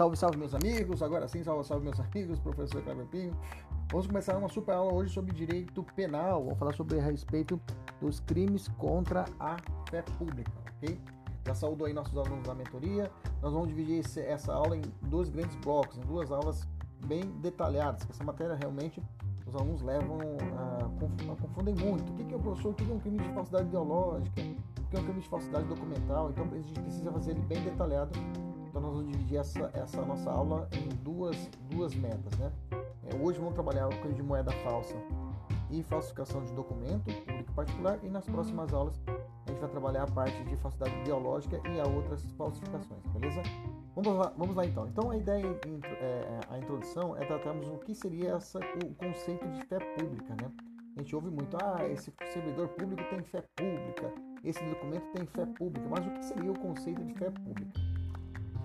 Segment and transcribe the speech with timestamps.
[0.00, 3.36] Salve, salve meus amigos, agora sim, salve, salve meus amigos, professor Cleber Pinho.
[3.90, 6.42] Vamos começar uma super aula hoje sobre direito penal.
[6.42, 7.60] Vamos falar sobre a respeito
[8.00, 9.58] dos crimes contra a
[9.90, 10.98] fé pública, ok?
[11.46, 13.10] Já saúdo aí nossos alunos da mentoria.
[13.42, 16.66] Nós vamos dividir essa aula em dois grandes blocos, em duas aulas
[17.04, 19.02] bem detalhadas, essa matéria realmente
[19.46, 20.18] os alunos levam
[20.56, 22.10] a, a confundem muito.
[22.10, 22.70] O que é o professor?
[22.70, 24.40] O que é um crime de falsidade ideológica?
[24.78, 26.30] O que é um crime de falsidade documental?
[26.30, 28.18] Então a gente precisa fazer ele bem detalhado
[28.70, 31.36] então nós vamos dividir essa, essa nossa aula em duas,
[31.68, 32.52] duas metas, né?
[33.04, 34.94] É, hoje vamos trabalhar o crime de moeda falsa
[35.70, 40.06] e falsificação de documento público particular e nas próximas aulas a gente vai trabalhar a
[40.06, 43.42] parte de falsidade ideológica e a outras falsificações, beleza?
[43.96, 44.86] Vamos lá, vamos lá então.
[44.86, 45.46] Então a ideia,
[46.00, 50.50] é, a introdução é tratarmos o que seria essa, o conceito de fé pública, né?
[50.96, 54.12] A gente ouve muito, ah, esse servidor público tem fé pública,
[54.44, 57.89] esse documento tem fé pública, mas o que seria o conceito de fé pública?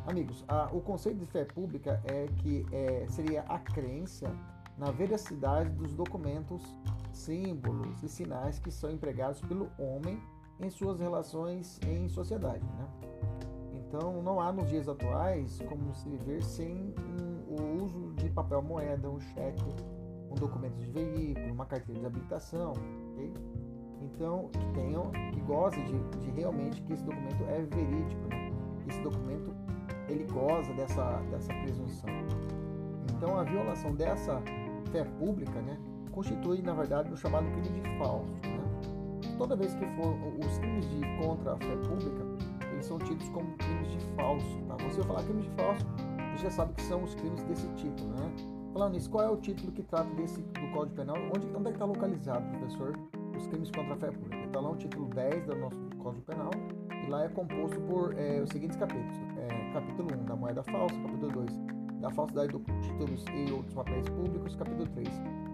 [0.08, 4.32] Amigos, a, o conceito de fé pública é que é, seria a crença
[4.78, 6.62] na veracidade dos documentos,
[7.12, 10.22] símbolos e sinais que são empregados pelo homem
[10.60, 12.64] em suas relações em sociedade.
[12.64, 12.88] Né?
[13.74, 18.62] Então, não há nos dias atuais como se viver sem um, o uso de papel
[18.62, 19.76] moeda, um cheque,
[20.30, 22.74] um documento de veículo, uma carteira de habilitação.
[23.14, 23.34] Okay?
[24.02, 28.52] Então, que tenham, que gozem de, de, realmente que esse documento é verídico, né?
[28.88, 29.65] esse documento
[30.10, 32.10] ele goza dessa, dessa presunção.
[33.16, 34.42] Então a violação dessa
[34.92, 35.78] fé pública né,
[36.12, 38.32] constitui, na verdade, o chamado crime de falso.
[38.44, 39.36] Né?
[39.38, 42.26] Toda vez que for os crimes de contra a fé pública,
[42.72, 44.60] eles são tidos como crimes de falso.
[44.68, 44.76] Tá?
[44.84, 45.86] Você vai falar crimes de falso,
[46.34, 48.04] você já sabe que são os crimes desse tipo.
[48.04, 48.32] Né?
[48.74, 51.16] Falando nisso, qual é o título que trata desse, do Código Penal?
[51.36, 52.94] Onde, onde é que está localizado, professor,
[53.36, 54.46] os crimes contra a fé pública?
[54.46, 56.52] Está lá o título 10 do nosso Código Penal
[57.06, 59.16] e lá é composto por é, os seguintes capítulos.
[59.76, 61.60] Capítulo 1 da moeda falsa, capítulo 2
[62.00, 65.10] da falsidade de títulos e outros papéis públicos, capítulo 3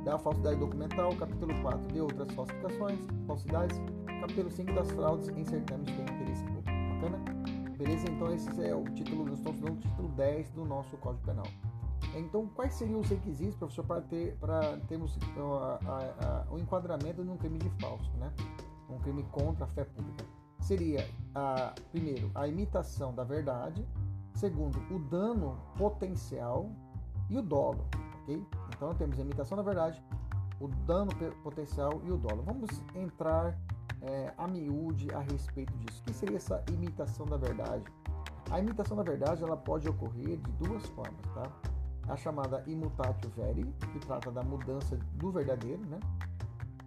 [0.06, 3.82] da falsidade documental, capítulo 4 de outras falsificações, falsidades,
[4.20, 6.70] capítulo 5 das fraudes em certames de interesse público.
[6.70, 7.18] Bacana?
[7.76, 8.12] Beleza?
[8.12, 11.48] Então esse é o título, nós estamos falando do título 10 do nosso Código Penal.
[12.16, 15.80] Então, quais seriam os requisitos, professor, para, ter, para termos então,
[16.52, 18.32] o enquadramento num crime de falso, né?
[18.88, 20.24] Um crime contra a fé pública?
[20.62, 21.06] seria,
[21.36, 23.86] a, primeiro, a imitação da verdade,
[24.36, 26.70] segundo, o dano potencial
[27.30, 27.86] e o dolo,
[28.22, 28.46] ok?
[28.76, 30.02] Então temos a imitação da verdade,
[30.60, 31.12] o dano
[31.44, 32.44] potencial e o dolo.
[32.44, 33.58] Vamos entrar
[34.02, 36.02] é, a miúde a respeito disso.
[36.02, 37.84] O que seria essa imitação da verdade?
[38.50, 41.50] A imitação da verdade ela pode ocorrer de duas formas, tá?
[42.08, 46.00] A chamada immutatio veri, que trata da mudança do verdadeiro, né?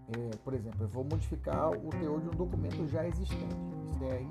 [0.09, 3.57] É, por exemplo, eu vou modificar o teor de um documento já existente.
[3.87, 4.29] Isso daí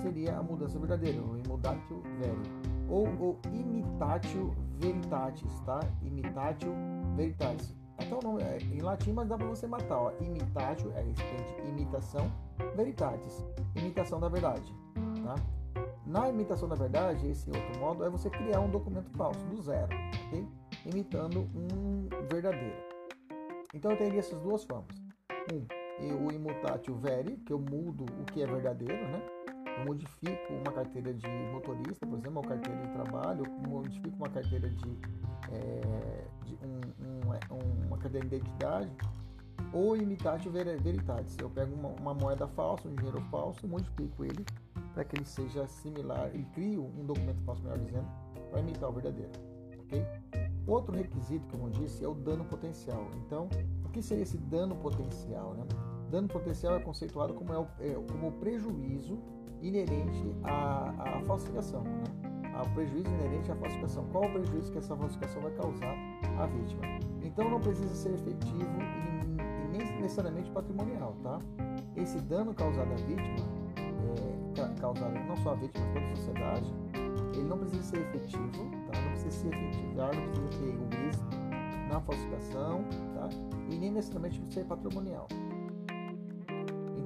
[0.00, 2.50] seria a mudança verdadeira, o immutatio veri.
[2.88, 5.80] Ou o imitatio veritatis, tá?
[6.02, 6.72] Imitatio
[7.16, 7.74] veritatis.
[7.98, 10.12] Até o nome é em latim, mas dá para você matar, ó.
[10.20, 12.32] Imitatio é resistente, imitação,
[12.74, 13.44] veritatis,
[13.76, 14.74] imitação da verdade,
[15.24, 15.34] tá?
[16.06, 19.94] Na imitação da verdade, esse outro modo é você criar um documento falso do zero,
[20.26, 20.48] ok?
[20.86, 22.90] Imitando um verdadeiro.
[23.74, 25.00] Então eu teria essas duas formas
[25.52, 29.22] um, o imutatio veri, que eu mudo o que é verdadeiro, né?
[29.84, 34.98] Modifico uma carteira de motorista, por exemplo, uma carteira de trabalho, modifico uma carteira de,
[35.52, 38.90] é, de um, um, uma carteira de identidade,
[39.72, 41.36] ou imitatio veritatis.
[41.38, 44.44] Eu pego uma, uma, moeda falsa, um dinheiro falso, modifico ele
[44.94, 48.08] para que ele seja similar e crio um documento falso, melhor dizendo,
[48.50, 49.30] para imitar o verdadeiro.
[49.84, 50.04] Ok?
[50.66, 53.08] Outro requisito, como eu disse, é o dano potencial.
[53.24, 53.48] Então,
[53.84, 55.54] o que seria esse dano potencial?
[55.54, 55.64] Né?
[56.10, 59.18] Dano potencial é conceituado como, é o, é, como o prejuízo
[59.62, 62.04] inerente à, à falsificação, né?
[62.54, 64.04] ao prejuízo inerente à falsificação.
[64.12, 65.94] Qual o prejuízo que essa falsificação vai causar
[66.38, 66.82] à vítima?
[67.22, 71.38] Então não precisa ser efetivo e, e nem necessariamente patrimonial, tá?
[71.96, 73.36] Esse dano causado à vítima,
[73.76, 76.74] é, causado não só à vítima, mas toda a sociedade,
[77.34, 79.00] ele não precisa ser efetivo, tá?
[79.00, 81.40] Não precisa ser efetivado, não precisa ter êxito
[81.88, 82.84] na falsificação,
[83.14, 83.28] tá?
[83.68, 85.28] E nem necessariamente ser patrimonial.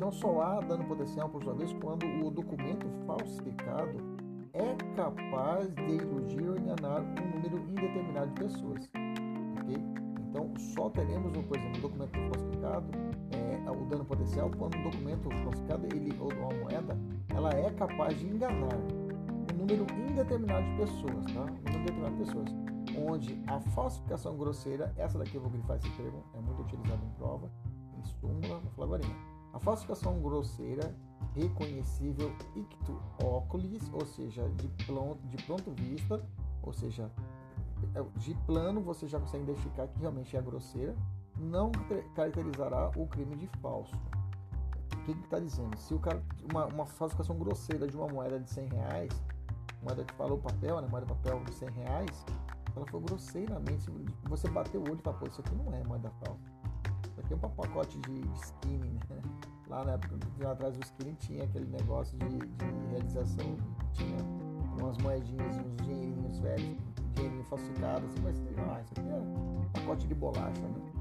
[0.04, 3.96] Então só há dano potencial, por sua vez, quando o documento falsificado
[4.52, 8.90] é capaz de iludir ou enganar um número indeterminado de pessoas.
[9.62, 9.82] Okay?
[10.28, 12.86] Então só teremos, por exemplo, um documento falsificado,
[13.32, 16.98] é, o dano potencial, quando um documento falsificado ele, ou uma moeda,
[17.30, 21.40] ela é capaz de enganar um número indeterminado de pessoas, tá?
[21.40, 22.48] Um número indeterminado de pessoas.
[23.08, 27.10] Onde a falsificação grosseira, essa daqui eu vou grifar esse termo, é muito utilizado em
[27.16, 27.50] prova,
[27.98, 30.92] em súmula, no flagorina a falsificação grosseira,
[31.32, 36.20] reconhecível ictu oculis, ou seja, de pronto, de pronto vista,
[36.60, 37.08] ou seja,
[37.94, 40.94] é, de plano você já consegue identificar que realmente é grosseira,
[41.38, 41.70] não
[42.16, 43.94] caracterizará o crime de falso.
[44.92, 45.76] O que está dizendo?
[45.78, 46.20] Se o cara,
[46.50, 49.22] uma, uma falsificação grosseira de uma moeda de 100 reais,
[49.82, 52.26] moeda que falou papel, né, moeda de papel de 100 reais,
[52.74, 53.88] ela foi grosseiramente,
[54.24, 56.53] você bateu o olho e falou, isso aqui não é moeda falsa
[57.34, 59.22] um pacote de, skinny, né?
[59.68, 63.56] Lá na época, lá atrás do skinny tinha aquele negócio de, de realização,
[63.94, 64.18] tinha
[64.78, 66.76] umas moedinhas, uns dinheirinhos velhos,
[67.14, 70.94] dinheirinho falsificado, assim, mas ah, isso aqui é um pacote de bolacha, né?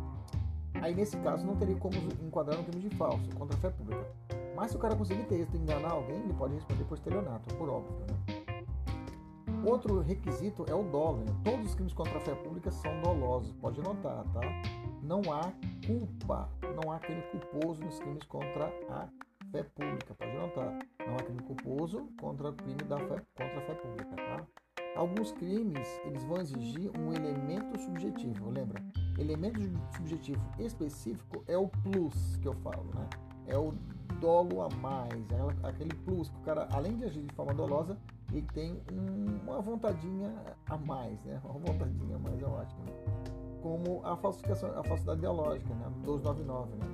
[0.76, 1.96] Aí nesse caso não teria como
[2.26, 4.06] enquadrar no crime de falso contra a fé pública.
[4.56, 7.70] Mas se o cara conseguir ter êxito enganar alguém, ele pode responder por estelionato, por
[7.70, 8.44] óbvio, né?
[9.66, 11.20] Outro requisito é o dolo.
[11.20, 11.34] Né?
[11.44, 14.42] Todos os crimes contra a fé pública são dolosos, pode notar, tá?
[15.02, 15.52] Não há
[15.86, 16.50] culpa,
[16.82, 19.08] não há crime culposo nos crimes contra a
[19.52, 20.80] fé pública, pode notar.
[21.06, 24.48] Não há crime culposo contra o crime da fé, contra a fé pública, tá?
[24.96, 28.82] Alguns crimes, eles vão exigir um elemento subjetivo, lembra?
[29.18, 29.60] Elemento
[29.96, 33.10] subjetivo específico é o plus que eu falo, né?
[33.48, 33.74] É o
[34.20, 37.98] dolo a mais, é aquele plus que o cara, além de agir de forma dolosa,
[38.32, 40.34] ele tem um, uma vontadinha
[40.68, 41.42] a mais, né?
[41.44, 43.43] Uma vontadinha a mais é ótimo.
[43.64, 45.86] Como a falsificação, a falsidade ideológica, né?
[46.04, 46.86] 299, né?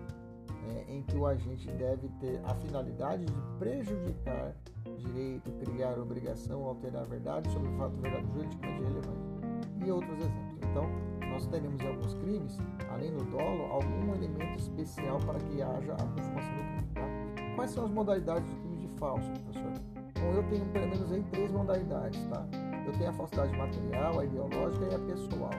[0.70, 4.56] É, em que o agente deve ter a finalidade de prejudicar
[5.00, 9.84] direito, criar obrigação, alterar a verdade sobre o fato verdade juridicamente relevante.
[9.84, 10.60] E outros exemplos.
[10.70, 10.86] Então,
[11.32, 12.58] nós teremos em alguns crimes,
[12.92, 16.88] além do dolo, algum elemento especial para que haja a consumação do crime.
[16.94, 17.56] Tá?
[17.56, 19.74] Quais são as modalidades do crime de falso, professor?
[20.20, 22.46] Bom, eu tenho pelo menos aí três modalidades, tá?
[22.86, 25.50] Eu tenho a falsidade material, a ideológica e a pessoal.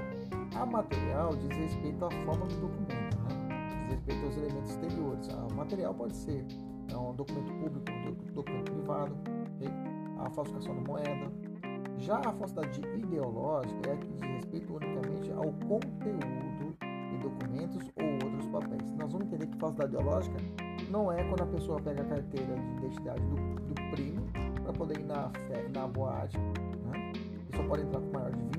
[0.61, 3.79] A material diz respeito à forma do documento, né?
[3.79, 5.29] Diz respeito aos elementos exteriores.
[5.31, 6.45] A material pode ser
[6.93, 9.17] é um documento público, um documento privado,
[10.19, 11.33] a falsificação da moeda.
[11.97, 16.77] Já a falsidade ideológica é a que diz respeito unicamente ao conteúdo
[17.11, 18.93] de documentos ou outros papéis.
[18.99, 20.37] Nós vamos entender que falsidade ideológica
[20.91, 24.27] não é quando a pessoa pega a carteira de identidade do, do primo
[24.63, 25.33] para poder ir na,
[25.73, 27.13] na boate, né?
[27.51, 28.50] E só pode entrar com maior de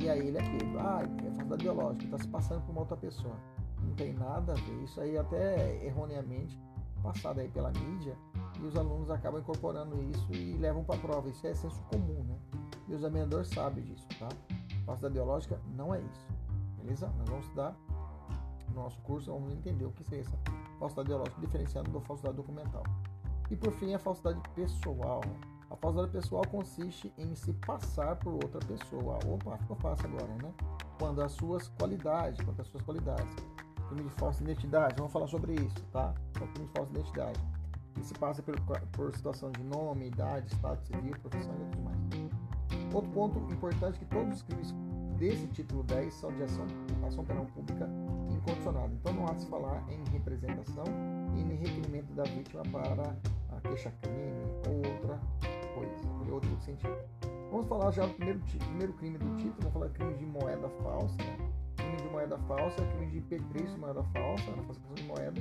[0.00, 0.78] E aí ele é pego.
[0.78, 3.34] Ah, é falsidade ideológica, está se passando por uma outra pessoa.
[3.82, 4.84] Não tem nada a ver.
[4.84, 6.58] Isso aí até erroneamente
[7.02, 8.16] passado aí pela mídia
[8.60, 11.28] e os alunos acabam incorporando isso e levam para a prova.
[11.28, 12.36] Isso é senso comum, né?
[12.88, 14.28] E o examinador sabe disso, tá?
[14.84, 16.26] Falsidade ideológica não é isso.
[16.78, 17.08] Beleza?
[17.18, 17.76] Nós vamos estudar
[18.68, 20.36] no nosso curso, vamos entender o que é essa
[20.78, 22.82] falsidade ideológica, diferenciando da falsidade documental.
[23.50, 25.20] E por fim, a falsidade pessoal.
[25.70, 29.18] A falsidade pessoal consiste em se passar por outra pessoa.
[29.26, 30.52] Opa, ficou fácil agora, né?
[30.98, 33.34] Quando as suas qualidades, quando as suas qualidades.
[33.88, 36.14] Crime de falsa identidade, vamos falar sobre isso, tá?
[36.36, 37.40] O crime de falsa identidade.
[37.98, 38.58] E se passa por,
[38.92, 41.98] por situação de nome, idade, estado civil, profissão e outros mais.
[42.94, 44.74] Outro ponto importante é que todos os crimes
[45.18, 46.66] desse título 10 são de ação,
[47.06, 47.88] ação penal pública
[48.30, 48.94] incondicionada.
[48.94, 50.84] Então não há de se falar em representação
[51.34, 53.16] e em requerimento da vítima para
[53.50, 54.32] a queixa-crime
[54.68, 55.20] ou outra
[55.78, 56.96] coisa, em outro sentido.
[57.50, 61.16] Vamos falar já do primeiro, primeiro crime do título, vamos falar crime de moeda falsa.
[61.76, 65.40] Crime de moeda falsa, crime de petrício moeda falsa, na falsificação de moeda,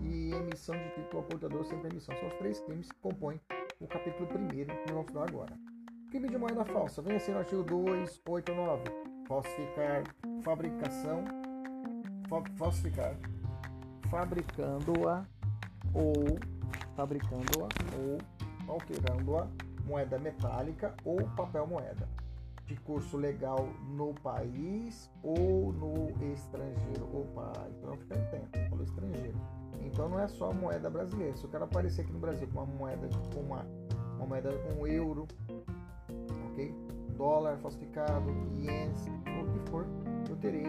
[0.00, 2.16] e emissão de título ao portador sem permissão.
[2.16, 3.40] São os três crimes que compõem
[3.80, 5.58] o capítulo primeiro que nós vamos falar agora.
[6.10, 8.84] Crime de moeda falsa, vem assim no artigo 289.
[9.26, 10.04] Falsificar
[10.42, 11.24] fabricação,
[12.56, 13.16] falsificar
[14.10, 15.26] fabricando-a
[15.92, 16.38] ou
[16.94, 18.18] fabricando-a ou
[18.68, 19.48] alterando-a
[19.86, 22.08] moeda metálica ou papel moeda
[22.66, 27.04] de curso legal no país ou no estrangeiro.
[27.12, 29.38] Opa, então fica atento, falou estrangeiro.
[29.82, 31.36] Então não é só a moeda brasileira.
[31.36, 33.66] Se o cara aparecer aqui no Brasil com uma moeda, com uma,
[34.16, 35.28] uma moeda, um euro,
[36.50, 36.74] ok?
[37.16, 39.86] Dólar falsificado, ienes, o que for,
[40.28, 40.66] eu terei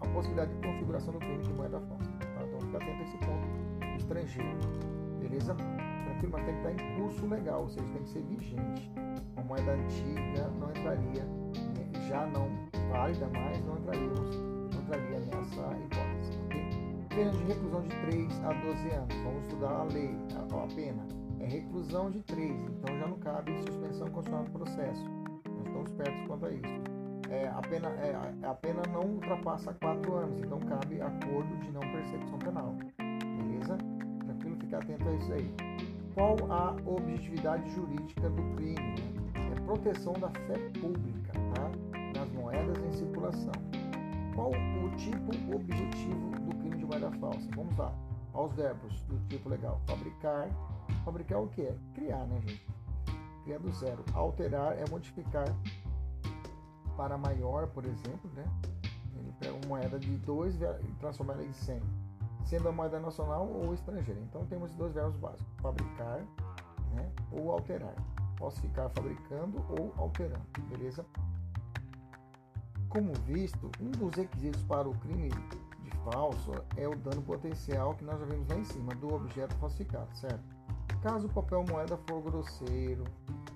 [0.00, 2.10] a possibilidade de configuração do crime de moeda falsa.
[2.20, 2.44] Tá?
[2.46, 3.96] Então fica atento a esse ponto.
[3.98, 4.58] Estrangeiro.
[5.18, 5.56] Beleza?
[6.22, 8.92] Tranquilo, mas tem que estar em curso legal, ou seja, tem que ser vigente.
[9.34, 12.08] Uma moeda antiga não entraria, né?
[12.08, 12.48] já não
[12.90, 14.36] válida mais, não entraríamos,
[14.72, 16.38] não entraria nessa hipótese.
[16.46, 17.16] Okay?
[17.16, 19.14] Pena de reclusão de 3 a 12 anos.
[19.24, 21.06] Vamos estudar a lei, a, a pena.
[21.40, 25.04] É reclusão de 3, então já não cabe suspensão constitucional do processo.
[25.48, 26.82] Nós estamos perto quanto a isso.
[27.30, 31.80] É, a, pena, é, a pena não ultrapassa 4 anos, então cabe acordo de não
[31.80, 32.76] persecução penal.
[32.98, 33.76] Beleza?
[34.24, 34.56] Tranquilo?
[34.60, 35.91] Ficar atento a isso aí.
[36.14, 38.74] Qual a objetividade jurídica do crime?
[38.74, 39.52] Né?
[39.56, 41.70] É proteção da fé pública, tá?
[42.18, 43.52] Nas moedas em circulação.
[44.34, 47.48] Qual o tipo objetivo do crime de moeda falsa?
[47.56, 47.94] Vamos lá.
[48.34, 49.80] Aos verbos do tipo legal.
[49.86, 50.48] Fabricar.
[51.04, 51.72] Fabricar o que?
[51.94, 52.66] Criar, né, gente?
[53.44, 54.04] Criar do zero.
[54.14, 55.46] Alterar é modificar
[56.96, 58.44] para maior, por exemplo, né?
[59.16, 61.80] Ele pega uma moeda de 2 e transforma ela em 100,
[62.44, 64.20] sendo a moeda nacional ou estrangeira.
[64.20, 66.20] Então temos dois verbos básicos: fabricar
[66.94, 67.10] né?
[67.30, 67.94] ou alterar.
[68.36, 71.04] Posso ficar fabricando ou alterando, beleza?
[72.88, 78.04] Como visto, um dos requisitos para o crime de falso é o dano potencial que
[78.04, 80.42] nós já vimos lá em cima do objeto falsificado, certo?
[81.02, 83.04] Caso o papel moeda for grosseiro,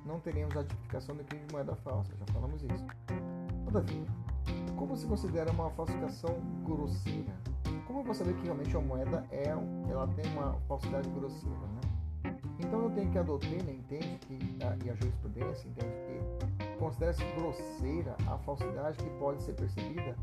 [0.05, 2.87] não teríamos a tipificação do crime de moeda falsa, já falamos isso.
[3.65, 4.07] Todavia,
[4.77, 7.35] como se considera uma falsificação grosseira?
[7.87, 9.49] Como vou saber que realmente a moeda é,
[9.91, 11.81] ela tem uma falsidade grosseira, né?
[12.59, 15.93] Então eu tenho que a doutrina entende que a, e a jurisprudência entende
[16.59, 20.17] que considera-se grosseira a falsidade que pode ser percebida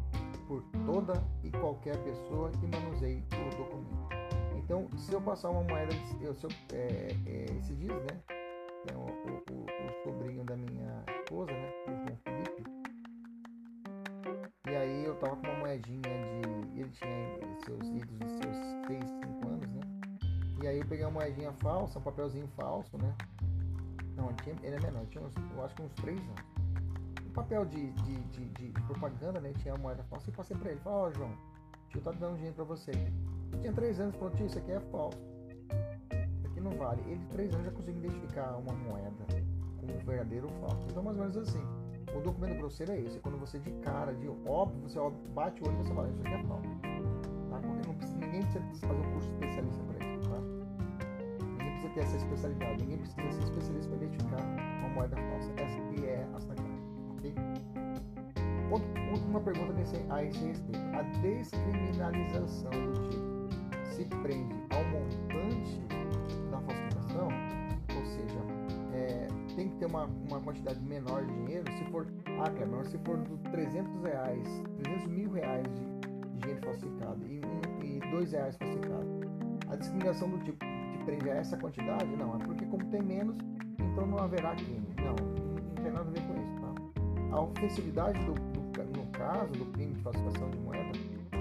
[0.48, 4.24] por toda e qualquer pessoa que manuseie o documento.
[4.58, 8.20] Então, se eu passar uma moeda, eu, se eu, é, é, esses dias, né?
[8.91, 11.72] É o, o, o, sobrinho da minha esposa, né?
[11.88, 12.63] O João Felipe.
[14.70, 16.42] E aí eu tava com uma moedinha de.
[16.83, 19.81] Ele tinha seus idos de seus 6, 5 anos, né?
[20.61, 23.15] E aí eu peguei uma moedinha falsa, um papelzinho falso, né?
[24.17, 26.43] Não, ele, tinha, ele é menor, tinha uns, eu acho que uns 3 anos.
[27.25, 29.53] Um papel de, de, de, de propaganda, né?
[29.59, 30.79] Tinha a moeda falsa e passei pra ele.
[30.81, 31.37] Falei, ó, oh, João,
[31.89, 32.91] tio tá dando dinheiro pra você.
[33.61, 35.17] Tinha 3 anos, falou, tio, isso aqui é falso.
[36.37, 37.01] Isso aqui não vale.
[37.07, 39.25] Ele, de 3 anos, já conseguiu identificar uma moeda
[39.79, 40.85] como verdadeiro ou falso.
[40.89, 41.82] Então, mais ou menos assim.
[42.15, 43.20] O documento grosseiro é esse.
[43.20, 45.00] Quando você de cara, de óbvio, você
[45.34, 46.70] bate o olho e você fala, isso aqui é falso.
[47.50, 47.60] Tá?
[48.20, 50.29] Ninguém precisa fazer um curso especialista para isso.
[50.29, 50.39] Tá?
[51.46, 52.84] Ninguém precisa ter essa especialidade.
[52.84, 54.41] Ninguém precisa ser especialista para identificar
[54.79, 55.51] uma moeda falsa.
[55.58, 56.70] Essa é a sagrada.
[57.17, 57.34] Ok?
[59.12, 60.79] Última pergunta nesse, a esse respeito.
[60.96, 63.34] A descriminalização do tipo
[63.84, 65.52] se prende ao montante
[69.83, 72.07] ter uma, uma quantidade menor de dinheiro, se for,
[72.39, 74.47] ah, Cleber, se for do 300 reais,
[74.81, 79.07] 300 mil reais de, dinheiro falsificado e, um, reais falsificado,
[79.69, 82.05] a discriminação do tipo de prende a essa quantidade?
[82.15, 83.37] Não, é porque como tem menos,
[83.77, 84.87] então não haverá crime.
[84.97, 87.35] Não, não tem nada a ver com isso, tá?
[87.35, 90.91] A ofensividade do, do, no caso do crime de falsificação de moeda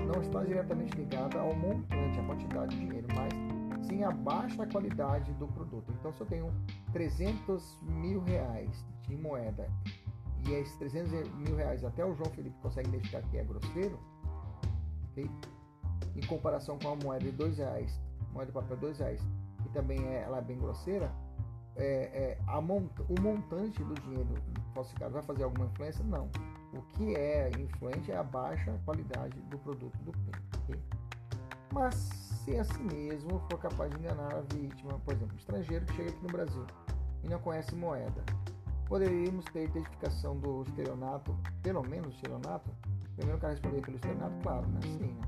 [0.04, 5.32] não está diretamente ligada ao montante, à quantidade de dinheiro, mas sim à baixa qualidade
[5.34, 5.92] do produto.
[6.00, 6.52] Então, se eu tenho
[6.92, 9.68] 300 mil reais de moeda
[10.46, 13.99] e esses 300 mil reais até o João Felipe consegue identificar que é grosseiro,
[15.11, 15.30] okay?
[16.16, 18.00] em comparação com a moeda de 2 reais,
[18.32, 19.20] moeda de papel 2 reais,
[19.62, 21.12] que também é, ela é bem grosseira,
[21.76, 24.28] é, é, mont o montante do dinheiro
[24.75, 26.04] falsificado vai fazer alguma influência?
[26.04, 26.28] Não.
[26.75, 30.44] O que é influente é a baixa qualidade do produto do crime.
[30.64, 30.82] Okay?
[31.72, 35.94] Mas se assim mesmo for capaz de enganar a vítima, por exemplo, um estrangeiro que
[35.94, 36.66] chega aqui no Brasil
[37.22, 38.22] e não conhece moeda,
[38.87, 42.70] poderíamos ter identificação do estelionato, pelo menos o estelionato?
[43.16, 44.80] Primeiro quero responder pelo estelionato, claro, né?
[44.82, 45.22] Sim, né?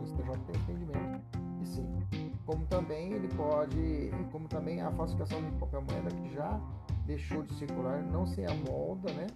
[0.00, 1.20] o STJ tem entendimento
[1.60, 2.34] e sim.
[2.46, 6.60] Como também ele pode, como também a falsificação de papel moeda que já
[7.06, 9.26] deixou de circular, não se amolda, né?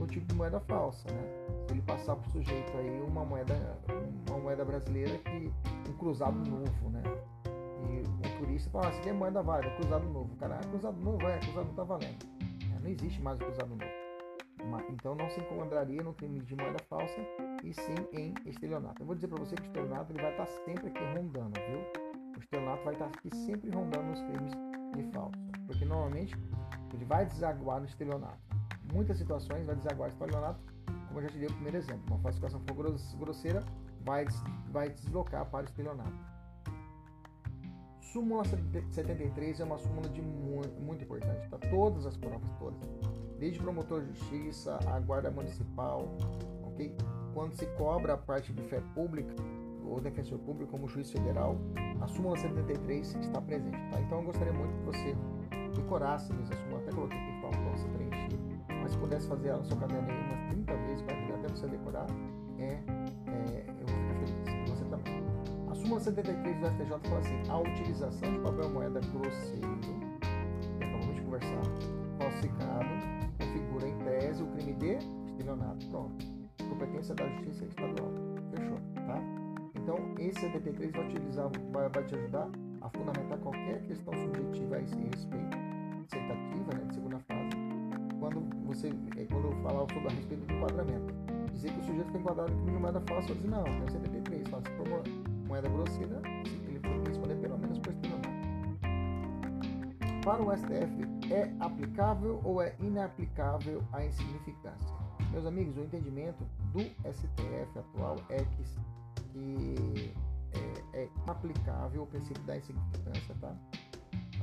[0.00, 1.22] o tipo de moeda falsa, né?
[1.66, 3.54] Se ele passar para o sujeito aí uma moeda,
[4.36, 5.52] uma moeda brasileira que
[5.90, 7.02] um cruzado novo, né?
[7.88, 10.32] E um turista fala, aqui é moeda válida, cruzado novo.
[10.34, 12.26] O cara, ah, cruzado novo, é, cruzado tá valendo.
[12.74, 14.06] É, não existe mais o cruzado novo.
[14.90, 17.20] Então não se encontraria no crime de moeda falsa
[17.62, 19.00] e sim em estelionato.
[19.00, 21.52] Eu vou dizer para você que o estelionato ele vai estar tá sempre aqui rondando,
[21.68, 21.78] viu?
[22.36, 24.52] O estelionato vai estar tá aqui sempre rondando nos crimes
[24.96, 26.36] de falso, porque normalmente
[26.92, 28.46] ele vai desaguar no estelionato
[28.92, 30.60] muitas situações vai desaguar estelionato,
[31.08, 32.02] como eu já te dei o primeiro exemplo.
[32.08, 32.74] Uma falsificação for
[33.18, 33.64] grosseira,
[34.06, 34.24] vai,
[34.70, 36.14] vai deslocar para o estelionato.
[38.00, 42.80] súmula 73 é uma súmula de muito, muito importante para todas as provas, todas.
[43.38, 46.08] Desde promotor de justiça, a guarda municipal,
[46.62, 46.96] ok?
[47.34, 49.34] Quando se cobra a parte de fé pública,
[49.84, 51.56] ou defensor público como juiz federal,
[52.00, 54.00] a súmula 73 está presente, tá?
[54.00, 55.16] Então eu gostaria muito que você
[55.74, 58.38] decorasse essa súmula, até coloquei aqui para você preencher,
[58.80, 62.06] mas se pudesse fazer ela no seu caderno aí umas 30 vezes, até você decorar,
[62.58, 63.95] é, é, eu
[65.86, 69.78] súmula 73 do STJ falou assim: a utilização de papel moeda grosseiro,
[70.80, 71.62] acabamos é de conversar,
[72.18, 72.88] falsificado,
[73.38, 74.98] configura em tese o crime de
[75.30, 75.86] estelionato.
[75.86, 76.26] Pronto.
[76.68, 78.10] Competência da Justiça Estadual.
[78.50, 79.22] Fechou, tá?
[79.76, 82.48] Então, esse 73 vai, utilizar, vai, vai te ajudar
[82.80, 85.56] a fundamentar qualquer questão subjetiva a esse respeito,
[86.08, 87.50] sentativa né, de segunda fase.
[88.18, 91.14] Quando você, é, quando eu falar sobre a respeito do enquadramento,
[91.52, 94.48] dizer que o sujeito foi enquadrado com uma moeda falsa, eu dizer, não, tem 73,
[94.48, 96.20] fala, se moeda grosseira,
[96.68, 98.36] ele tem responder pelo menos por estelionato.
[100.24, 104.94] Para o STF, é aplicável ou é inaplicável a insignificância?
[105.30, 108.64] Meus amigos, o entendimento do STF atual é que,
[109.32, 110.14] que
[110.92, 113.54] é, é aplicável o princípio da insignificância, tá?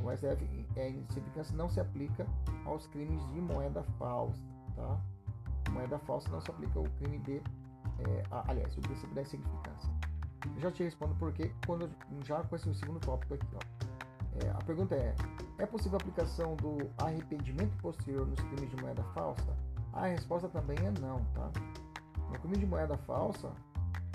[0.01, 2.25] O STF, a insignificância não se aplica
[2.65, 4.39] aos crimes de moeda falsa,
[4.75, 4.99] tá?
[5.71, 9.92] Moeda falsa não se aplica ao crime de, é, a, aliás, o princípio da insignificância.
[10.57, 11.89] Já te respondo porque quando
[12.25, 14.43] já com esse segundo tópico aqui, ó.
[14.45, 15.15] É, a pergunta é:
[15.59, 19.55] é possível a aplicação do arrependimento posterior nos crimes de moeda falsa?
[19.93, 21.51] A resposta também é não, tá?
[22.31, 23.51] No crime de moeda falsa,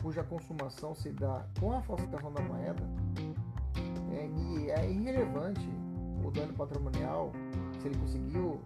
[0.02, 2.82] cuja consumação se dá com a falsificação da moeda,
[4.10, 5.68] é, é irrelevante
[6.24, 7.32] o dano patrimonial
[7.80, 8.60] se ele conseguiu,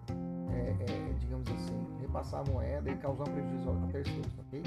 [0.51, 4.63] é, é, digamos assim, repassar a moeda e causar um prejuízo a terceiros, ok?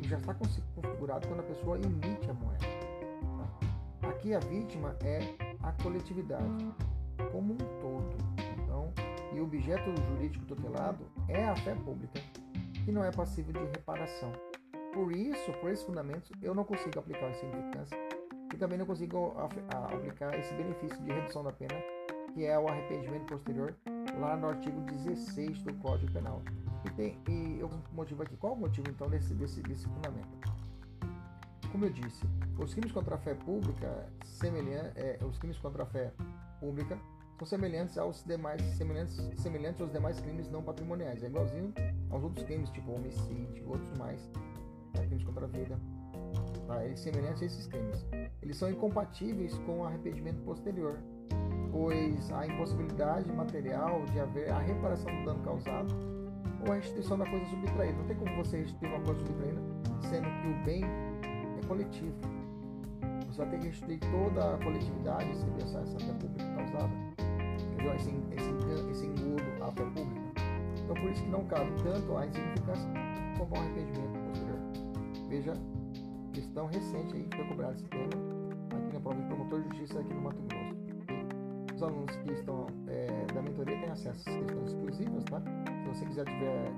[0.00, 2.66] Já está configurado quando a pessoa emite a moeda.
[4.00, 4.08] Tá?
[4.08, 5.20] Aqui a vítima é
[5.62, 6.66] a coletividade
[7.30, 8.16] como um todo.
[8.62, 8.92] Então,
[9.32, 12.20] e o objeto jurídico tutelado é a fé pública,
[12.84, 14.32] que não é passível de reparação.
[14.92, 17.98] Por isso, por esses fundamentos, eu não consigo aplicar a insignificância
[18.52, 21.74] e também não consigo aplicar esse benefício de redução da pena,
[22.34, 23.74] que é o arrependimento posterior,
[24.20, 26.42] lá no artigo 16 do Código Penal.
[26.84, 28.36] E, tem, e eu motivo aqui.
[28.36, 30.52] Qual o motivo então desse, desse, desse fundamento?
[31.70, 32.26] Como eu disse,
[32.58, 36.12] os crimes contra a fé pública, semelhan, é, os crimes contra a fé
[36.60, 36.98] pública
[37.38, 41.22] são semelhantes aos demais semelhantes, semelhantes aos demais crimes não patrimoniais.
[41.22, 41.72] É igualzinho
[42.10, 44.30] aos outros crimes, tipo homicídio, outros mais
[44.92, 45.78] crimes contra a vida.
[46.66, 46.84] Tá?
[46.84, 48.04] Eles semelhantes a esses crimes.
[48.40, 50.98] Eles são incompatíveis com o arrependimento posterior,
[51.70, 56.21] pois a impossibilidade material de haver a reparação do dano causado
[56.66, 57.98] ou a restituição da coisa subtraída.
[57.98, 59.60] Não tem como você restituir uma coisa subtraída,
[60.08, 62.14] sendo que o bem é coletivo.
[63.26, 65.30] Você vai ter que restituir toda a coletividade,
[65.62, 66.92] essa, essa fé pública causada,
[67.72, 67.94] entendeu?
[67.94, 70.22] Esse, esse, esse engodo à fé pública.
[70.84, 72.90] Então, por isso que não cabe tanto a insignificância
[73.38, 74.22] como ao arrependimento
[75.32, 75.54] Veja,
[76.34, 80.00] questão recente aí que foi cobrado esse tema aqui na prova de promotor de justiça
[80.00, 81.74] aqui no Mato Grosso.
[81.74, 85.42] Os alunos que estão é, da mentoria têm acesso às questões exclusivas, tá?
[85.92, 86.72] Você quiser tiver,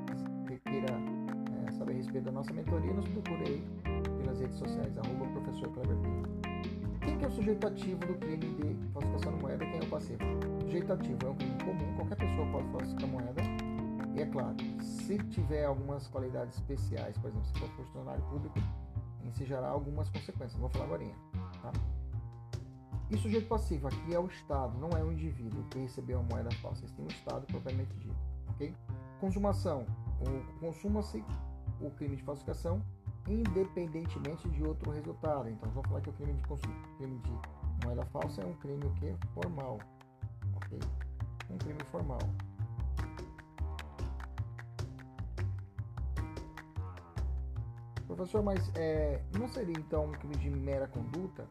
[0.65, 0.93] queira
[1.67, 3.65] é, saber a respeito da nossa mentoria, nos procure aí
[4.19, 5.97] pelas redes sociais, arroba professor Kleber
[7.01, 9.65] Quem que é o sujeito ativo do crime de falsificação de moeda?
[9.67, 10.19] Quem é o passivo?
[10.59, 13.43] O sujeito ativo é um crime comum, qualquer pessoa pode falsificar moeda
[14.17, 18.59] e é claro, se tiver algumas qualidades especiais, por exemplo, se for funcionário público,
[19.25, 20.59] ensejará algumas consequências.
[20.61, 21.05] Vou falar agora.
[21.63, 21.73] Tá?
[23.11, 26.51] E sujeito passivo aqui é o Estado, não é o indivíduo que recebeu a moeda
[26.63, 27.93] falsa, sim o Estado propriamente?
[29.25, 29.87] Consumação.
[30.61, 31.25] Consuma-se
[31.81, 32.83] o crime de falsificação
[33.27, 35.49] independentemente de outro resultado.
[35.49, 36.43] Então, vamos falar que o crime de,
[36.99, 39.17] crime de moeda falsa é um crime o quê?
[39.33, 39.79] formal.
[40.57, 40.79] Ok?
[41.51, 42.19] Um crime formal.
[48.07, 51.49] Professor, mas é, não seria então um crime de mera conduta?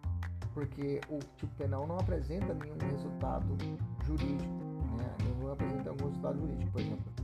[0.53, 3.57] Porque o tipo penal não apresenta nenhum resultado
[4.05, 4.53] jurídico,
[4.95, 5.17] né?
[5.41, 6.71] não apresenta algum resultado jurídico.
[6.71, 7.22] Por exemplo,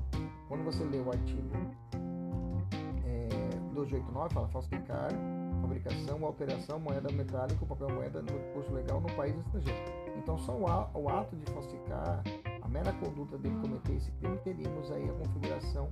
[0.50, 1.56] quando você lê o artigo
[3.06, 3.30] é,
[3.74, 5.10] 289, fala falsificar,
[5.62, 9.80] fabricação, alteração, moeda metálica, papel moeda no curso legal no país estrangeiro.
[10.18, 12.24] Então, só o ato de falsificar,
[12.62, 15.90] a mera conduta dele cometer esse crime, teríamos aí a configuração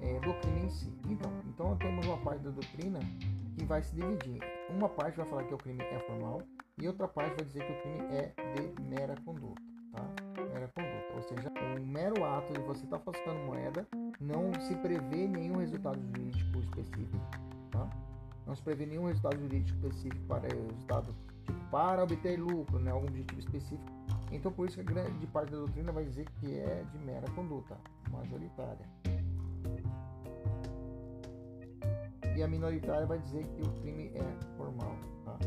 [0.00, 0.92] é, do crime em si.
[1.08, 3.00] Então, então temos uma parte da doutrina
[3.58, 4.40] que vai se dividir.
[4.70, 6.42] Uma parte vai falar que o crime é formal
[6.78, 9.60] e outra parte vai dizer que o crime é de mera conduta,
[9.92, 10.02] tá?
[10.54, 13.86] Mera conduta, ou seja, o mero ato de você estar tá falsificando moeda
[14.18, 17.20] não se prevê nenhum resultado jurídico específico,
[17.70, 17.88] tá?
[18.46, 22.90] Não se prevê nenhum resultado jurídico específico para o resultado tipo para obter lucro, né,
[22.90, 23.92] algum objetivo específico.
[24.32, 27.28] Então, por isso que a grande parte da doutrina vai dizer que é de mera
[27.32, 27.76] conduta,
[28.10, 28.86] majoritária.
[32.36, 34.96] E a minoritária vai dizer que o crime é formal.
[35.24, 35.38] Tá?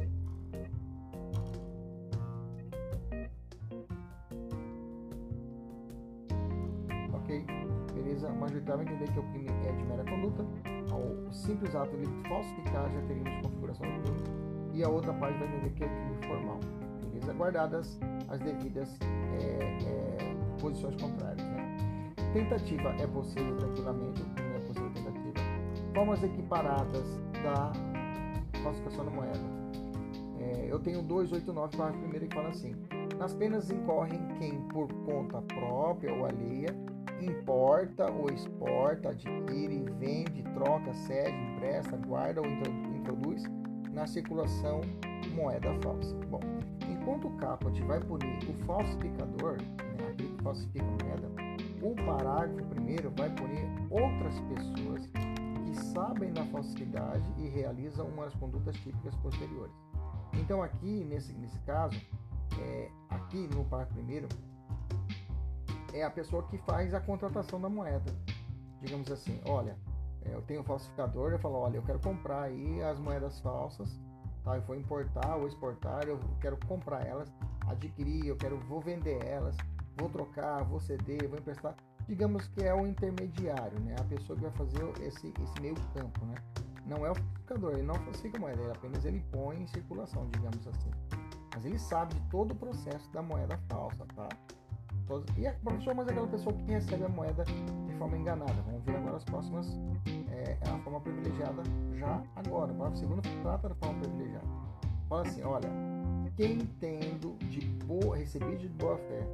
[8.13, 8.29] Beleza?
[8.29, 10.45] A majoritária vai entender que o crime é de mera conduta.
[10.93, 14.23] O simples ato de falsificar já teríamos configuração do crime.
[14.73, 16.59] E a outra parte vai entender que é crime formal.
[17.05, 17.33] Beleza?
[17.33, 17.99] Guardadas
[18.29, 21.43] as devidas é, é, posições contrárias.
[21.43, 21.77] Né?
[22.33, 25.33] Tentativa é possível tranquilamente, o crime é possível tentativa.
[25.95, 27.71] Formas equiparadas da
[28.61, 29.63] falsificação da moeda.
[30.39, 32.75] É, eu tenho 289, parágrafo primeiro, que fala assim:
[33.17, 36.75] Nas penas incorrem quem, por conta própria ou alheia,
[37.25, 43.43] importa ou exporta, adquire, vende, troca, cede, empresta, guarda ou introduz
[43.91, 44.81] na circulação
[45.35, 46.15] moeda falsa.
[46.29, 46.39] Bom,
[46.89, 51.29] enquanto o caput vai punir o falsificador, né, aquele que falsifica a moeda,
[51.81, 55.09] o parágrafo primeiro vai punir outras pessoas
[55.65, 59.73] que sabem da falsidade e realizam umas condutas típicas posteriores.
[60.33, 61.99] Então aqui, nesse, nesse caso,
[62.59, 64.27] é, aqui no parágrafo primeiro,
[65.93, 68.11] é a pessoa que faz a contratação da moeda.
[68.81, 69.77] Digamos assim, olha,
[70.25, 73.89] é, eu tenho um falsificador, eu falo, olha, eu quero comprar aí as moedas falsas,
[74.43, 74.55] tá?
[74.57, 77.31] Eu vou importar ou exportar, eu quero comprar elas,
[77.67, 79.55] adquirir, eu quero, vou vender elas,
[79.97, 81.75] vou trocar, vou ceder, vou emprestar.
[82.07, 83.95] Digamos que é o intermediário, né?
[83.99, 86.35] A pessoa que vai fazer esse, esse meio campo, né?
[86.85, 90.27] Não é o falsificador, ele não falsifica a moeda, ele apenas ele põe em circulação,
[90.31, 90.91] digamos assim.
[91.55, 94.27] Mas ele sabe de todo o processo da moeda falsa, tá?
[95.37, 98.61] E a professor, mas é aquela pessoa que recebe a moeda de forma enganada.
[98.65, 99.67] Vamos ver agora as próximas,
[100.31, 101.61] é, é a forma privilegiada
[101.95, 102.73] já agora.
[102.73, 104.47] O segundo trata da forma privilegiada.
[105.09, 105.69] Fala assim, olha,
[106.35, 109.27] quem tendo de boa, recebido de boa fé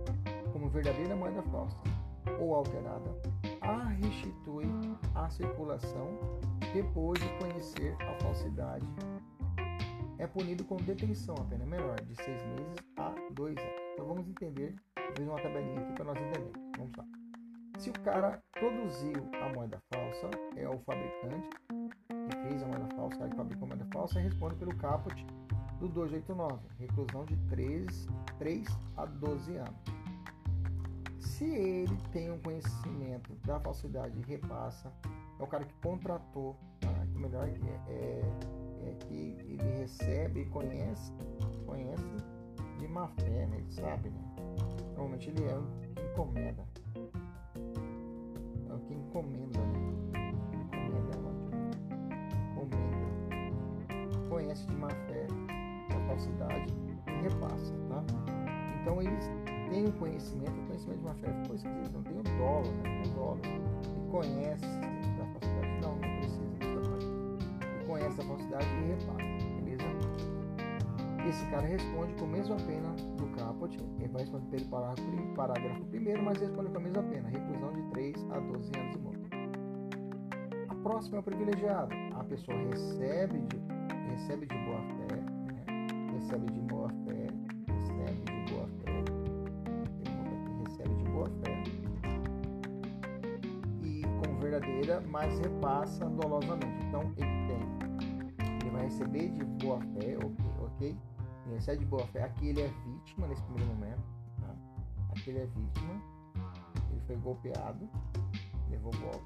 [0.51, 1.77] como verdadeira moeda falsa
[2.39, 3.15] ou alterada,
[3.61, 4.65] a restitui
[5.15, 6.19] à circulação
[6.73, 8.85] depois de conhecer a falsidade.
[10.17, 13.71] É punido com detenção, a pena menor, de seis meses a dois anos.
[13.93, 14.75] Então vamos entender
[15.15, 16.53] fiz uma tabelinha aqui para nós entendermos.
[16.77, 17.05] Vamos lá.
[17.79, 21.49] Se o cara produziu a moeda falsa, é o fabricante
[22.29, 25.25] que fez a moeda falsa, que fabricou a moeda falsa, responde pelo caput
[25.79, 28.67] do 289, reclusão de 3, 3
[28.97, 29.99] a 12 anos.
[31.19, 34.91] Se ele tem um conhecimento da falsidade e repassa,
[35.39, 36.89] é o cara que contratou, tá?
[37.09, 38.21] que melhor é, é,
[38.89, 41.13] é que ele recebe e conhece,
[41.65, 42.03] conhece
[42.77, 43.57] de má fé, né?
[43.57, 44.28] ele sabe, né?
[44.99, 45.63] Normalmente ele é o
[45.95, 46.67] que encomenda.
[48.69, 49.93] É o que encomenda, né?
[50.75, 51.19] Encomenda é.
[52.51, 54.29] Encomenda.
[54.29, 55.25] Conhece de má fé
[55.95, 56.73] a falsidade
[57.07, 58.03] e repassa, tá?
[58.81, 59.31] Então eles
[59.69, 63.03] têm o conhecimento, o conhecimento de má fé ficou esquisito, não tem o dolo, né?
[63.05, 63.39] O dolo.
[63.45, 64.65] E conhece
[65.17, 65.81] da falsidade.
[65.81, 67.05] Não, não precisa parte.
[67.81, 69.28] E conhece a falsidade e repassa?
[71.27, 72.95] Esse cara responde com a mesma pena
[73.39, 77.73] caput, ele vai responder pelo parágrafo, parágrafo primeiro, mas responde com a mesma pena, reclusão
[77.73, 79.29] de 3 a 12 anos de multa.
[80.69, 81.93] A próxima é o privilegiado.
[82.15, 83.61] A pessoa recebe de,
[84.11, 85.87] recebe de boa fé, né?
[86.13, 87.27] recebe de boa fé,
[87.67, 89.03] recebe de boa fé,
[90.65, 91.63] recebe de boa fé
[93.83, 96.85] e com verdadeira, mas repassa dolosamente.
[96.87, 100.17] Então ele tem, ele vai receber de boa fé,
[100.61, 100.97] ok?
[101.49, 102.23] Ele de boa fé.
[102.23, 104.01] Aqui ele é vítima nesse primeiro momento.
[104.39, 104.55] Tá?
[105.11, 106.01] Aqui ele é vítima.
[106.91, 107.89] Ele foi golpeado,
[108.69, 109.25] levou golpe,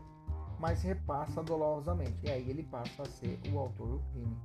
[0.60, 2.18] mas repassa dolorosamente.
[2.24, 4.38] E aí ele passa a ser o autor do crime.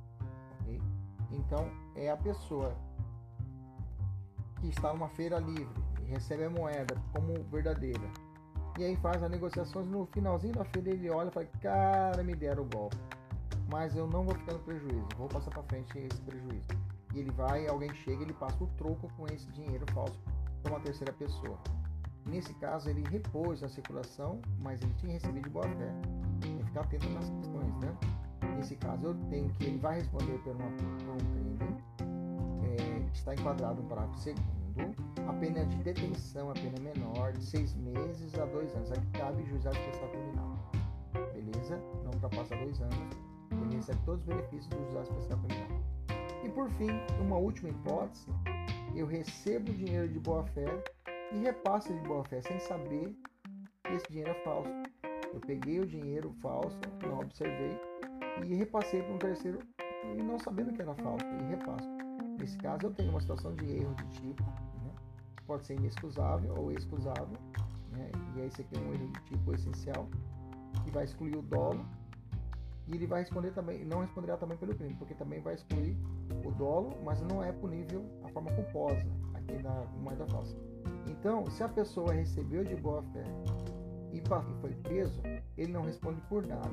[0.61, 0.81] Okay?
[1.31, 2.75] Então é a pessoa
[4.59, 8.11] que está numa feira livre e recebe a moeda como verdadeira.
[8.77, 9.87] E aí faz as negociações.
[9.87, 12.97] No finalzinho da feira ele olha e fala: Cara, me deram o golpe.
[13.71, 15.07] Mas eu não vou ficar no prejuízo.
[15.17, 19.09] Vou passar para frente esse prejuízo e ele vai, alguém chega, ele passa o troco
[19.17, 20.19] com esse dinheiro falso
[20.61, 21.57] para uma terceira pessoa.
[22.25, 25.93] Nesse caso, ele repôs a circulação, mas ele tinha recebido de boa fé.
[26.41, 27.97] Tem que ficar atento nas questões, né?
[28.55, 31.59] Nesse caso, eu tenho que ele vai responder por, uma, por um crime
[32.63, 34.39] é, está enquadrado no parágrafo segundo.
[35.27, 38.91] A pena de detenção, a pena é menor, de seis meses a dois anos.
[38.91, 40.57] Aqui cabe juizado especial criminal.
[41.33, 41.77] Beleza?
[42.03, 43.17] Não ultrapassa dois anos.
[43.51, 45.78] Ele recebe todos os benefícios do juizado especial criminal.
[46.59, 46.89] Por fim,
[47.21, 48.27] uma última hipótese,
[48.93, 50.65] eu recebo dinheiro de boa fé
[51.31, 53.15] e repasso de boa fé sem saber
[53.85, 54.69] que esse dinheiro é falso.
[55.33, 57.79] Eu peguei o dinheiro falso, não observei
[58.45, 59.59] e repassei para um terceiro
[60.03, 61.87] e não sabendo que era falso e repasso.
[62.37, 64.91] Nesse caso, eu tenho uma situação de erro de tipo, né?
[65.47, 67.37] pode ser inexcusável ou excusável,
[67.93, 68.11] né?
[68.35, 70.09] e aí você tem um erro de tipo essencial,
[70.83, 71.85] que vai excluir o dolo,
[72.89, 75.95] e ele vai responder também, não responderá também pelo crime, porque também vai excluir
[76.43, 80.57] o dolo, mas não é punível a forma culposa aqui na moeda falsa.
[81.07, 83.23] Então, se a pessoa recebeu de boa fé
[84.11, 84.21] e
[84.59, 85.21] foi preso,
[85.55, 86.69] ele não responde por nada,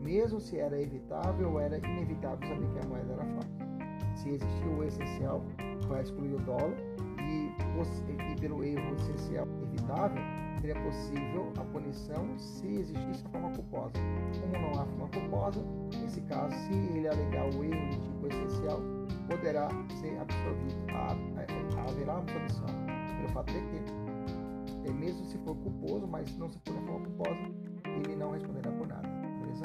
[0.00, 3.70] mesmo se era evitável ou era inevitável saber que a moeda era falsa.
[4.16, 5.44] Se existiu o essencial,
[5.88, 6.74] vai excluir o dolo
[7.20, 10.22] e, e pelo erro essencial evitável,
[10.60, 13.92] seria possível a punição se existisse a forma culposa.
[14.40, 15.64] Como não há forma culposa,
[16.00, 18.80] nesse caso, se ele alegar o erro de tipo essencial,
[19.28, 19.68] poderá
[20.00, 20.80] ser absolvido.
[21.88, 26.74] Haverá absolvição pelo fato de que, é, mesmo se for culposo, mas não se for
[26.74, 27.40] de forma culposa,
[27.84, 29.08] ele não responderá por nada.
[29.40, 29.64] Beleza?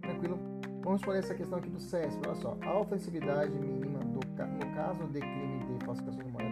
[0.00, 0.38] Tranquilo?
[0.82, 2.20] Vamos responder essa questão aqui do CESP.
[2.26, 2.56] Olha só.
[2.62, 6.51] A ofensividade mínima do, no caso de crime de falsificação de moeda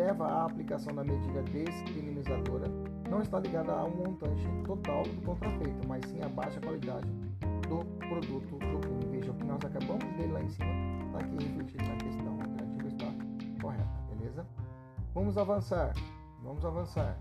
[0.00, 2.68] leva à aplicação da medida descriminalizadora
[3.10, 7.06] não está ligada ao montante total do contrafeito, mas sim à baixa qualidade
[7.68, 9.06] do produto do crime.
[9.10, 10.70] Veja, o que nós acabamos de ler lá em cima
[11.04, 12.40] está aqui refletido na questão.
[12.40, 13.06] A alternativa está
[13.60, 14.46] correta, beleza?
[15.12, 15.92] Vamos avançar.
[16.42, 17.18] Vamos avançar.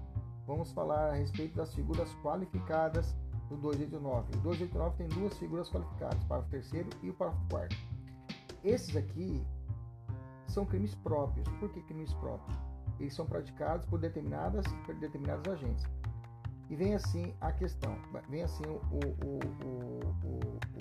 [0.48, 3.14] Vamos falar a respeito das figuras qualificadas
[3.50, 4.38] do 289.
[4.38, 7.76] O 289 tem duas figuras qualificadas, o parágrafo terceiro e o parágrafo quarto.
[8.64, 9.46] Esses aqui
[10.48, 11.48] são crimes próprios.
[11.60, 12.69] Por que crimes próprios?
[13.00, 15.86] Eles são praticados por determinadas, por determinados agentes.
[16.70, 17.98] E vem assim a questão,
[18.30, 20.00] vem assim o, o, o,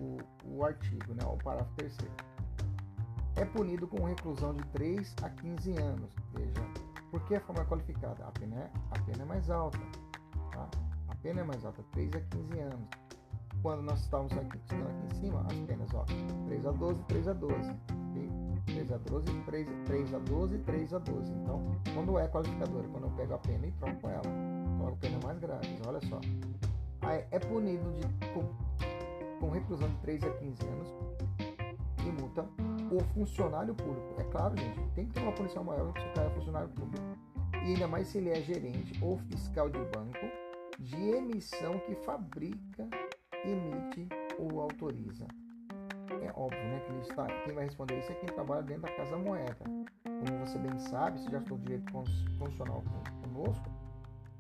[0.03, 2.13] o, o artigo, né, o parágrafo terceiro.
[3.37, 6.13] É punido com reclusão de 3 a 15 anos.
[6.35, 6.61] Veja,
[7.11, 8.27] por que a forma qualificada?
[8.27, 9.79] A pena é, a pena é mais alta.
[10.53, 10.69] Tá?
[11.09, 12.89] A pena é mais alta, 3 a 15 anos.
[13.63, 16.05] Quando nós estávamos aqui, estamos aqui em cima, as penas, ó,
[16.47, 17.77] 3 a 12, 3 a 12.
[18.73, 21.33] 3 a 12, 3, 3 a 12, 3 a 12.
[21.33, 24.23] Então, quando é qualificadora, quando eu pego a pena e troco ela,
[24.79, 25.69] coloco pena mais grave.
[25.87, 26.21] Olha só.
[27.03, 28.45] Aí, é punido de, com,
[29.41, 30.95] com reclusão de 3 a 15 anos
[32.07, 32.47] e multa
[32.91, 34.15] o funcionário público.
[34.19, 37.05] É claro, gente, tem que ter uma punição maior se o cara é funcionário público.
[37.55, 40.27] E ainda mais se ele é gerente ou fiscal de banco
[40.79, 42.89] de emissão que fabrica,
[43.45, 45.27] emite ou autoriza
[46.25, 46.81] é óbvio, né?
[46.81, 49.65] Que está, quem vai responder isso é quem trabalha dentro da Casa Moeda.
[50.05, 52.83] Como você bem sabe, se já estudou direito constitucional
[53.23, 53.71] conosco,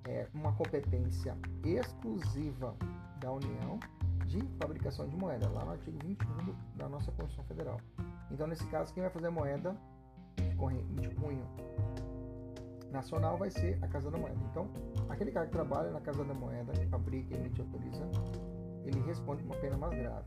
[0.06, 2.74] é uma competência exclusiva
[3.20, 3.78] da União
[4.26, 7.80] de fabricação de moeda, lá no artigo 21 da nossa Constituição Federal.
[8.30, 9.74] Então, nesse caso, quem vai fazer moeda
[10.36, 11.46] de cunho
[12.90, 14.38] nacional vai ser a Casa da Moeda.
[14.50, 14.68] Então,
[15.08, 18.08] aquele cara que trabalha na Casa da Moeda, que fabrica, emite e autoriza,
[18.84, 20.26] ele responde uma pena mais grave.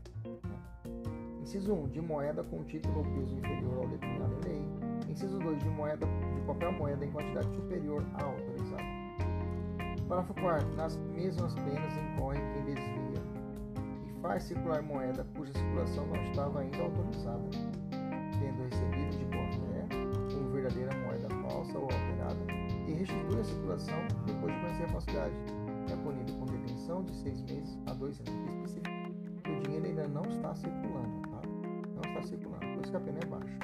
[1.42, 4.62] Inciso 1, de moeda com título ou peso inferior ao determinado em lei.
[5.08, 8.82] Inciso 2, de moeda de papel moeda em quantidade superior à autorizada.
[10.08, 10.76] Parágrafo 4.
[10.76, 13.22] Nas mesmas penas incorre quem desvia
[14.06, 17.50] e faz circular moeda cuja circulação não estava ainda autorizada,
[17.90, 19.96] tendo recebido de boa fé
[20.32, 22.52] como verdadeira moeda falsa ou alterada,
[22.86, 25.34] e restitui a circulação depois de conhecer a falsidade.
[25.92, 28.54] É punido com detenção de seis meses a dois anos.
[28.54, 29.02] Específico
[29.42, 30.91] que o dinheiro ainda não está circulando
[32.92, 33.58] que a pena é baixa.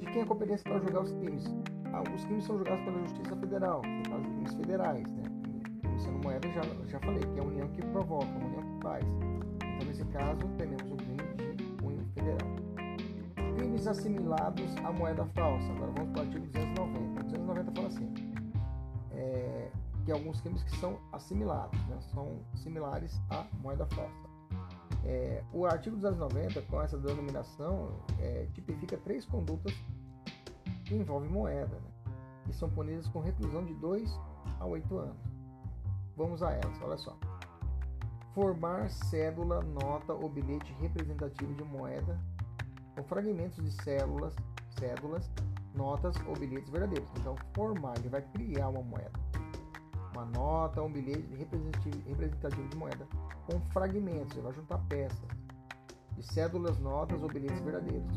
[0.00, 1.44] De quem é a competência para julgar os crimes?
[1.92, 5.22] Ah, os crimes são julgados pela Justiça Federal, caso de crimes federais, né?
[5.84, 9.04] Luciano Moeda já, já falei, que é a União que provoca, a União que faz.
[9.04, 12.48] Então, nesse caso, temos o crime de cunho federal.
[13.56, 15.72] Crimes assimilados à moeda falsa.
[15.72, 17.20] Agora vamos para o artigo 290.
[17.20, 18.14] O 290 fala assim,
[19.12, 19.70] é,
[20.04, 21.96] que alguns crimes que são assimilados, né?
[22.12, 24.27] são similares à moeda falsa.
[25.08, 29.72] É, o artigo 290, com essa denominação, é, tipifica três condutas
[30.84, 32.12] que envolvem moeda né,
[32.46, 34.20] e são punidas com reclusão de 2
[34.60, 35.16] a 8 anos.
[36.14, 37.16] Vamos a elas, olha só.
[38.34, 42.20] Formar cédula, nota ou bilhete representativo de moeda
[42.94, 44.36] com fragmentos de células,
[44.78, 45.30] cédulas,
[45.74, 47.08] notas ou bilhetes verdadeiros.
[47.18, 49.27] Então, formar, ele vai criar uma moeda
[50.18, 53.06] uma nota, um bilhete representativo de moeda
[53.46, 55.28] com fragmentos, ele vai juntar peças
[56.16, 58.10] de cédulas, notas ou bilhetes verdadeiros.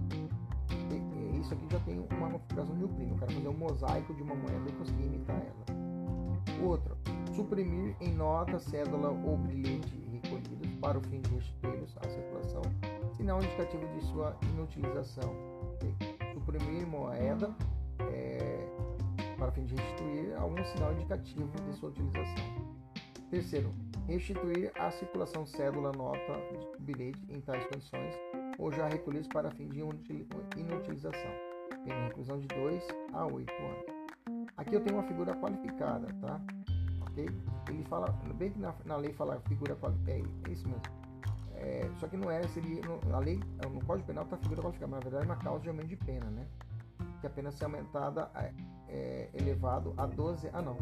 [0.89, 3.11] E, isso aqui já tem uma configuração de um crime.
[3.11, 6.65] Eu quero fazer um mosaico de uma moeda e conseguir imitar ela.
[6.67, 6.97] Outro,
[7.35, 12.61] suprimir em nota, cédula ou bilhete recolhidos para o fim de restituí-los à circulação,
[13.15, 15.35] sinal indicativo de sua inutilização.
[16.33, 17.53] Suprimir moeda,
[19.41, 22.45] para fim de restituir algum sinal indicativo de sua utilização.
[23.31, 23.73] Terceiro,
[24.07, 26.33] restituir a circulação cédula, nota,
[26.79, 28.13] bilhete em tais condições
[28.59, 31.31] ou já recolhidos para fim de inutilização.
[31.83, 34.47] Tem reclusão de 2 a 8 anos.
[34.57, 36.39] Aqui eu tenho uma figura qualificada, tá?
[37.01, 37.27] Ok?
[37.69, 40.83] Ele fala, bem que na, na lei fala figura qualificada, é, é isso mesmo.
[41.55, 43.39] É, só que não é, seria, no, a lei,
[43.71, 45.95] no Código Penal está figura qualificada, mas na verdade é uma causa de aumento de
[45.95, 46.45] pena, né?
[47.19, 48.53] Que a pena aumentada, é,
[48.91, 50.77] é, elevado a 12, ah não,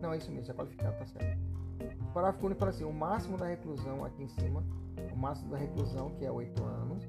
[0.00, 1.38] não é isso mesmo, é qualificado, tá certo.
[2.00, 4.62] O parágrafo único fala assim, o máximo da reclusão aqui em cima,
[5.12, 7.08] o máximo da reclusão, que é 8 anos,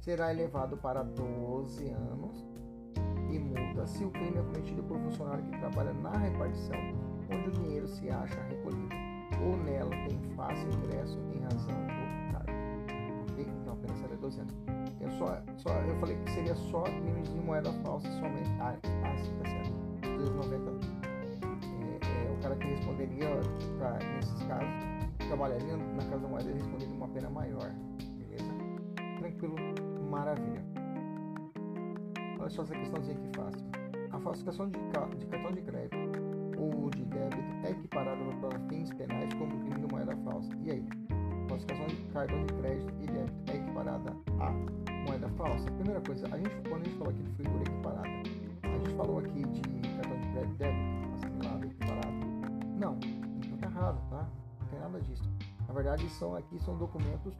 [0.00, 2.46] será elevado para 12 anos
[3.30, 6.78] e multa se o crime é cometido por funcionário que trabalha na repartição
[7.30, 8.94] onde o dinheiro se acha recolhido
[9.42, 12.52] ou nela tem fácil ingresso em razão do cargo.
[13.38, 14.54] Então a pena será 12 anos.
[15.00, 18.50] Eu, só, só, eu falei que seria só crimes de moeda falsa somente.
[18.60, 19.65] Ah, ah sim, tá certo.
[20.16, 20.70] 290.
[21.82, 23.28] É, é, o cara que responderia
[23.78, 24.96] pra, nesses casos,
[25.28, 27.70] trabalharia na Casa da Moeda, ele responderia uma pena maior.
[28.18, 28.52] Beleza?
[29.18, 29.56] Tranquilo,
[30.10, 30.64] maravilha.
[32.38, 33.66] Olha só essa questãozinha aqui fácil.
[34.12, 34.78] A falsificação de,
[35.18, 35.96] de cartão de crédito
[36.58, 40.48] ou de débito é equiparada para fins penais como crime de moeda falsa.
[40.64, 40.88] E aí?
[41.48, 44.50] Falsificação de cartão de crédito e débito é equiparada a
[45.06, 45.70] moeda falsa?
[45.72, 48.08] Primeira coisa, a gente, quando a gente falou aqui de figura equiparada,
[48.62, 49.95] a gente falou aqui de
[50.36, 51.66] cartão de crédito e débito assimilado.
[52.78, 52.94] Não,
[53.48, 54.28] não tá errado, tá?
[54.60, 55.24] Não tem nada disso.
[55.66, 57.34] Na verdade, são aqui são documentos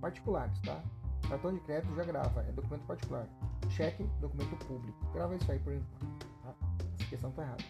[0.00, 0.82] particulares, tá?
[1.28, 3.28] Cartão de crédito já grava, é documento particular.
[3.68, 4.98] Cheque, documento público.
[5.12, 6.26] Grava isso aí por enquanto.
[6.42, 6.54] Tá?
[6.94, 7.64] Essa questão está errada.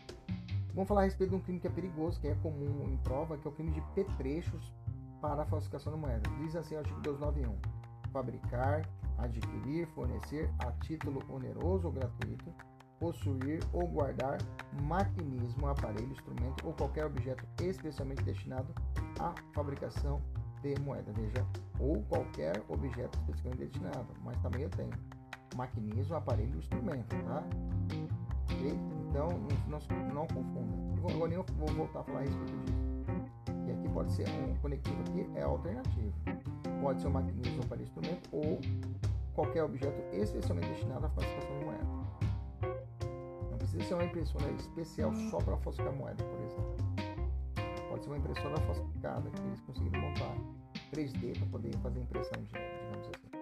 [0.75, 3.37] Vamos falar a respeito de um crime que é perigoso, que é comum em prova,
[3.37, 4.73] que é o crime de petrechos
[5.21, 6.29] para falsificação da moeda.
[6.39, 7.55] Diz assim o artigo 291.
[8.11, 12.53] Fabricar, adquirir, fornecer a título oneroso ou gratuito,
[13.03, 14.39] possuir ou guardar
[14.85, 18.73] maquinismo, aparelho, instrumento ou qualquer objeto especialmente destinado
[19.19, 20.23] à fabricação
[20.63, 21.13] de moeda.
[21.13, 21.45] Veja,
[21.81, 24.93] ou qualquer objeto especificamente destinado, mas também eu tenho
[25.57, 27.43] maquinismo, aparelho, instrumento, tá?
[28.53, 28.71] Ok?
[29.09, 29.29] Então,
[29.69, 31.13] não, não, não confunda.
[31.13, 32.93] Agora eu vou voltar a falar a respeito disso.
[33.67, 36.13] E aqui pode ser um conectivo aqui é alternativo.
[36.81, 38.61] Pode ser um maquinismo, aparelho, instrumento ou
[39.35, 41.62] qualquer objeto especialmente destinado à falsificação
[43.73, 46.77] precisa ser uma impressora especial só para falsificar moeda, por exemplo.
[47.89, 50.35] Pode ser uma impressora falsificada que eles conseguiram montar
[50.93, 53.33] 3D para poder fazer impressão de, digamos assim.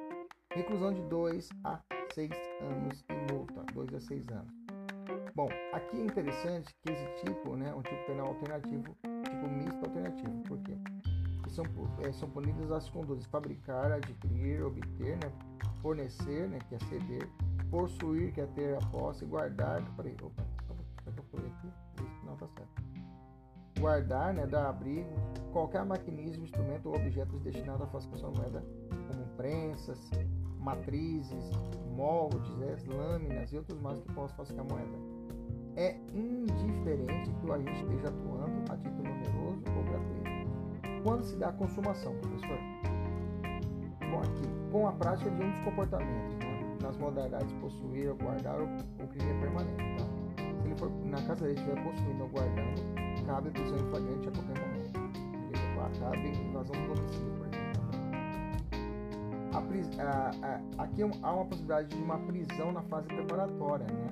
[0.53, 1.81] Reclusão de 2 a
[2.15, 4.53] 6 anos e multa, 2 a 6 anos.
[5.35, 10.43] Bom, aqui é interessante que esse tipo, né, um tipo penal alternativo, tipo misto alternativo,
[10.43, 10.77] por quê?
[11.45, 11.65] Que são,
[12.05, 15.33] é, são punidas as condutas fabricar, adquirir, obter, né,
[15.81, 17.29] fornecer, né, que é ceder,
[17.71, 20.43] possuir, que é ter a posse, guardar, peraí, opa,
[21.07, 21.69] eu aqui,
[22.25, 22.83] não tá certo.
[23.79, 25.09] Guardar, né, dar abrigo,
[25.53, 28.65] qualquer maquinismo, instrumento ou objetos destinados à falsificação da moeda,
[29.09, 30.11] como prensas,
[30.59, 31.51] matrizes,
[31.97, 34.99] moldes, né, lâminas e outros mais que possam falsificar moeda.
[35.77, 41.03] É indiferente que o agente esteja atuando a título oneroso ou gratuito.
[41.03, 42.59] Quando se dá a consumação, professor?
[44.11, 46.50] Bom, aqui, com a prática de um dos comportamentos, né,
[47.01, 50.03] modalidades possuir ou guardar, o crime é permanente.
[50.03, 50.05] Tá?
[50.61, 54.33] Se ele for na casa dele estiver possuindo ou guardando, cabe prisão em flagrante a
[54.33, 55.01] qualquer momento.
[55.51, 55.71] Beleza?
[55.99, 57.61] Cabe invasão do domicílio, por exemplo.
[59.53, 59.59] A,
[60.03, 64.11] a, a, aqui há uma possibilidade de uma prisão na fase preparatória, né?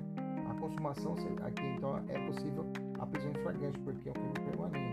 [0.49, 2.65] A consumação aqui então é possível
[2.99, 4.88] a prisão flagrante porque é um crime permanente,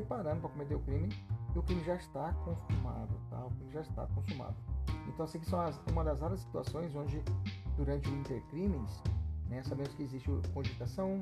[0.00, 1.08] preparando para cometer o crime
[1.54, 3.44] e o crime já está consumado, tá?
[3.44, 4.56] O crime já está consumado.
[5.08, 7.22] Então, assim, que são as, uma das raras situações onde,
[7.76, 9.02] durante o intercrimes,
[9.48, 11.20] né, sabemos que existe cogitação,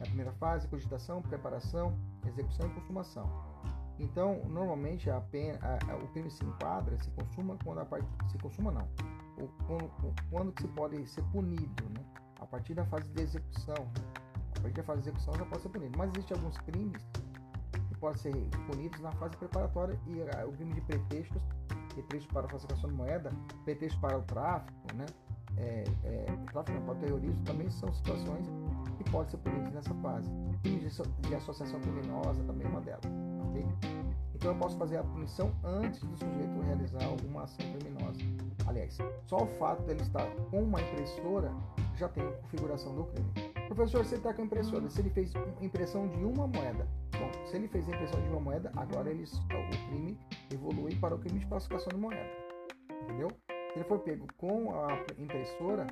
[0.00, 3.30] a primeira fase, cogitação, preparação, execução e consumação.
[3.98, 8.06] Então, normalmente a pena, a, a, o crime se enquadra, se consuma quando a parte
[8.30, 8.88] se consuma não,
[9.66, 9.90] quando,
[10.30, 12.04] quando se pode ser punido, né?
[12.40, 13.76] A partir da fase de execução,
[14.56, 15.98] a partir da fase de execução já pode ser punido.
[15.98, 17.06] Mas existem alguns crimes
[18.00, 18.34] podem ser
[18.66, 21.42] punidos na fase preparatória e a, o crime de pretextos
[21.94, 23.30] pretexto para falsificação de moeda,
[23.64, 25.06] pretexto para o tráfico, né?
[25.56, 28.46] É, é, tráfico para o terrorismo também são situações
[28.96, 30.30] que podem ser punidas nessa fase.
[30.62, 33.04] Crimes de associação criminosa também é uma delas?
[34.40, 38.18] Então eu posso fazer a punição antes do sujeito realizar alguma ação criminosa.
[38.66, 38.96] Aliás,
[39.26, 41.52] só o fato dele estar com uma impressora
[41.94, 43.30] já tem a configuração do crime.
[43.68, 46.88] Professor, você está com impressora, se ele fez impressão de uma moeda,
[47.20, 50.18] Bom, se ele fez a impressão de uma moeda, agora ele, o crime
[50.50, 52.30] evolui para o crime de falsificação de moeda.
[53.02, 53.28] Entendeu?
[53.46, 55.86] Se ele for pego com a impressora,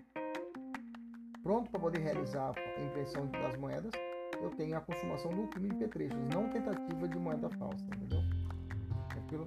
[1.42, 3.92] pronto para poder realizar a impressão das moedas,
[4.40, 8.22] eu tenho a consumação do crime de petrechos, não tentativa de moeda falsa, entendeu?
[9.10, 9.46] Aquilo,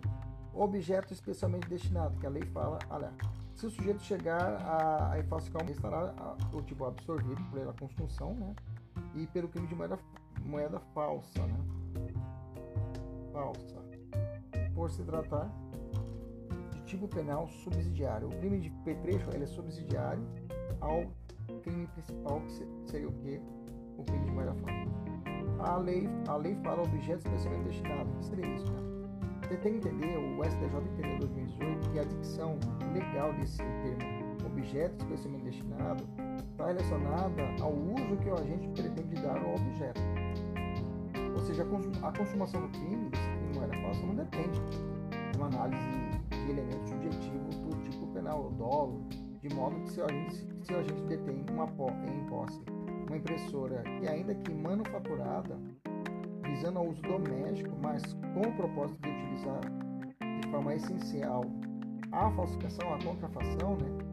[0.53, 3.11] objeto especialmente destinado, que a lei fala, olha,
[3.55, 6.13] se o sujeito chegar a, a falsificar, estará
[6.53, 8.55] o tipo absorvido pela construção, né?
[9.15, 9.97] E pelo crime de moeda,
[10.43, 11.59] moeda falsa, né?
[13.32, 13.82] Falsa.
[14.73, 15.51] Por se tratar
[16.71, 18.27] de tipo penal subsidiário.
[18.27, 20.23] O crime de petrecho ele é subsidiário
[20.79, 21.05] ao
[21.61, 23.41] crime principal, que seria o que?
[23.97, 24.91] O crime de moeda falsa.
[25.59, 28.09] A lei, a lei fala objeto especialmente destinado.
[28.17, 28.82] Que seria isso, né?
[29.43, 32.57] Você tem que entender, o STJ entendeu em 2018 que a dicção
[32.93, 36.03] legal desse termo objeto especialmente destinado
[36.51, 40.01] está relacionada ao uso que o agente pretende dar ao objeto.
[41.34, 44.59] Ou seja, a consumação do crime, crime não era falsa, não depende
[45.32, 45.82] de uma análise
[46.29, 49.05] de elementos subjetivos do tipo penal dolo,
[49.41, 52.61] de modo que se o agente, se o agente detém uma, em posse
[53.07, 55.57] uma impressora que ainda que manufaturada
[56.43, 58.01] visando ao uso doméstico, mas
[58.34, 59.61] com o propósito de utilizar
[60.41, 61.43] de forma essencial
[62.11, 64.11] a falsificação, a contrafação, né?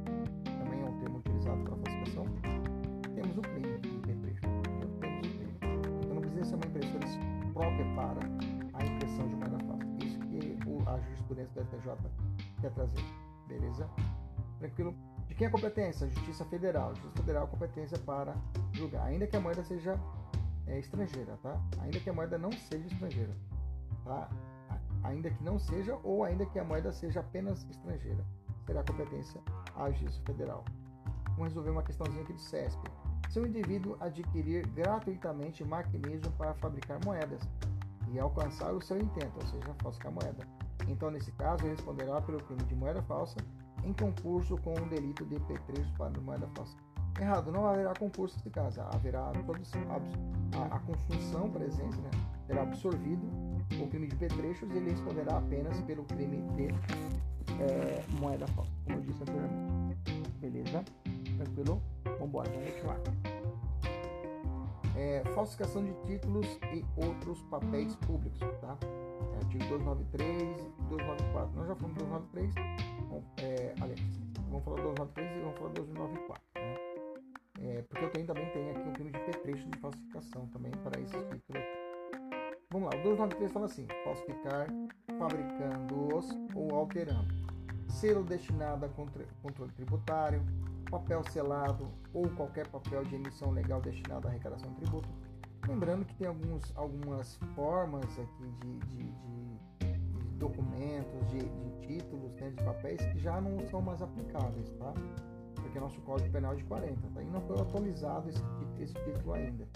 [11.29, 11.97] Jurisprudência da STJ
[12.61, 13.05] quer trazer.
[13.47, 13.89] Beleza?
[14.59, 14.95] Tranquilo?
[15.27, 16.09] De quem é a competência?
[16.09, 16.95] Justiça Federal.
[16.95, 18.35] Justiça Federal é competência para
[18.73, 19.99] julgar, ainda que a moeda seja
[20.67, 21.61] é, estrangeira, tá?
[21.81, 23.35] Ainda que a moeda não seja estrangeira,
[24.05, 24.29] tá?
[25.05, 28.25] Ainda que não seja ou ainda que a moeda seja apenas estrangeira,
[28.67, 29.41] será competência
[29.77, 30.65] à Justiça Federal.
[31.37, 32.83] Vamos resolver uma questãozinha aqui do CESP.
[33.31, 37.41] Se um indivíduo adquirir gratuitamente maquinismo para fabricar moedas
[38.11, 40.47] e alcançar o seu intento, ou seja, falsificar moeda,
[40.89, 43.37] então nesse caso responderá pelo crime de moeda falsa
[43.85, 46.77] em concurso com o delito de petrecho para moeda falsa.
[47.21, 49.33] Errado, não haverá concurso nesse caso, haverá a,
[50.59, 52.11] a, a construção, presença, né?
[52.47, 53.27] será absorvido
[53.81, 56.69] o crime de petrechos e ele responderá apenas pelo crime de
[57.61, 59.99] é, moeda falsa, como eu disse anteriormente.
[60.41, 60.85] Beleza?
[61.37, 61.83] Tranquilo?
[62.19, 63.01] Vambora, vamos continuar.
[64.97, 68.77] É, falsificação de títulos e outros papéis públicos, tá?
[69.39, 71.57] Artigo 293 e 294.
[71.57, 72.55] Nós já falamos 293,
[73.09, 74.01] bom, é, aliás,
[74.49, 76.43] vamos falar 293 e vamos falar 294.
[77.61, 81.01] É, porque eu tenho, também tenho aqui um crime de petrecho de falsificação também para
[81.01, 81.59] esse título
[82.71, 84.67] Vamos lá, o 293 fala assim: falsificar,
[85.19, 87.35] fabricando-os ou alterando.
[87.89, 90.45] Selo destinado a controle tributário,
[90.91, 95.09] papel selado ou qualquer papel de emissão legal destinado à arrecadação de tributo.
[95.69, 99.05] Lembrando que tem alguns, algumas formas aqui de, de,
[99.79, 104.93] de, de documentos, de, títulos, né, de papéis que já não são mais aplicáveis, tá?
[105.69, 107.23] porque nosso Código Penal é de 40, tá?
[107.23, 108.43] E não foi atualizado esse,
[108.81, 109.67] esse título ainda.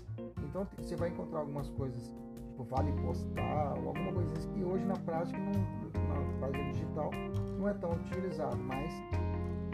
[0.43, 2.14] Então você vai encontrar algumas coisas,
[2.49, 7.11] tipo vale postal, alguma coisa assim, que hoje na prática, não, na prática digital,
[7.59, 8.93] não é tão utilizado, mas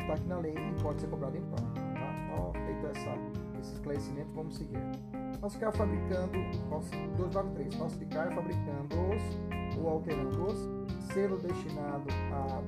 [0.00, 2.14] está aqui na lei e pode ser cobrado em prova, tá?
[2.24, 3.10] Então, feito essa,
[3.60, 4.78] esse esclarecimento, vamos seguir.
[5.40, 6.32] Falsificar fabricando,
[6.68, 9.22] 293, falsificar fabricando-os
[9.78, 10.58] ou alterando-os,
[11.12, 12.62] selo destinado a,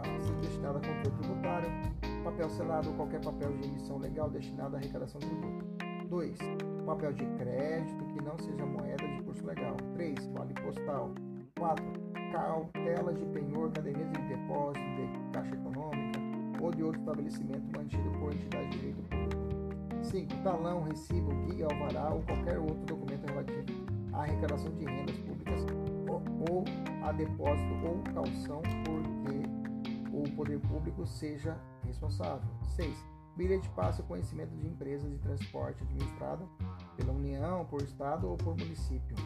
[0.00, 1.68] a ser destinado a controle tributário,
[2.22, 5.64] papel selado ou qualquer papel de emissão legal destinado à arrecadação do tributo.
[6.08, 6.38] 2.
[6.86, 9.76] Papel de crédito que não seja moeda de curso legal.
[9.94, 10.26] 3.
[10.28, 11.10] Vale postal.
[11.58, 11.84] 4.
[12.32, 16.20] Cautela de penhor, caderneta de depósito, de caixa econômica
[16.60, 19.43] ou de outro estabelecimento mantido por entidade de direito público.
[20.04, 20.42] 5.
[20.42, 23.64] Talão, recibo, guia, alvará ou qualquer outro documento relativo
[24.12, 25.60] à arrecadação de rendas públicas
[26.08, 26.64] ou, ou
[27.02, 32.48] a depósito ou calção porque o poder público seja responsável.
[32.76, 32.94] 6.
[33.36, 36.46] Bilhete de passe ou conhecimento de empresas de transporte administrada
[36.96, 39.16] pela União, por Estado ou por município.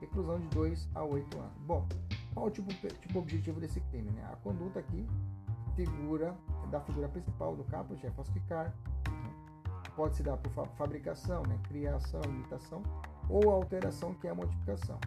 [0.00, 1.52] Reclusão de 2 a 8 anos.
[1.66, 1.86] Bom,
[2.32, 4.10] qual o tipo, tipo objetivo desse crime?
[4.10, 4.26] Né?
[4.32, 5.06] A conduta aqui
[5.86, 6.34] figura
[6.70, 8.74] da figura principal do caput é falsificar.
[9.98, 11.58] Pode se dar por fabricação, né?
[11.64, 12.82] criação, imitação
[13.28, 14.98] ou alteração, que é a modificação.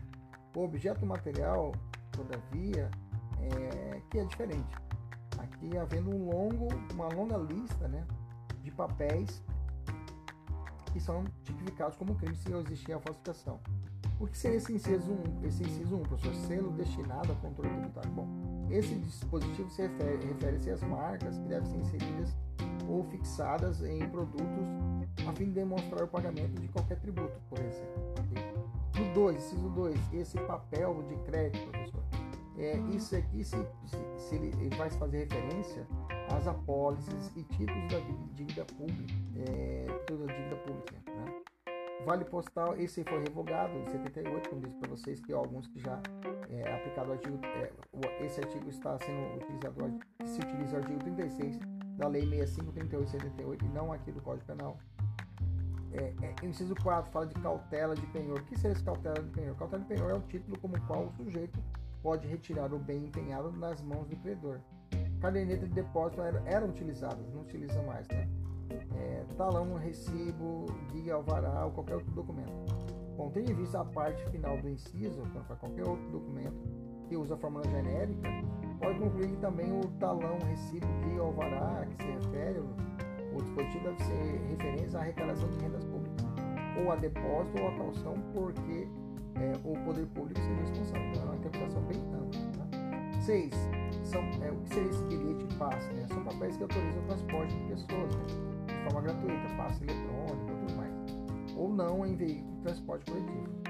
[0.54, 1.72] O objeto material,
[2.12, 2.92] todavia,
[3.40, 4.78] é, que é diferente
[5.40, 8.06] aqui havendo um longo, uma longa lista né,
[8.62, 9.42] de papéis
[10.92, 13.60] que são tipificados como crime se existir a falsificação.
[14.20, 15.48] O que seria esse inciso 1?
[15.48, 18.12] Esse inciso 1, professor, selo destinado a controle tributário.
[18.12, 22.36] Bom, esse dispositivo se refere, refere-se às marcas que devem ser inseridas
[22.88, 24.68] ou fixadas em produtos
[25.28, 28.14] a fim de demonstrar o pagamento de qualquer tributo, por exemplo.
[28.96, 32.04] No 2, inciso 2, esse papel de crédito, professor.
[32.58, 35.88] É, isso aqui, se, se, se ele, ele, vai fazer referência
[36.30, 38.00] às apólices e títulos da
[38.34, 39.14] dívida pública,
[39.48, 41.42] é, da dívida pública, né?
[42.06, 46.02] Vale postal, esse foi revogado em 78, como disse para vocês, que alguns que já
[46.50, 51.60] é aplicado artigo, é, esse artigo está sendo utilizado, se utiliza o artigo 36
[51.98, 54.78] da Lei 65, 38 e 78 e não aqui do Código Penal.
[55.94, 58.40] É, é, inciso 4 fala de cautela de penhor.
[58.40, 59.56] O que seria esse cautela de penhor?
[59.56, 61.60] Cautela de penhor é o título como qual o sujeito
[62.02, 64.60] pode retirar o bem empenhado nas mãos do credor.
[65.20, 68.28] Caderneta de depósito era, eram utilizadas, não utiliza mais, né?
[68.96, 72.52] É, talão, recibo, guia, alvará ou qualquer outro documento.
[73.18, 76.58] Bom, tendo em vista a parte final do inciso, para qualquer outro documento
[77.08, 78.30] que usa a fórmula genérica,
[78.80, 82.64] pode concluir que também o talão, recibo, guia, alvará, que se refere,
[83.34, 86.26] o dispositivo deve ser referência à arrecadação de rendas públicas,
[86.78, 88.88] ou a depósito ou a calção, porque
[89.36, 91.10] é, o poder público seria responsável.
[91.10, 92.42] Então, é uma interpretação bem ampla.
[92.58, 93.22] Tá?
[93.22, 93.54] Seis,
[94.04, 95.94] são, é, o que seria esse bilhete passe?
[95.94, 96.08] Né?
[96.08, 98.24] São papéis que autorizam o transporte de pessoas né?
[98.68, 103.62] de forma gratuita, passe eletrônico e tudo mais, ou não em veículo de transporte coletivo.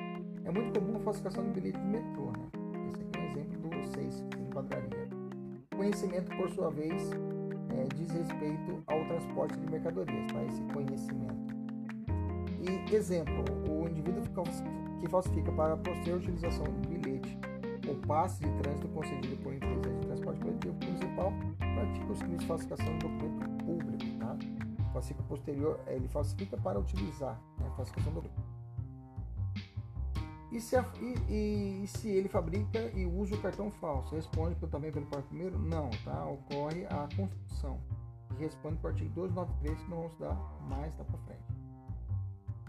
[0.43, 2.31] É muito comum a falsificação de bilhete de metrô.
[2.31, 2.87] Né?
[2.87, 5.09] Esse aqui é um exemplo do 6 que se enquadraria.
[5.75, 7.11] Conhecimento, por sua vez,
[7.73, 10.43] é, diz respeito ao transporte de mercadorias, tá?
[10.43, 11.61] esse conhecimento.
[12.61, 14.21] E exemplo, o indivíduo
[14.99, 17.37] que falsifica para a posterior utilização do bilhete
[17.87, 22.45] ou passe de trânsito concedido por empresa de transporte coletivo principal pratica os crimes de
[22.45, 24.19] falsificação de documento público.
[24.19, 24.37] Tá?
[24.93, 27.71] Falsifica posterior, ele falsifica para utilizar, né?
[27.75, 28.60] falsificação do documento.
[30.51, 34.15] E se, a, e, e se, ele fabrica e usa o cartão falso?
[34.15, 35.57] Responde também pelo parágrafo primeiro?
[35.57, 36.25] Não, tá?
[36.25, 37.79] Ocorre a construção.
[38.37, 40.35] E responde para o artigo 293 que nós vamos dar
[40.67, 41.43] mais lá para frente.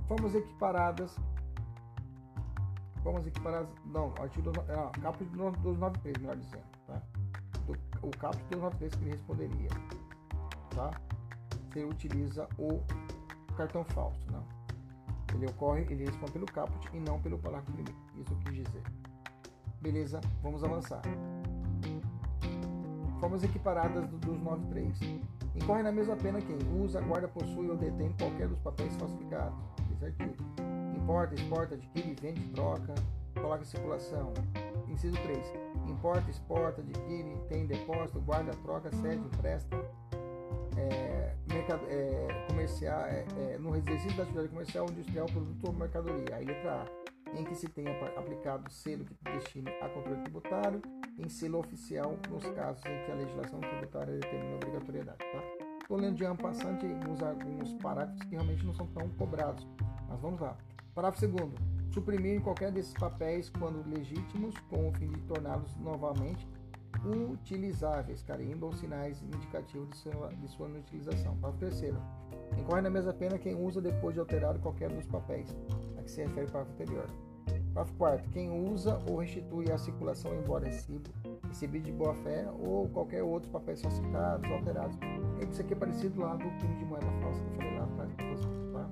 [0.07, 1.17] Formas equiparadas
[3.03, 3.67] vamos equiparar.
[3.87, 6.65] Não, artigo 2, ah, caput 293, melhor dizendo.
[6.87, 7.03] Tá?
[8.03, 9.71] O caput 293 que ele responderia.
[10.75, 10.91] Tá?
[11.73, 12.81] Se ele utiliza o
[13.57, 14.21] cartão falso.
[14.31, 14.62] Não.
[15.35, 17.99] Ele ocorre, ele responde pelo caput e não pelo parágrafo primeiro.
[18.17, 18.83] Isso quis dizer.
[19.81, 21.03] Beleza, vamos avançar.
[23.19, 24.99] Formas equiparadas do, dos 93.
[25.55, 29.59] Incorre na mesma pena quem usa, guarda, possui ou detém qualquer dos papéis falsificados.
[29.93, 30.35] Esse artigo
[31.03, 32.95] Importa, exporta, adquire, vende, troca,
[33.35, 34.33] coloca em circulação.
[34.89, 35.53] Inciso 3.
[35.89, 39.77] Importa, exporta, adquire, tem depósito, guarda, troca, cede, empresta.
[40.77, 41.35] É,
[41.89, 46.37] é, comercial, é, é, no exercício da atividade comercial, industrial, produto ou mercadoria.
[46.37, 47.39] Aí letra A.
[47.39, 50.83] Em que se tenha aplicado selo que destine a controle tributário,
[51.19, 55.19] em selo oficial, nos casos em que a legislação tributária determina obrigatoriedade.
[55.19, 55.43] Tá?
[55.81, 59.67] Estou lendo de passante alguns, alguns parágrafos que realmente não são tão cobrados.
[60.09, 60.57] Mas vamos lá.
[60.95, 61.51] Parágrafo 2.
[61.93, 66.47] Suprimir qualquer desses papéis quando legítimos, com o fim de torná-los novamente
[67.05, 71.37] utilizáveis, carimbo ou sinais indicativos de sua, de sua utilização.
[71.37, 71.95] Parágrafo 3.
[72.59, 75.57] Incorre na mesma pena quem usa depois de alterado qualquer dos papéis,
[75.99, 77.07] a que se refere ao parágrafo anterior.
[77.75, 78.31] Parágrafo 4.
[78.31, 81.11] Quem usa ou restitui à circulação, embora recibo,
[81.49, 84.97] recebido de boa fé ou qualquer outro papéis falsificados, alterados.
[85.51, 88.13] Isso aqui é parecido lá do crime de moeda falsa que eu falei lá atrás.
[88.73, 88.91] Tá?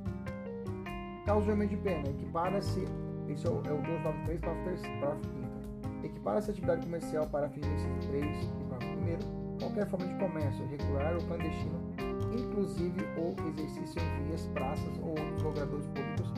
[1.26, 2.84] Causamento de pena, equipara-se,
[3.28, 5.39] isso é o 293, parágrafo 5
[6.02, 8.26] Equipara-se a atividade comercial para fins inciso 3
[8.60, 9.00] e parágrafo
[9.36, 11.78] 1 qualquer forma de comércio, regular ou clandestino,
[12.32, 16.32] inclusive o exercício em vias, praças ou outros logradores públicos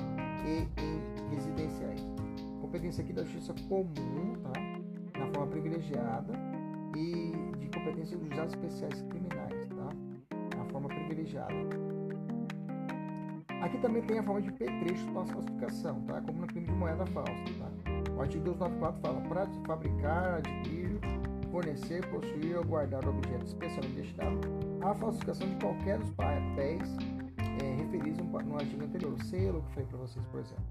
[0.44, 2.04] e em residenciais.
[2.60, 5.18] Competência aqui da justiça comum, tá?
[5.18, 6.32] na forma privilegiada,
[6.96, 10.58] e de competência dos juizados especiais criminais, tá?
[10.58, 11.54] na forma privilegiada.
[13.62, 16.20] Aqui também tem a forma de petrechos para falsificação, tá?
[16.20, 17.32] como no crime de moeda falsa.
[17.58, 17.71] Tá?
[18.22, 21.00] Artigo 294 fala para fabricar, adquirir,
[21.50, 24.40] fornecer, possuir ou guardar objetos especialmente destinados
[24.80, 26.88] à falsificação de qualquer dos papéis
[27.60, 29.12] é, referidos no artigo anterior.
[29.12, 30.64] O selo que foi para vocês, por exemplo.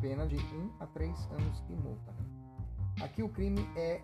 [0.00, 2.12] Pena de 1 a 3 anos de multa.
[2.12, 3.04] Né?
[3.04, 4.00] Aqui o crime é,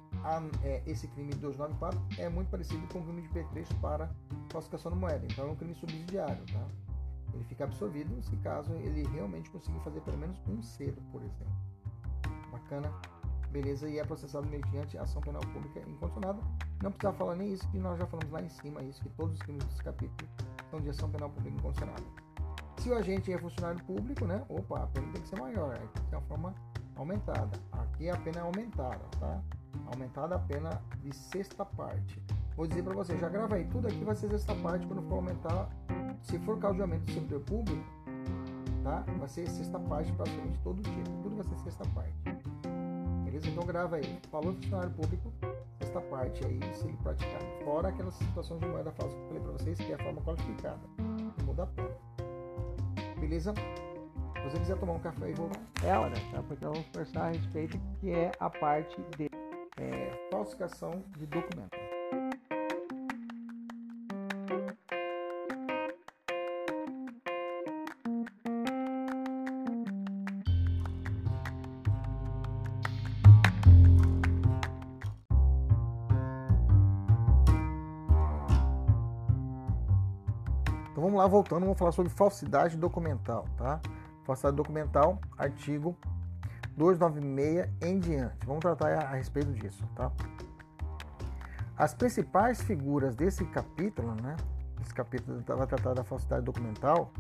[0.63, 4.11] é, esse crime 294 é muito parecido com o crime de petrecho para
[4.51, 5.25] falsificação de moeda.
[5.25, 6.67] Então é um crime subsidiário, tá?
[7.33, 11.80] Ele fica absorvido se caso ele realmente conseguir fazer pelo menos um selo, por exemplo.
[12.71, 12.93] Bacana?
[13.51, 13.89] Beleza?
[13.89, 16.39] E é processado mediante ação penal pública incondicionada.
[16.81, 19.35] Não precisa falar nem isso, que nós já falamos lá em cima, isso, que todos
[19.35, 20.31] os crimes desse capítulo
[20.71, 22.05] são de ação penal pública incondicionada.
[22.79, 24.45] Se o agente é funcionário público, né?
[24.49, 26.55] Opa, a pena tem que ser maior, que ser uma forma
[26.95, 27.51] aumentada.
[27.73, 29.43] Aqui a pena é aumentada, tá?
[29.93, 32.23] Aumentada a pena de sexta parte.
[32.57, 35.17] Vou dizer para você, já grava aí, tudo aqui vai ser sexta parte quando for
[35.17, 35.69] aumentar
[36.23, 37.85] se for causa de aumento do servidor público,
[38.85, 39.05] tá?
[39.19, 41.05] Vai ser sexta parte praticamente todo dia.
[41.23, 42.30] Tudo vai ser sexta parte.
[43.31, 43.49] Beleza?
[43.49, 44.19] Então grava aí.
[44.31, 45.33] Falou funcionário público,
[45.79, 47.41] sexta parte aí, se ele praticar.
[47.65, 50.21] Fora aquelas situações de moeda falsa que eu falei para vocês, que é a forma
[50.23, 50.81] qualificada.
[51.45, 51.91] Muda a pena.
[53.21, 53.55] Beleza?
[53.55, 56.43] Se você quiser tomar um café e voltar, é a hora, tá?
[56.43, 59.31] Porque vamos conversar a respeito que é a parte de
[59.77, 61.80] é, falsificação de documentos.
[81.31, 83.81] Voltando, vamos falar sobre falsidade documental, tá?
[84.25, 85.97] Falsidade documental, artigo
[86.77, 88.47] 296 em diante.
[88.47, 90.11] Vamos tratar a, respeito disso, tá?
[91.77, 94.37] As principais figuras desse capítulo, né?
[94.83, 97.13] Esse capítulo vai tratar da falsidade documental,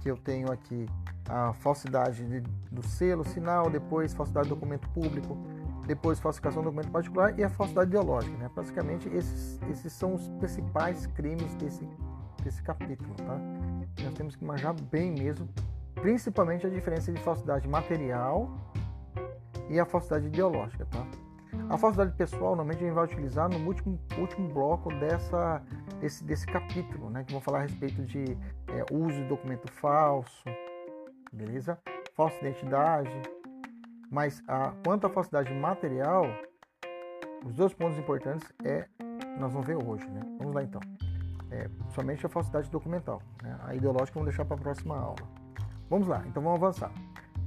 [0.00, 0.86] que eu tenho aqui
[1.28, 2.40] a falsidade de,
[2.70, 5.36] do selo, sinal, depois falsidade do documento público,
[5.86, 8.50] depois falsificação do documento particular e a falsidade ideológica, né?
[8.54, 11.88] Basicamente, esses, esses são os principais crimes desse,
[12.42, 13.38] desse capítulo, tá?
[14.02, 15.48] Nós temos que manjar bem mesmo,
[15.94, 18.50] principalmente a diferença de falsidade material
[19.68, 21.06] e a falsidade ideológica, tá?
[21.68, 25.62] A falsidade pessoal, normalmente a gente vai utilizar no último, último bloco dessa,
[26.00, 27.24] desse, desse capítulo, né?
[27.24, 28.36] Que vou falar a respeito de
[28.68, 30.44] é, uso de documento falso,
[31.32, 31.78] beleza?
[32.14, 33.22] Falsa identidade.
[34.10, 36.24] Mas a, quanto à falsidade material,
[37.44, 38.86] os dois pontos importantes é
[39.38, 40.20] nós vamos ver hoje, né?
[40.38, 40.80] Vamos lá então.
[41.52, 43.20] É, somente a falsidade documental.
[43.42, 43.56] Né?
[43.62, 45.18] A ideológica vamos deixar para a próxima aula.
[45.90, 46.90] Vamos lá, então vamos avançar.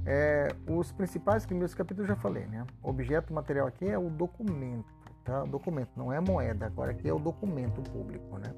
[0.06, 2.64] É, os principais crimes desse capítulo eu já falei, né?
[2.80, 4.86] O objeto material aqui é o documento,
[5.24, 5.42] tá?
[5.42, 8.54] O documento, não é moeda, agora aqui é o documento público, né?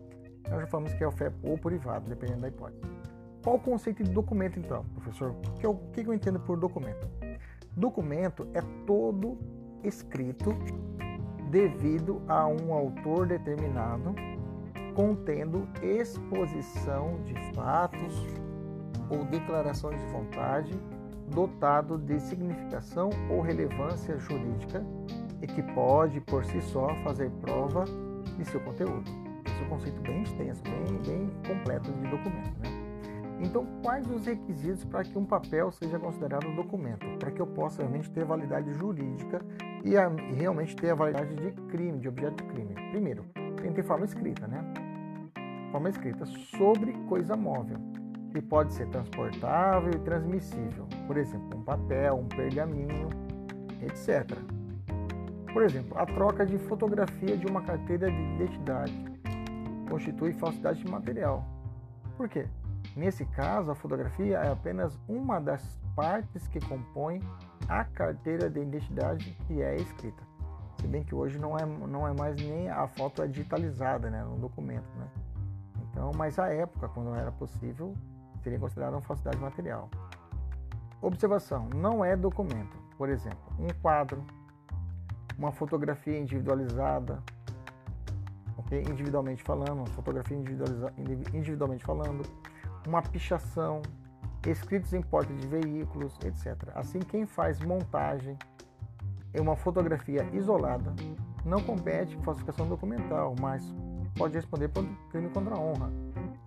[0.51, 2.83] Nós já falamos que é o FEP ou privado, dependendo da hipótese.
[3.43, 5.31] Qual o conceito de documento, então, professor?
[5.65, 7.09] O que que eu entendo por documento?
[7.75, 9.39] Documento é todo
[9.83, 10.55] escrito
[11.51, 14.15] devido a um autor determinado,
[14.99, 18.27] contendo exposição de fatos
[19.09, 20.73] ou declarações de vontade
[21.33, 24.85] dotado de significação ou relevância jurídica
[25.41, 27.85] e que pode, por si só, fazer prova
[28.37, 29.09] de seu conteúdo.
[29.47, 32.59] Esse é um conceito bem extenso, bem, bem completo de documento.
[32.59, 33.39] Né?
[33.41, 37.07] Então, quais os requisitos para que um papel seja considerado um documento?
[37.21, 39.41] Para que eu possa realmente ter validade jurídica
[39.85, 42.75] e, a, e realmente ter a validade de crime, de objeto de crime.
[42.91, 43.25] Primeiro,
[43.63, 44.88] tem que ter forma escrita, né?
[45.71, 46.25] Forma escrita
[46.57, 47.79] sobre coisa móvel
[48.33, 53.09] que pode ser transportável e transmissível, por exemplo, um papel, um pergaminho,
[53.83, 54.37] etc.
[55.53, 58.93] Por exemplo, a troca de fotografia de uma carteira de identidade
[59.89, 61.45] constitui falsidade material.
[62.17, 62.47] Por quê?
[62.95, 67.21] Nesse caso, a fotografia é apenas uma das partes que compõem
[67.69, 70.23] a carteira de identidade que é escrita.
[70.81, 74.23] Se bem que hoje não é, não é mais nem a foto é digitalizada né,
[74.23, 74.89] no documento.
[74.97, 75.07] Né?
[75.99, 77.93] Então, mas a época, quando era possível,
[78.41, 79.91] seria considerada uma falsidade material.
[81.03, 82.79] Observação: não é documento.
[82.97, 84.25] Por exemplo, um quadro,
[85.37, 87.21] uma fotografia individualizada,
[88.57, 88.83] okay?
[88.83, 90.37] individualmente falando, uma fotografia
[91.35, 92.23] individualmente falando,
[92.87, 93.83] uma pichação,
[94.47, 96.57] escritos em porta de veículos, etc.
[96.77, 98.39] Assim, quem faz montagem
[99.35, 100.95] em uma fotografia isolada
[101.45, 103.75] não compete falsificação documental, mas
[104.19, 105.91] pode responder por crime contra a honra.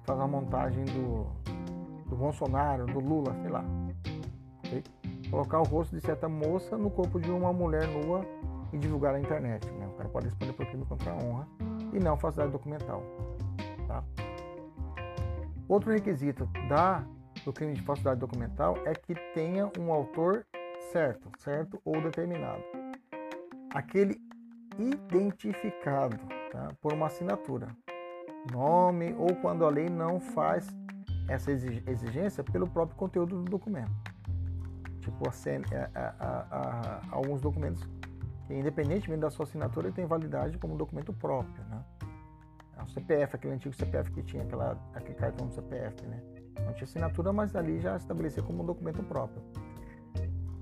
[0.03, 1.25] Faz uma montagem do
[2.11, 3.63] do Bolsonaro, do Lula, sei lá.
[4.59, 4.83] Okay?
[5.31, 8.25] Colocar o rosto de certa moça no corpo de uma mulher nua
[8.73, 9.65] e divulgar na internet.
[9.71, 9.87] Né?
[9.87, 11.47] O cara pode responder por crime contra a honra
[11.93, 13.01] e não falsidade documental.
[13.87, 14.03] Tá?
[15.69, 17.01] Outro requisito da,
[17.45, 20.45] do crime de falsidade documental é que tenha um autor
[20.91, 22.61] certo, certo ou determinado.
[23.73, 24.21] Aquele
[24.77, 26.19] identificado
[26.51, 26.69] tá?
[26.81, 27.67] por uma assinatura,
[28.51, 30.67] nome ou quando a lei não faz
[31.27, 33.91] essa exigência pelo próprio conteúdo do documento.
[34.99, 37.87] Tipo, a, a, a, alguns documentos
[38.53, 41.63] independentemente da sua assinatura, tem validade como documento próprio.
[41.65, 41.83] Né?
[42.77, 46.05] É o CPF, aquele antigo CPF que tinha aquela, aquele cartão do CPF.
[46.05, 46.21] Né?
[46.65, 49.41] Não tinha assinatura, mas ali já estabelecia como um documento próprio.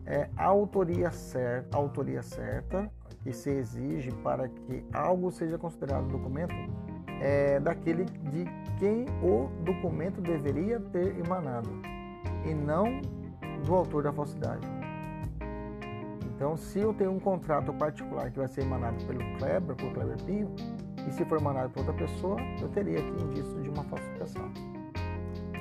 [0.09, 2.91] É, a autoria certa, a autoria certa
[3.21, 6.55] que se exige para que algo seja considerado documento
[7.21, 8.45] é daquele de
[8.79, 11.69] quem o documento deveria ter emanado
[12.43, 13.01] e não
[13.63, 14.65] do autor da falsidade.
[16.25, 20.17] Então, se eu tenho um contrato particular que vai ser emanado pelo Kleber, por Kleber
[20.23, 20.49] Pinho,
[21.07, 24.49] e se for emanado por outra pessoa, eu teria aqui indício de uma falsificação.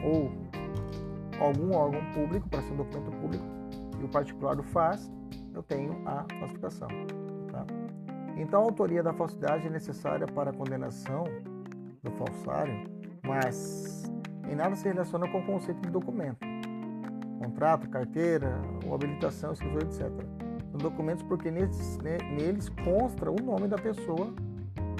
[0.04, 0.30] Ou
[1.44, 3.57] algum órgão público, para ser um documento público,
[4.00, 5.10] e o particular o faz,
[5.54, 6.88] eu tenho a falsificação.
[7.50, 7.66] Tá?
[8.36, 11.24] Então, a autoria da falsidade é necessária para a condenação
[12.02, 12.88] do falsário,
[13.22, 14.04] mas
[14.48, 16.38] em nada se relaciona com o conceito de documento.
[17.42, 20.10] Contrato, carteira, ou habilitação, escritura, etc.
[20.70, 24.32] São documentos porque neles, neles consta o nome da pessoa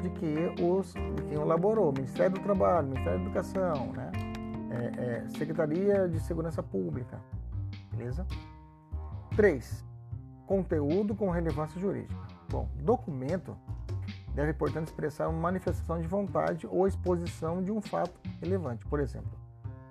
[0.03, 4.11] de que os de quem elaborou, Ministério do Trabalho, Ministério da Educação, né?
[4.70, 7.20] É, é, Secretaria de Segurança Pública,
[7.90, 8.26] beleza?
[9.39, 9.84] 3.
[10.49, 12.20] Conteúdo com relevância jurídica.
[12.51, 13.57] Bom, documento
[14.34, 19.30] deve, portanto, expressar uma manifestação de vontade ou exposição de um fato relevante, por exemplo,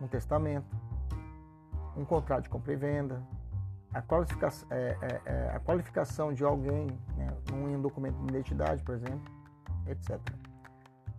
[0.02, 0.68] um testamento,
[1.96, 3.24] um contrato de compra e venda,
[3.94, 8.96] a qualificação, é, é, é, a qualificação de alguém né, num documento de identidade, por
[8.96, 9.32] exemplo,
[9.88, 10.20] etc.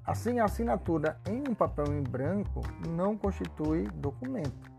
[0.05, 2.61] Assim, a assinatura em um papel em branco
[2.91, 4.70] não constitui documento,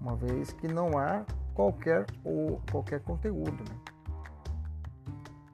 [0.00, 3.52] uma vez que não há qualquer ou qualquer conteúdo.
[3.52, 3.76] Né?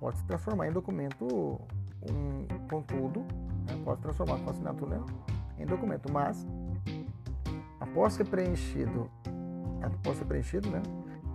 [0.00, 1.60] Pode se transformar em documento
[2.10, 3.20] um contudo,
[3.66, 3.80] né?
[3.84, 5.04] pode transformar com assinatura
[5.58, 6.46] em documento, mas
[7.78, 9.10] após ser preenchido,
[9.82, 10.82] após ser preenchido, né?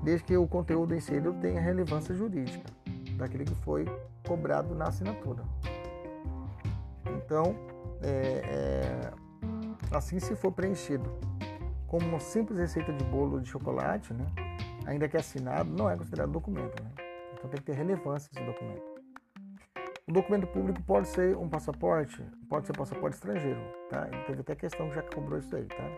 [0.03, 2.66] desde que o conteúdo inserido tenha relevância jurídica
[3.18, 3.86] daquele que foi
[4.28, 5.43] cobrado na assinatura.
[7.18, 7.55] Então,
[8.01, 9.13] é, é,
[9.95, 11.09] assim se for preenchido
[11.96, 14.26] como uma simples receita de bolo de chocolate, né,
[14.86, 16.84] ainda que assinado, não é considerado documento.
[16.84, 16.91] Né?
[17.34, 18.84] Então tem que ter relevância esse documento.
[20.06, 24.08] O documento público pode ser um passaporte, pode ser passaporte estrangeiro, tá?
[24.28, 25.89] Teve até questão que já cobrou isso aí, tá?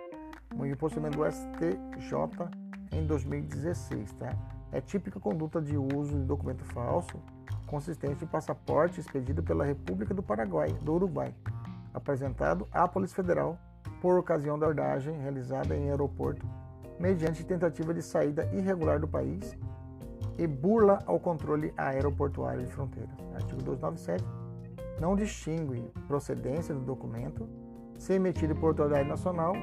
[0.56, 2.48] Um imposicionamento do STJ
[2.92, 4.30] em 2016, tá?
[4.72, 7.20] É típica conduta de uso de documento falso
[7.66, 11.34] consistente em passaporte expedido pela República do Paraguai, do Uruguai,
[11.92, 13.60] apresentado à Polícia Federal
[14.02, 16.46] por ocasião da abordagem realizada em aeroporto
[17.00, 19.58] mediante tentativa de saída irregular do país
[20.38, 23.16] e burla ao controle aeroportuário de fronteiras.
[23.34, 24.24] Artigo 297
[25.00, 27.48] não distingue procedência do documento
[27.98, 29.54] se emitido por autoridade nacional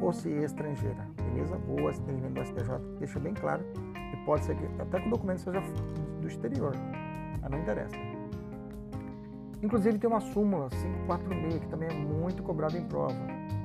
[0.00, 1.58] ou se estrangeira, beleza?
[1.68, 3.64] Ou esse entendimento do STJ deixa bem claro
[4.10, 5.60] que pode ser que até que o documento seja
[6.20, 6.74] do exterior,
[7.40, 7.96] mas não interessa.
[9.62, 13.14] Inclusive tem uma súmula 546 que também é muito cobrada em prova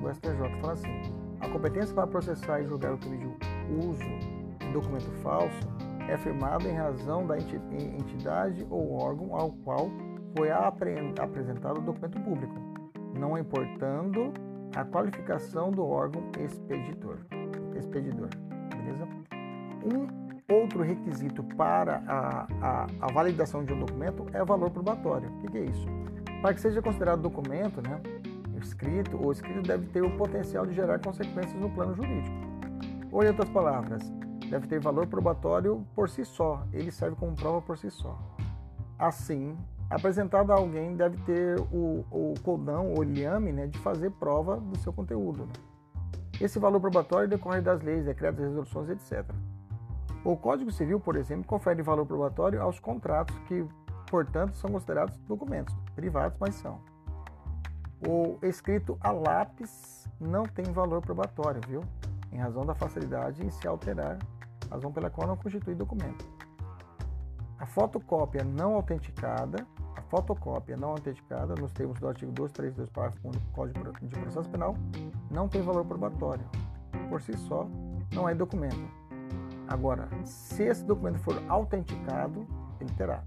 [0.02, 1.02] do STJ, fala assim:
[1.40, 4.04] a competência para processar e julgar o crime de uso
[4.60, 5.68] de documento falso
[6.08, 9.90] é afirmada em razão da entidade ou órgão ao qual
[10.38, 12.56] foi apresentado o documento público,
[13.14, 14.34] não importando
[14.76, 17.18] a qualificação do órgão expeditor.
[17.76, 18.30] expedidor
[18.70, 19.08] beleza?
[19.84, 25.30] Um Outro requisito para a, a, a, validação de um documento é o valor probatório.
[25.30, 25.86] O que, que, é isso?
[26.42, 28.02] Para que seja considerado documento, né,
[28.60, 32.36] escrito, o escrito deve ter o potencial de gerar consequências no plano jurídico.
[33.12, 34.02] Ou, em outras palavras,
[34.50, 38.18] deve ter valor probatório por si só, ele serve como prova por si só.
[38.98, 39.58] Assim,
[39.90, 44.78] apresentado a alguém deve ter o, o codão ou liame né, de fazer prova do
[44.80, 45.46] seu conteúdo.
[45.46, 45.54] Né?
[46.40, 49.26] Esse valor probatório decorre das leis, decretos, resoluções, etc.
[50.24, 53.66] O Código Civil, por exemplo, confere valor probatório aos contratos que,
[54.10, 56.80] portanto, são considerados documentos privados, mas são.
[58.06, 61.82] O escrito a lápis não tem valor probatório, viu?
[62.32, 64.20] Em razão da facilidade em se alterar,
[64.70, 66.26] razão pela qual não constitui documento.
[67.58, 73.32] A fotocópia não autenticada, a fotocópia não autenticada, nos termos do artigo 232, parágrafo 1
[73.32, 74.76] do Código de Processo Penal,
[75.32, 76.46] não tem valor probatório.
[77.10, 77.68] Por si só,
[78.14, 78.88] não é documento.
[79.68, 82.46] Agora, se esse documento for autenticado,
[82.80, 83.24] ele terá.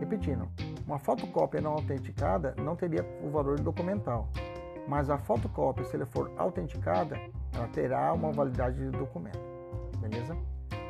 [0.00, 0.48] Repetindo,
[0.88, 4.26] uma fotocópia não autenticada não teria o valor documental,
[4.88, 7.14] mas a fotocópia, se ela for autenticada,
[7.54, 9.38] ela terá uma validade de documento.
[10.00, 10.34] Beleza?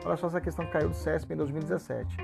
[0.06, 2.16] Olha só essa questão que caiu do CESP em 2017.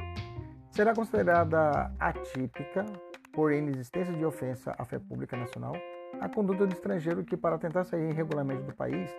[0.70, 2.86] Será considerada atípica,
[3.32, 5.74] por inexistência de ofensa à fé pública nacional,
[6.20, 9.10] a conduta do estrangeiro que, para tentar sair irregularmente do país,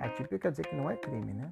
[0.00, 1.50] atípica quer dizer que não é crime, né?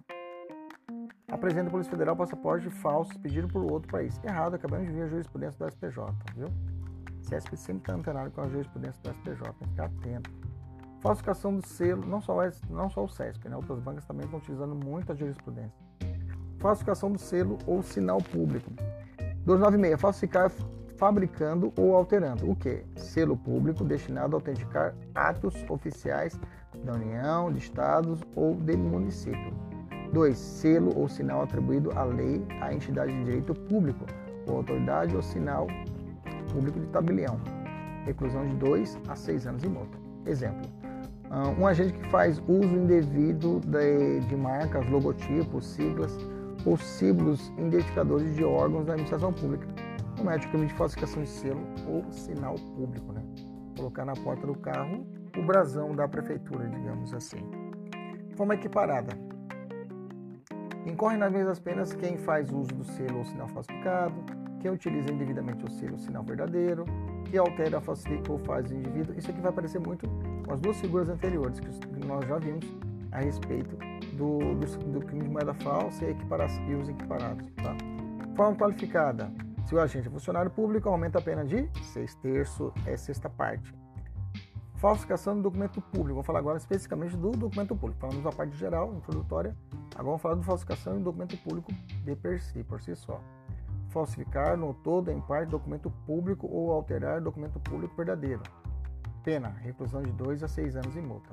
[1.29, 4.21] Apresenta a Polícia Federal passaporte falso pedido por outro país.
[4.25, 6.01] Errado, acabamos de ver a jurisprudência do STJ,
[6.37, 6.49] viu?
[7.23, 10.31] CSP sempre está antenado com a jurisprudência do STJ, tem que ficar atento.
[11.01, 12.37] Falsificação do selo, não só,
[12.71, 13.57] não só o CESP, né?
[13.57, 15.87] outras bancas também estão utilizando muito a jurisprudência.
[16.59, 18.71] Falsificação do selo ou sinal público.
[19.45, 20.01] 296.
[20.01, 20.51] Falsificar
[20.97, 22.51] fabricando ou alterando.
[22.51, 22.85] O que?
[22.97, 26.39] Selo público destinado a autenticar atos oficiais
[26.83, 29.66] da União, de Estados ou de município.
[30.13, 30.37] 2.
[30.37, 34.05] Selo ou sinal atribuído à lei à entidade de direito público
[34.47, 35.67] ou autoridade ou sinal
[36.53, 37.41] público de tabelião.
[38.05, 39.99] Reclusão de 2 a 6 anos e multa.
[40.25, 40.69] Exemplo:
[41.31, 46.17] Ah, um agente que faz uso indevido de, de marcas, logotipos, siglas
[46.65, 49.67] ou símbolos identificadores de órgãos da administração pública,
[50.19, 53.23] comete o crime de falsificação de selo ou sinal público, né?
[53.77, 57.39] Colocar na porta do carro o brasão da prefeitura, digamos assim.
[58.37, 59.26] Forma equiparada.
[60.87, 64.15] Incorre nas mesmas penas quem faz uso do selo ou sinal falsificado,
[64.61, 66.85] quem utiliza indevidamente o selo ou sinal verdadeiro,
[67.25, 69.19] que altera, falsifica ou faz o indivíduo.
[69.19, 70.09] Isso aqui vai aparecer muito
[70.47, 72.65] com as duas figuras anteriores que nós já vimos
[73.11, 73.77] a respeito
[74.13, 76.17] do, do, do crime de moeda falsa e,
[76.69, 77.51] e os equiparados.
[77.57, 77.77] Tá?
[78.37, 79.33] Forma qualificada.
[79.65, 83.75] Se o agente é funcionário público, aumenta a pena de seis terços, é sexta parte.
[84.77, 86.15] Falsificação do documento público.
[86.15, 88.01] Vou falar agora especificamente do documento público.
[88.01, 89.57] Falamos da parte geral, introdutória.
[89.97, 91.73] Agora vamos falar de falsificação do documento público
[92.05, 93.21] de per si, por si só
[93.97, 98.43] falsificar no todo em parte documento público ou alterar documento público verdadeiro.
[99.25, 101.31] Pena, reclusão de 2 a 6 anos e multa.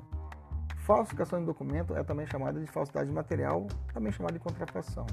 [0.78, 5.06] Falsificação de documento é também chamada de falsidade material, também chamada de contrafação.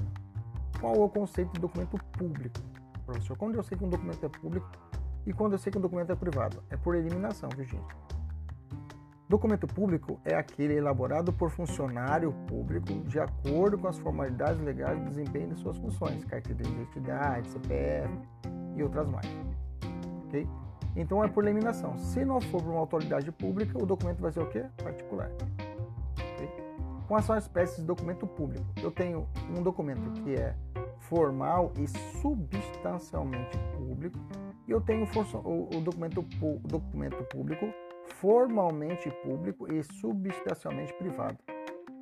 [0.80, 2.58] Qual é o conceito de documento público?
[3.04, 4.70] Professor, quando eu sei que um documento é público
[5.26, 6.62] e quando eu sei que um documento é privado?
[6.70, 7.96] É por eliminação, viu gente?
[9.32, 15.06] Documento público é aquele elaborado por funcionário público de acordo com as formalidades legais de
[15.06, 18.12] desempenho de suas funções, carteira de identidade, CPF
[18.76, 19.26] e outras mais.
[20.26, 20.46] Ok?
[20.94, 21.96] Então é por eliminação.
[21.96, 24.66] Se não for por uma autoridade pública, o documento vai ser o quê?
[24.84, 25.30] Particular.
[26.34, 26.50] Okay?
[27.22, 28.66] São as espécies de documento público?
[28.82, 30.54] Eu tenho um documento que é
[30.98, 31.88] formal e
[32.20, 34.18] substancialmente público,
[34.68, 37.66] e eu tenho o documento, o documento público
[38.06, 41.38] formalmente público e substancialmente privado.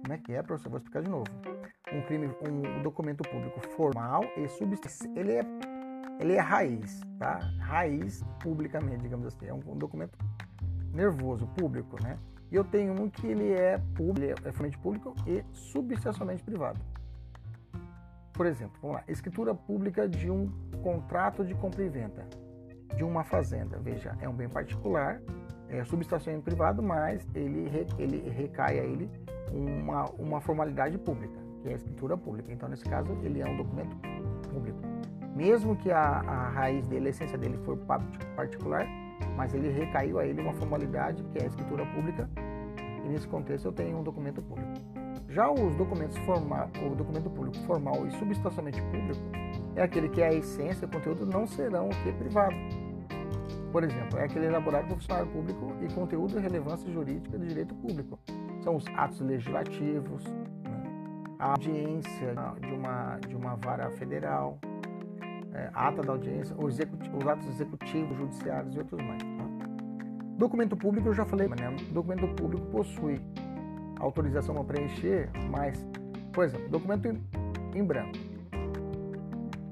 [0.03, 0.71] Como é que é, professor?
[0.71, 1.27] Vou explicar de novo.
[1.93, 5.43] Um crime, um documento público formal e substancial, ele é,
[6.19, 7.39] ele é raiz, tá?
[7.61, 9.47] Raiz publicamente, digamos assim.
[9.47, 10.19] É um, um documento
[10.93, 12.19] nervoso, público, né?
[12.51, 16.81] E eu tenho um que ele é público, é formalmente público e substancialmente privado.
[18.33, 20.51] Por exemplo, vamos lá, escritura pública de um
[20.83, 22.27] contrato de compra e venda
[22.97, 23.79] de uma fazenda.
[23.79, 25.21] Veja, é um bem particular
[25.71, 29.09] é, subestacionamento privado, mas ele, ele recai a ele
[29.53, 32.53] uma, uma formalidade pública, que é a escritura pública.
[32.53, 33.97] Então, nesse caso, ele é um documento
[34.53, 34.79] público.
[35.35, 37.79] Mesmo que a, a raiz dele, a essência dele for
[38.37, 38.87] particular,
[39.37, 42.29] mas ele recaiu a ele uma formalidade, que é a escritura pública,
[43.05, 44.73] e nesse contexto eu tenho um documento público.
[45.29, 49.21] Já os documentos formal, o documento público formal e substancialmente público
[49.77, 52.57] é aquele que é a essência o conteúdo não serão o que é privado
[53.71, 57.75] por exemplo, é aquele elaborado por funcionário público e conteúdo e relevância jurídica do direito
[57.77, 58.19] público.
[58.63, 60.83] São os atos legislativos, né?
[61.39, 64.59] a audiência de uma, de uma vara federal,
[65.55, 69.23] é, ata da audiência, os, os, atos executivos, judiciários e outros mais.
[69.23, 69.51] Tá?
[70.37, 71.77] Documento público, eu já falei, né?
[71.93, 73.21] Documento público possui
[73.99, 75.87] autorização para preencher, mas,
[76.33, 77.23] por exemplo, documento em,
[77.75, 78.19] em branco.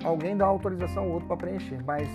[0.05, 2.09] Alguém dá autorização ao outro para preencher, mas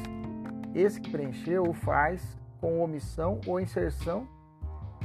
[0.73, 4.27] esse que preencheu o faz com omissão ou inserção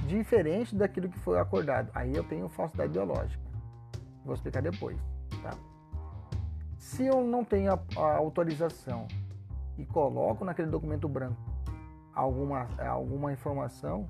[0.07, 1.91] diferente daquilo que foi acordado.
[1.95, 3.43] Aí eu tenho falsidade biológica.
[4.25, 4.99] Vou explicar depois,
[5.43, 5.51] tá?
[6.79, 9.07] Se eu não tenho a, a autorização
[9.77, 11.49] e coloco naquele documento branco
[12.15, 14.07] alguma, alguma informação,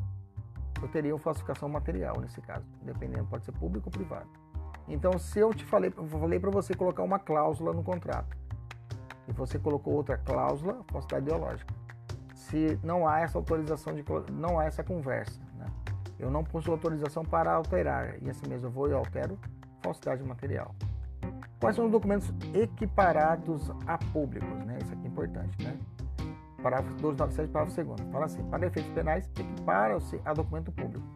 [0.80, 4.28] eu teria uma falsificação material nesse caso, dependendo, pode ser público ou privado.
[4.86, 8.34] Então, se eu te falei, falei para você colocar uma cláusula no contrato,
[9.29, 11.72] e você colocou outra cláusula, falsidade ideológica.
[12.35, 15.66] Se não há essa autorização de não há essa conversa, né?
[16.18, 19.39] Eu não possuo autorização para alterar e assim mesmo eu vou e altero
[19.83, 20.74] falsidade material.
[21.61, 24.79] Quais são os documentos equiparados a públicos, né?
[24.83, 25.76] Isso aqui é importante, né?
[26.62, 31.07] Parágrafo 297, parágrafo 2 Fala assim: para efeitos penais, equipara-se a documento público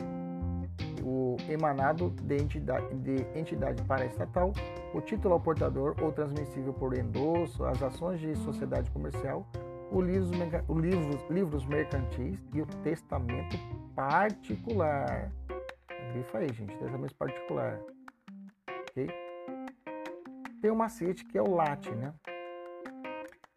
[1.02, 4.52] o emanado de entidade, de entidade paraestatal,
[4.94, 9.46] o título ao portador ou transmissível por endosso, as ações de sociedade comercial,
[9.90, 10.30] o livros,
[10.68, 13.56] o livros, livros mercantis e o testamento
[13.94, 15.30] particular.
[16.12, 17.80] Grifa aí, gente, testamento particular.
[18.90, 19.08] Ok?
[20.60, 22.14] Tem um macete que é o LAT, né?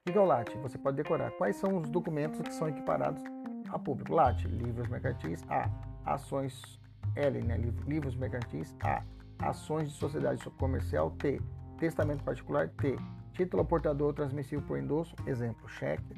[0.08, 0.56] O que é o LAT?
[0.58, 1.32] Você pode decorar.
[1.32, 3.24] Quais são os documentos que são equiparados
[3.70, 4.14] a público?
[4.14, 5.44] LAT, livros mercantis.
[5.50, 5.70] A,
[6.06, 6.80] ações
[7.16, 9.04] L, né, livros mercantis, A,
[9.40, 11.42] ações de sociedade comercial, T,
[11.78, 12.98] testamento particular, T,
[13.34, 16.16] título portador transmissível por endosso, exemplo, cheque,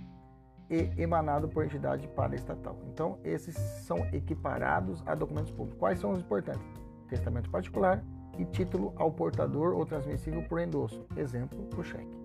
[0.69, 2.77] e emanado por entidade paraestatal.
[2.91, 5.79] Então, esses são equiparados a documentos públicos.
[5.79, 6.61] Quais são os importantes?
[7.07, 8.03] Testamento particular
[8.37, 12.17] e título ao portador ou transmissível por endosso, exemplo, o cheque.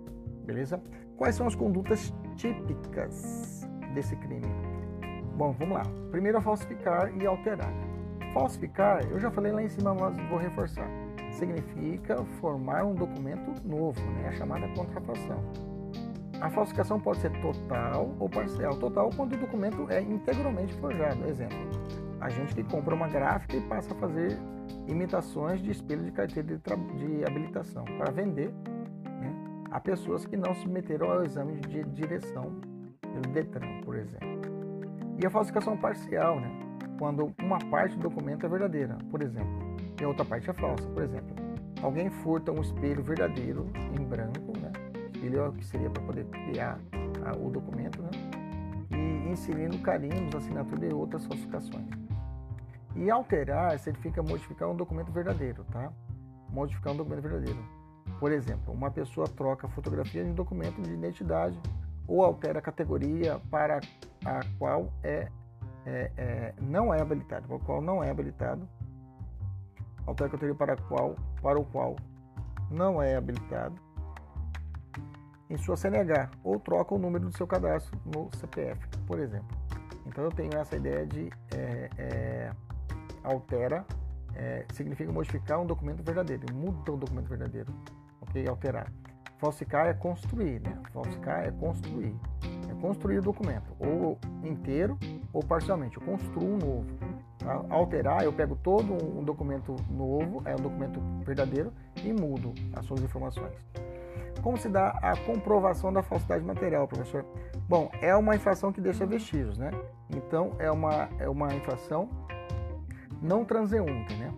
[0.44, 0.82] Beleza?
[1.16, 4.48] Quais são as condutas típicas desse crime?
[5.36, 5.82] Bom, vamos lá.
[6.10, 7.72] Primeiro, falsificar e alterar.
[8.32, 10.88] Falsificar, eu já falei lá em cima, mas vou reforçar.
[11.32, 14.28] Significa formar um documento novo, né?
[14.28, 15.42] a chamada contrafação.
[16.40, 18.76] A falsificação pode ser total ou parcial.
[18.76, 21.24] Total quando o documento é integralmente forjado.
[21.26, 21.56] Exemplo,
[22.20, 24.36] a gente que compra uma gráfica e passa a fazer
[24.88, 28.50] imitações de espelho de carteira de, de habilitação para vender
[29.04, 29.34] né,
[29.70, 32.60] a pessoas que não submeteram ao exame de direção
[33.00, 34.40] pelo DETRAN, por exemplo.
[35.20, 36.61] E a falsificação parcial, né,
[37.02, 39.50] quando uma parte do documento é verdadeira, por exemplo,
[40.00, 40.88] e a outra parte é falsa.
[40.88, 41.34] Por exemplo,
[41.82, 43.66] alguém furta um espelho verdadeiro
[43.98, 44.70] em branco, né,
[45.12, 46.78] espelho é o que seria para poder criar
[47.26, 48.10] a, o documento, né,
[48.92, 51.88] e inserindo carimbos, assinatura e outras falsificações.
[52.94, 55.92] E alterar significa modificar um documento verdadeiro, tá?
[56.50, 57.58] Modificar um documento verdadeiro.
[58.20, 61.58] Por exemplo, uma pessoa troca fotografia de um documento de identidade
[62.06, 63.80] ou altera a categoria para
[64.24, 65.28] a qual é,
[65.86, 68.68] é, é não é habilitado, para o qual não é habilitado,
[70.06, 71.96] altera a categoria para, qual, para o qual
[72.70, 73.74] não é habilitado
[75.50, 79.56] em sua CNH ou troca o número do seu cadastro no CPF, por exemplo.
[80.06, 82.52] Então eu tenho essa ideia de é, é,
[83.22, 83.84] altera
[84.34, 87.72] é, significa modificar um documento verdadeiro, muda um documento verdadeiro,
[88.20, 88.48] ok?
[88.48, 88.90] Alterar.
[89.38, 90.78] Falsificar é construir, né?
[90.92, 92.14] Falsificar é construir,
[92.82, 94.98] construir o documento, ou inteiro
[95.32, 95.96] ou parcialmente.
[95.96, 96.86] Eu construo um novo.
[97.70, 101.72] Alterar, eu pego todo um documento novo, é um documento verdadeiro,
[102.04, 103.54] e mudo as suas informações.
[104.42, 107.24] Como se dá a comprovação da falsidade material, professor?
[107.68, 109.70] Bom, é uma infração que deixa vestígios, né?
[110.10, 112.08] Então, é uma, é uma infração
[113.20, 114.32] não transeunte, né?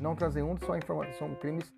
[0.00, 0.78] Não transeunte são,
[1.18, 1.72] são crimes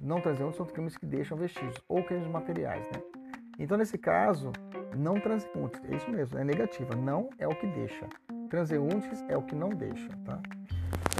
[0.00, 3.11] não transeuntes são crimes que deixam vestígios ou crimes materiais, né?
[3.58, 4.52] Então nesse caso,
[4.96, 8.06] não transeuntes, é isso mesmo, é negativa, não é o que deixa.
[8.48, 10.40] Transeuntes é o que não deixa, tá?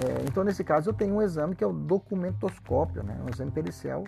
[0.04, 3.18] É, então nesse caso eu tenho um exame que é o documentoscópio, né?
[3.24, 4.04] Um exame pericial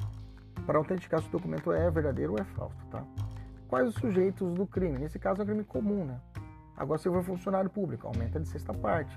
[0.66, 3.04] para autenticar se o documento é verdadeiro ou é falso, tá?
[3.68, 4.98] Quais os sujeitos do crime?
[4.98, 6.20] Nesse caso é um crime comum, né?
[6.76, 9.16] Agora se for funcionário público, aumenta de sexta parte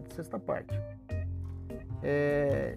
[0.00, 0.78] de sexta parte.
[2.02, 2.76] É,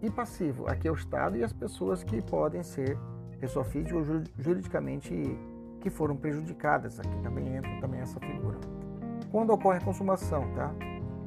[0.00, 2.98] e passivo, aqui é o Estado e as pessoas que podem ser
[3.42, 4.04] pessoa física ou
[4.38, 5.36] juridicamente
[5.80, 7.00] que foram prejudicadas.
[7.00, 8.56] Aqui também entra também essa figura.
[9.32, 10.72] Quando ocorre a consumação, tá?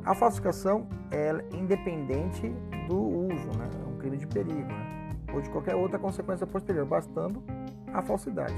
[0.05, 2.47] A falsificação é independente
[2.87, 3.69] do uso, né?
[3.83, 5.09] É um crime de perigo, né?
[5.33, 7.43] ou de qualquer outra consequência posterior, bastando
[7.91, 8.55] a falsidade.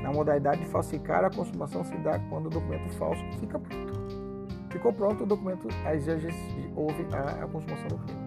[0.00, 4.00] Na modalidade de falsificar, a consumação se dá quando o documento falso fica pronto.
[4.70, 6.12] Ficou pronto o documento, aí já
[6.76, 8.20] houve a, a consumação do crime.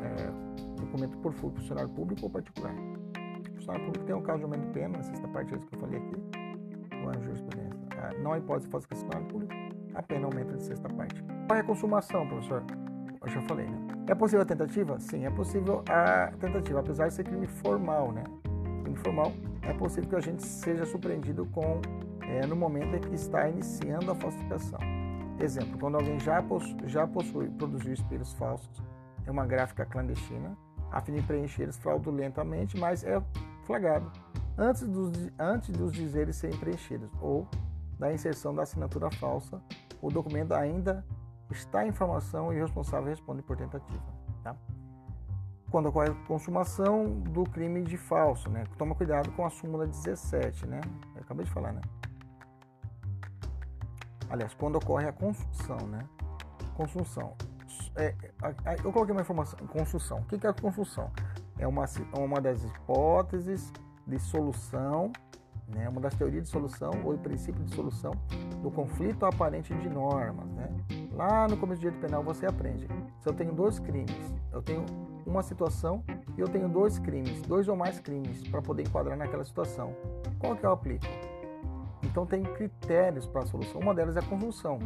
[0.00, 2.74] É, documento por funcionário público ou particular.
[3.72, 5.74] O funcionário público tem um caso de aumento de pena, na sexta parte isso que
[5.76, 6.16] eu falei aqui,
[7.02, 7.80] com a jurisprudência.
[7.98, 9.54] Ah, não há hipótese de falsificação funcionário público,
[9.94, 11.22] a pena aumenta de sexta parte.
[11.46, 12.62] Qual é a consumação, professor?
[13.22, 13.78] Eu já falei, né?
[14.08, 14.98] É possível a tentativa?
[14.98, 18.24] Sim, é possível a tentativa, apesar de ser crime formal, né?
[18.82, 21.80] Crime formal, é possível que a gente seja surpreendido com
[22.22, 24.80] é, no momento em que está iniciando a falsificação.
[25.40, 28.82] Exemplo, quando alguém já possui, já possui produziu espelhos falsos,
[29.26, 30.56] é uma gráfica clandestina,
[30.90, 33.22] a fim de preencher eles fraudulentamente, mas é
[33.64, 34.10] flagrado
[34.56, 37.46] antes dos, antes dos dizeres serem preenchidos ou
[37.98, 39.62] da inserção da assinatura falsa,
[40.00, 41.04] o documento ainda
[41.50, 44.02] está em formação e o responsável responde por tentativa.
[44.42, 44.56] Tá?
[45.70, 48.64] Quando ocorre a consumação do crime de falso, né?
[48.76, 50.80] toma cuidado com a súmula 17, né?
[51.14, 51.80] Eu acabei de falar, né?
[54.28, 56.06] aliás, quando ocorre a construção, né?
[56.74, 57.34] Construção.
[57.94, 58.14] É,
[58.82, 60.18] eu coloquei uma informação, construção.
[60.18, 61.10] O que é a construção?
[61.62, 61.84] É uma,
[62.18, 63.72] uma das hipóteses
[64.04, 65.12] de solução,
[65.68, 65.88] né?
[65.88, 68.10] uma das teorias de solução ou princípio de solução
[68.60, 70.50] do conflito aparente de normas.
[70.50, 70.68] Né?
[71.12, 72.88] Lá no começo do direito penal você aprende.
[73.20, 74.84] Se eu tenho dois crimes, eu tenho
[75.24, 76.02] uma situação
[76.36, 79.94] e eu tenho dois crimes, dois ou mais crimes para poder enquadrar naquela situação.
[80.40, 81.06] Qual que eu aplico?
[82.02, 83.80] Então tem critérios para a solução.
[83.80, 84.80] Uma delas é a conjunção,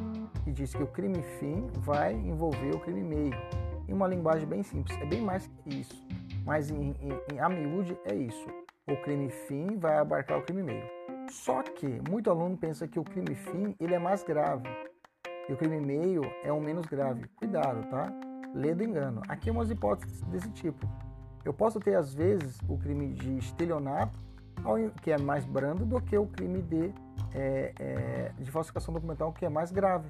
[0.45, 3.35] que diz que o crime fim vai envolver o crime meio.
[3.89, 6.05] Em uma linguagem bem simples, é bem mais que isso.
[6.47, 8.47] Mas em, em, em a miúde é isso.
[8.89, 10.85] O crime fim vai abarcar o crime meio.
[11.29, 14.69] Só que muito aluno pensa que o crime fim ele é mais grave
[15.49, 17.27] e o crime meio é o menos grave.
[17.37, 18.13] Cuidado, tá?
[18.55, 19.23] Lê do engano.
[19.29, 20.89] Aqui umas hipóteses desse tipo.
[21.45, 24.19] Eu posso ter às vezes o crime de estelionato,
[25.03, 26.95] que é mais brando, do que o crime de
[27.35, 30.09] é, é, de falsificação documental que é mais grave.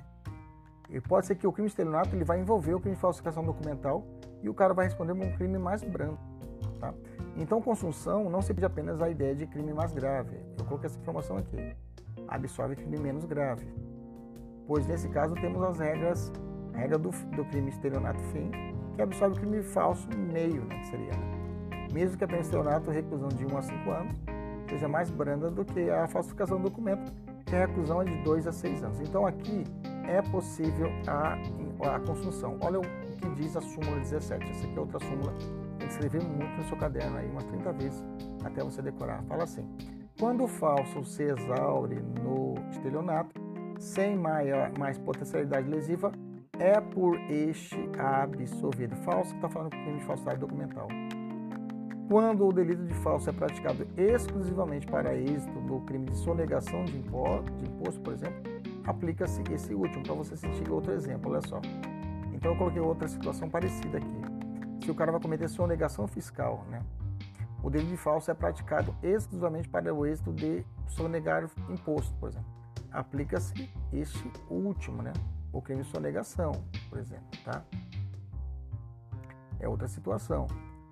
[0.89, 3.43] E pode ser que o crime de estelionato ele vai envolver o crime de falsificação
[3.43, 4.07] documental
[4.43, 6.23] e o cara vai responder por um crime mais branco.
[6.81, 6.93] Tá?
[7.37, 10.37] Então, consunção não se pede apenas a ideia de crime mais grave.
[10.59, 11.75] Eu coloquei essa informação aqui.
[12.29, 13.67] Absorve crime menos grave.
[14.67, 16.33] Pois nesse caso temos as regras
[16.77, 18.51] regra do, do crime estelionato fim,
[18.95, 21.13] que absorve o crime falso meio, né, que seria.
[21.13, 21.89] Né?
[21.93, 24.17] Mesmo que a pena estelionato reclusão de 1 a 5 anos
[24.69, 27.13] seja mais branda do que a falsificação do documento,
[27.47, 29.01] que a reclusão é de 2 a 6 anos.
[29.01, 29.65] Então aqui
[30.09, 31.39] é possível a,
[31.95, 32.59] a construção.
[32.61, 34.51] Olha o que diz a súmula 17.
[34.51, 35.33] Essa aqui é outra súmula.
[35.85, 38.05] Escrever muito no seu caderno aí, umas 30 vezes,
[38.45, 39.23] até você decorar.
[39.25, 39.67] Fala assim:
[40.19, 43.41] quando o falso se exaure no estelionato,
[43.79, 46.13] sem maior, mais potencialidade lesiva,
[46.59, 48.97] é por este absolvido.
[48.97, 50.89] Falso está falando do crime de falsidade documental.
[52.09, 56.97] Quando o delito de falso é praticado exclusivamente para êxito do crime de sonegação de
[56.99, 58.43] imposto, de imposto por exemplo,
[58.87, 61.61] aplica-se esse último, para você sentir outro exemplo, olha só.
[62.33, 64.36] Então eu coloquei outra situação parecida aqui.
[64.87, 66.81] Se o cara vai cometer sonegação fiscal, né?
[67.61, 72.47] O delito de falso é praticado exclusivamente para o êxito de sonegar imposto, por exemplo.
[72.93, 75.13] Aplica-se este último, né?
[75.53, 76.53] O crime de sonegação,
[76.89, 77.65] por exemplo, tá?
[79.59, 80.47] É outra situação.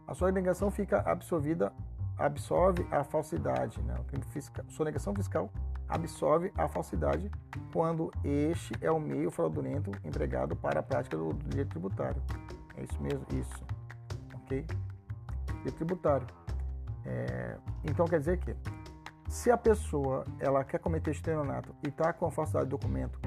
[0.08, 1.72] A sonegação fica absorvida,
[2.18, 3.94] absorve a falsidade, né?
[4.00, 5.48] O crime fiscal, sonegação fiscal
[5.88, 7.30] absorve a falsidade
[7.72, 12.20] quando este é o meio fraudulento empregado para a prática do direito tributário.
[12.76, 13.73] É isso mesmo, isso.
[14.44, 14.64] Ok?
[15.56, 16.26] Direito tributário.
[17.04, 18.54] É, então quer dizer que
[19.28, 23.18] se a pessoa ela quer cometer estelionato e está com a falsidade do documento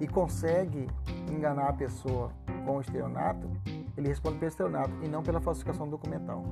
[0.00, 0.86] e consegue
[1.30, 2.32] enganar a pessoa
[2.64, 3.48] com o estelionato,
[3.96, 6.44] ele responde pelo estelionato e não pela falsificação documental.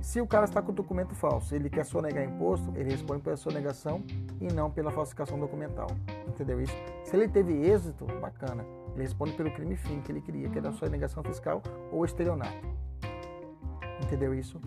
[0.00, 3.36] Se o cara está com o documento falso, ele quer sonegar imposto, ele responde pela
[3.36, 4.02] sonegação
[4.40, 5.88] e não pela falsificação documental.
[6.26, 6.74] Entendeu isso?
[7.04, 8.64] Se ele teve êxito, bacana,
[8.94, 12.78] ele responde pelo crime fim que ele queria, que era a sonegação fiscal ou estelionato.
[14.02, 14.60] Entendeu isso?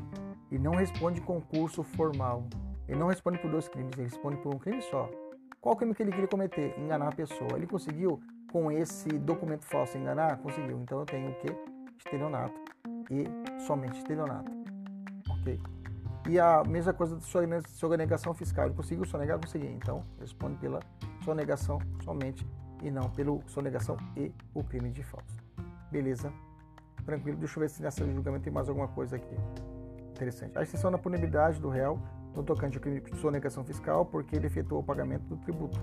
[0.51, 2.45] E não responde concurso formal.
[2.87, 5.09] Ele não responde por dois crimes, ele responde por um crime só.
[5.61, 6.77] Qual crime que ele queria cometer?
[6.77, 7.51] Enganar a pessoa.
[7.55, 8.19] Ele conseguiu,
[8.51, 10.37] com esse documento falso, enganar?
[10.37, 10.79] Conseguiu.
[10.81, 11.55] Então eu tenho o quê?
[11.97, 12.59] Estelionato.
[13.09, 13.25] E
[13.65, 14.51] somente estelionato.
[15.29, 15.59] Ok?
[16.29, 17.21] E a mesma coisa da
[17.67, 18.65] sonegação fiscal.
[18.65, 19.39] Ele conseguiu sonegar?
[19.39, 19.69] Conseguiu.
[19.69, 20.79] Então responde pela
[21.23, 22.45] sonegação somente
[22.81, 25.37] e não pelo sonegação e o crime de falso.
[25.91, 26.33] Beleza?
[27.05, 27.37] Tranquilo.
[27.37, 29.35] Deixa eu ver se nessa julgamento tem mais alguma coisa aqui
[30.21, 30.57] interessante.
[30.57, 31.99] A extensão da punibilidade do réu
[32.35, 35.81] no tocante ao crime de sonegação fiscal, porque ele efetuou o pagamento do tributo.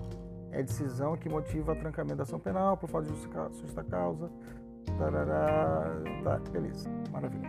[0.51, 3.19] É decisão que motiva o trancamento da ação penal por falta de
[3.61, 4.31] justa causa.
[4.97, 5.85] Tarará,
[6.23, 7.47] tá, beleza, maravilha.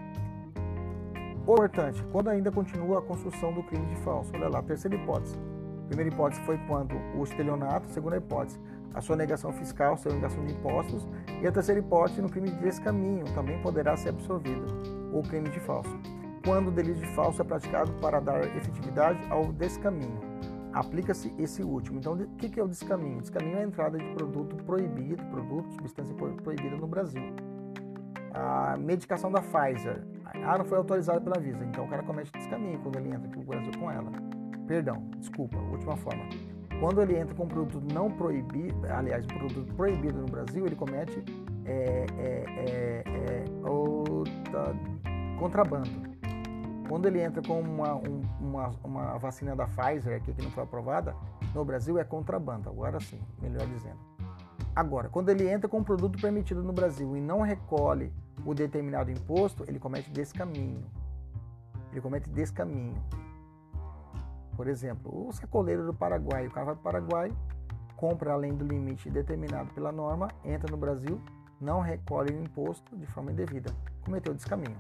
[1.47, 4.31] O importante, quando ainda continua a construção do crime de falso.
[4.35, 5.39] Olha lá, terceira hipótese.
[5.87, 8.61] Primeira hipótese foi quando o estelionato, segunda hipótese,
[8.95, 11.07] a sonegação fiscal, sonegação de impostos,
[11.41, 14.67] e a terceira hipótese, no crime de descaminho, também poderá ser absorvido
[15.13, 15.99] o crime de falso
[16.45, 20.21] quando o delito de falso é praticado para dar efetividade ao descaminho.
[20.73, 21.99] Aplica-se esse último.
[21.99, 23.21] Então, o que é o descaminho?
[23.21, 27.23] Descaminho é a entrada de produto proibido, produto, substância proibida no Brasil.
[28.33, 30.05] A medicação da Pfizer.
[30.45, 31.65] Ah, não foi autorizada pela Visa.
[31.65, 34.13] Então, o cara comete descaminho quando ele entra aqui no Brasil com ela.
[34.67, 36.25] Perdão, desculpa, última forma.
[36.81, 41.23] Quando ele entra com um produto não proibido, aliás, produto proibido no Brasil, ele comete
[41.67, 44.75] é, é, é, é, outra,
[45.39, 45.91] contrabando.
[46.89, 50.65] Quando ele entra com uma, um, uma, uma vacina da Pfizer, aqui, que não foi
[50.65, 51.15] aprovada,
[51.55, 53.99] no Brasil é contrabando, agora sim, melhor dizendo.
[54.75, 58.11] Agora, quando ele entra com um produto permitido no Brasil e não recolhe
[58.45, 60.83] o determinado imposto, ele comete descaminho.
[61.93, 62.95] Ele comete descaminho.
[64.61, 66.47] Por exemplo, o sacoleiro do Paraguai.
[66.47, 67.33] O cara vai para o Paraguai,
[67.97, 71.19] compra além do limite determinado pela norma, entra no Brasil,
[71.59, 73.73] não recolhe o imposto de forma indevida.
[74.05, 74.77] Cometeu descaminho.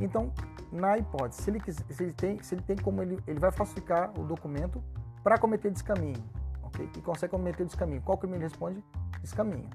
[0.00, 0.32] Então,
[0.72, 4.10] na hipótese, se ele, se ele, tem, se ele tem como ele, ele vai falsificar
[4.18, 4.82] o documento
[5.22, 6.20] para cometer descaminho,
[6.64, 6.90] ok?
[6.98, 8.02] E consegue cometer descaminho.
[8.02, 8.82] Qual crime ele responde?
[9.22, 9.70] Descaminho.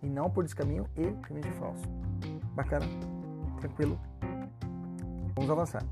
[0.00, 1.82] E não por descaminho e crime de falso.
[2.54, 2.86] Bacana?
[3.60, 3.98] Tranquilo?
[5.34, 5.82] Vamos avançar.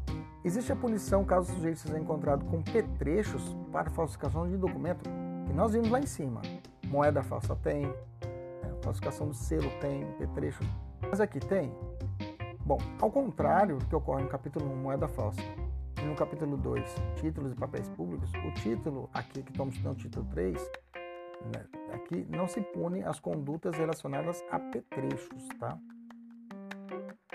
[0.44, 5.08] Existe a punição caso o sujeito seja encontrado com petrechos para falsificação de documento,
[5.46, 6.42] que nós vimos lá em cima.
[6.86, 7.94] Moeda falsa tem, né?
[8.82, 10.66] falsificação do selo tem, petrechos.
[11.00, 11.72] Mas aqui tem
[12.66, 15.40] Bom, ao contrário do que ocorre no capítulo 1, moeda falsa,
[15.98, 20.24] e no capítulo 2, títulos e papéis públicos, o título aqui que estamos estudando, título
[20.30, 20.70] 3,
[21.54, 25.78] né, aqui não se pune as condutas relacionadas a petrechos, tá?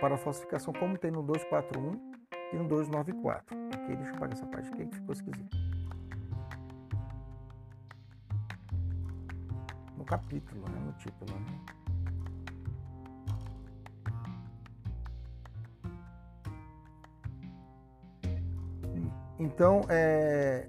[0.02, 2.09] Para falsificação, como tem no 241
[2.51, 3.57] e no 294.
[3.57, 5.57] Ok, deixa eu apagar essa parte aqui que ficou esquisito.
[9.97, 11.80] No capítulo, né, no título, né?
[19.39, 20.67] Então, é,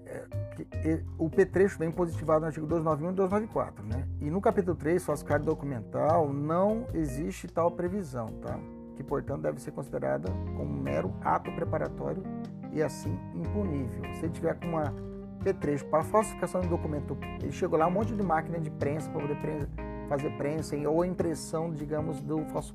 [0.72, 4.06] é, o P-trecho vem positivado no artigo 291 e 294, né?
[4.20, 8.58] e no capítulo 3, falsificado documental, não existe tal previsão, tá?
[9.00, 12.22] Que, portanto, deve ser considerada como um mero ato preparatório
[12.70, 14.04] e assim impunível.
[14.14, 14.94] Se ele tiver com uma
[15.42, 19.22] P3 para falsificação de documento, ele chegou lá um monte de máquina de prensa para
[19.22, 19.68] poder prensa,
[20.06, 22.74] fazer prensa ou impressão, digamos, do falso,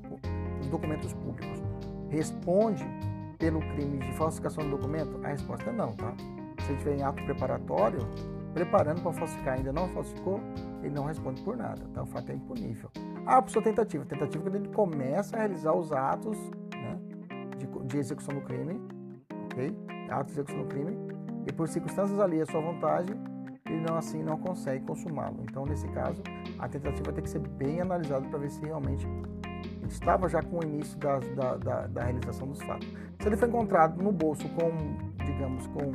[0.58, 1.62] dos documentos públicos.
[2.08, 2.84] Responde
[3.38, 5.20] pelo crime de falsificação de documento?
[5.22, 6.12] A resposta é não, tá?
[6.58, 8.00] Se ele tiver em ato preparatório,
[8.52, 10.40] preparando para falsificar, ainda não falsificou,
[10.82, 12.02] ele não responde por nada, tá?
[12.02, 12.90] O fato é impunível.
[13.26, 14.04] Por sua tentativa.
[14.04, 16.38] Tentativa quando ele começa a realizar os atos
[16.74, 16.98] né,
[17.58, 18.80] de, de execução do crime,
[19.46, 19.76] ok?
[20.10, 20.96] Atos de execução do crime,
[21.46, 23.12] e por circunstâncias ali à sua vontade,
[23.66, 25.38] ele não assim não consegue consumá-lo.
[25.42, 26.22] Então, nesse caso,
[26.58, 29.06] a tentativa tem que ser bem analisada para ver se realmente
[29.88, 32.88] estava já com o início da, da, da, da, realização dos fatos.
[33.20, 34.70] Se ele foi encontrado no bolso com,
[35.24, 35.92] digamos, com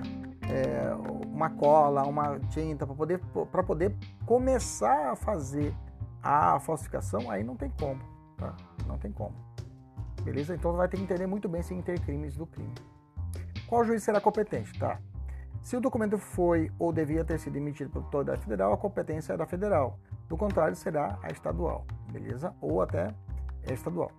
[0.49, 0.93] é,
[1.27, 3.19] uma cola, uma tinta para poder,
[3.51, 3.95] para poder
[4.25, 5.73] começar a fazer
[6.21, 8.01] a falsificação, aí não tem como,
[8.37, 8.55] tá?
[8.87, 9.35] Não tem como.
[10.23, 10.53] Beleza?
[10.53, 12.73] Então vai ter que entender muito bem se intercrimes do crime.
[13.67, 14.99] Qual juiz será competente, tá?
[15.61, 19.37] Se o documento foi ou devia ter sido emitido por autoridade federal, a competência é
[19.37, 19.99] da federal.
[20.27, 22.53] Do contrário, será a estadual, beleza?
[22.61, 23.13] Ou até
[23.71, 24.11] estadual.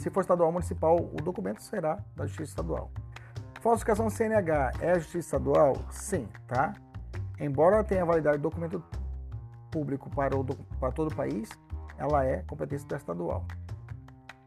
[0.00, 2.90] Se for estadual ou municipal, o documento será da Justiça Estadual.
[3.60, 5.76] Falsificação CNH é a Justiça Estadual?
[5.90, 6.72] Sim, tá?
[7.38, 8.82] Embora tenha validade do documento
[9.72, 10.44] público para, o,
[10.78, 11.48] para todo o país,
[11.98, 13.44] ela é competência da estadual.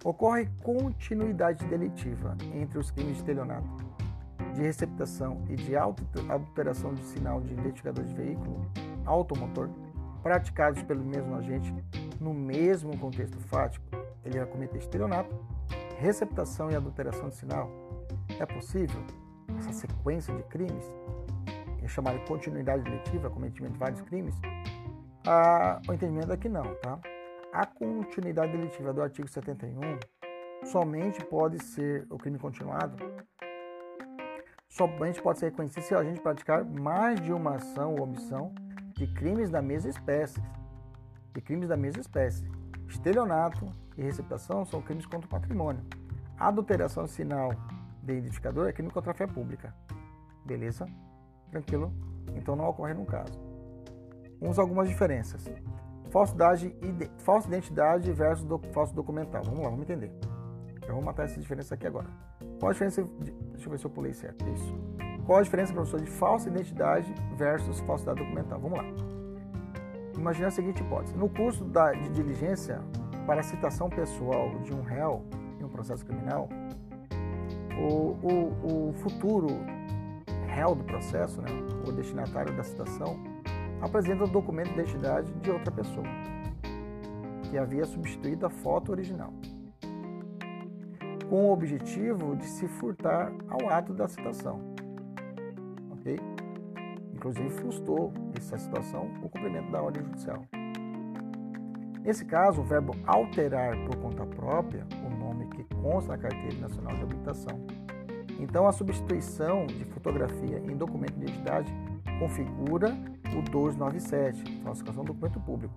[0.03, 3.67] Ocorre continuidade delitiva entre os crimes de estelionato,
[4.53, 8.65] de receptação e de adulteração de sinal de identificador de veículo
[9.05, 9.69] automotor
[10.21, 11.73] praticados pelo mesmo agente
[12.19, 13.85] no mesmo contexto fático.
[14.23, 15.35] Ele vai cometer estelionato,
[15.97, 17.69] receptação e adulteração de sinal.
[18.39, 19.01] É possível
[19.57, 20.91] essa sequência de crimes,
[21.83, 24.35] é chamada de continuidade deletiva, cometimento de vários crimes,
[25.27, 26.99] ah, o entendimento é que não, tá?
[27.51, 29.79] A continuidade deletiva do artigo 71
[30.65, 32.97] somente pode ser o crime continuado,
[34.69, 38.53] somente pode ser reconhecido se a gente praticar mais de uma ação ou omissão
[38.93, 40.41] de crimes da mesma espécie.
[41.33, 42.47] De crimes da mesma espécie.
[42.87, 45.83] Estelionato e receptação são crimes contra o patrimônio.
[46.37, 47.51] Adulteração sinal
[48.03, 49.73] de identificador é crime contra a fé pública.
[50.45, 50.85] Beleza?
[51.49, 51.91] Tranquilo?
[52.35, 53.44] Então não ocorre no caso.
[54.39, 55.49] Vamos algumas diferenças.
[56.09, 56.75] Falsidade,
[57.19, 59.43] falsa identidade versus do, falso documental.
[59.43, 60.11] Vamos lá, vamos entender.
[60.87, 62.07] Eu vou matar essa diferença aqui agora.
[62.59, 63.03] Qual a diferença?
[63.03, 64.47] De, deixa eu ver se eu pulei certo.
[64.49, 64.75] Isso.
[65.25, 68.59] Qual a diferença, professor, de falsa identidade versus falsidade documental?
[68.59, 68.85] Vamos lá.
[70.15, 72.79] Imagina a seguinte hipótese: no curso da, de diligência
[73.25, 75.23] para citação pessoal de um réu
[75.59, 76.47] em um processo criminal,
[77.77, 79.47] o, o, o futuro
[80.47, 81.49] réu do processo, né,
[81.85, 83.19] o destinatário da citação,
[83.85, 86.05] apresenta o documento de identidade de outra pessoa,
[87.43, 89.31] que havia substituído a foto original,
[91.29, 94.59] com o objetivo de se furtar ao ato da citação.
[95.91, 96.19] Ok?
[97.13, 100.43] Inclusive, frustrou essa situação o cumprimento da ordem judicial.
[102.03, 106.95] Nesse caso, o verbo alterar por conta própria o nome que consta na Carteira Nacional
[106.97, 107.59] de Habilitação.
[108.39, 111.73] Então, a substituição de fotografia em documento de identidade
[112.19, 112.95] configura
[113.37, 115.73] o 297, falsificação do documento público,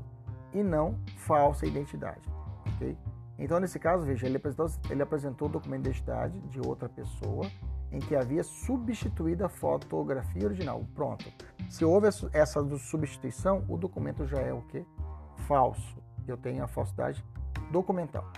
[0.53, 2.23] e não falsa identidade.
[2.75, 2.97] Okay?
[3.39, 7.47] Então, nesse caso, veja, ele apresentou, ele apresentou o documento de identidade de outra pessoa
[7.91, 10.85] em que havia substituído a fotografia original.
[10.95, 11.25] Pronto.
[11.71, 14.85] Se houve essa substituição, o documento já é o que?
[15.47, 15.97] Falso.
[16.27, 17.25] Eu tenho a falsidade
[17.71, 18.31] documental.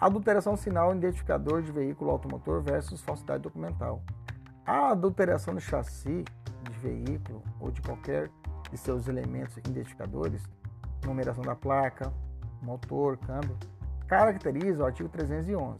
[0.00, 4.02] Adulteração sinal identificador de veículo automotor versus falsidade documental.
[4.64, 6.24] A adulteração de chassi
[6.70, 8.30] de veículo ou de qualquer
[8.70, 10.42] de seus elementos identificadores,
[11.04, 12.12] numeração da placa,
[12.62, 13.56] motor, câmbio,
[14.06, 15.78] caracteriza o artigo 311.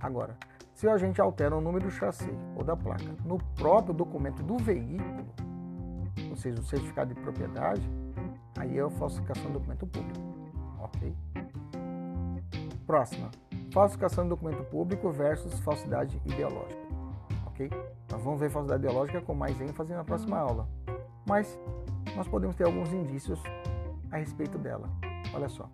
[0.00, 0.36] Agora,
[0.74, 4.58] se o agente altera o número do chassi ou da placa no próprio documento do
[4.58, 5.26] veículo,
[6.30, 7.82] ou seja, o certificado de propriedade,
[8.58, 10.20] aí é a falsificação do documento público.
[10.80, 11.16] Ok?
[12.86, 13.30] Próxima.
[13.72, 16.86] Falsificação do documento público versus falsidade ideológica.
[17.46, 17.70] Ok?
[18.16, 20.66] Nós vamos ver falsidade ideológica com mais ênfase na próxima aula.
[21.28, 21.60] Mas
[22.16, 23.38] nós podemos ter alguns indícios
[24.10, 24.88] a respeito dela.
[25.34, 25.68] Olha só.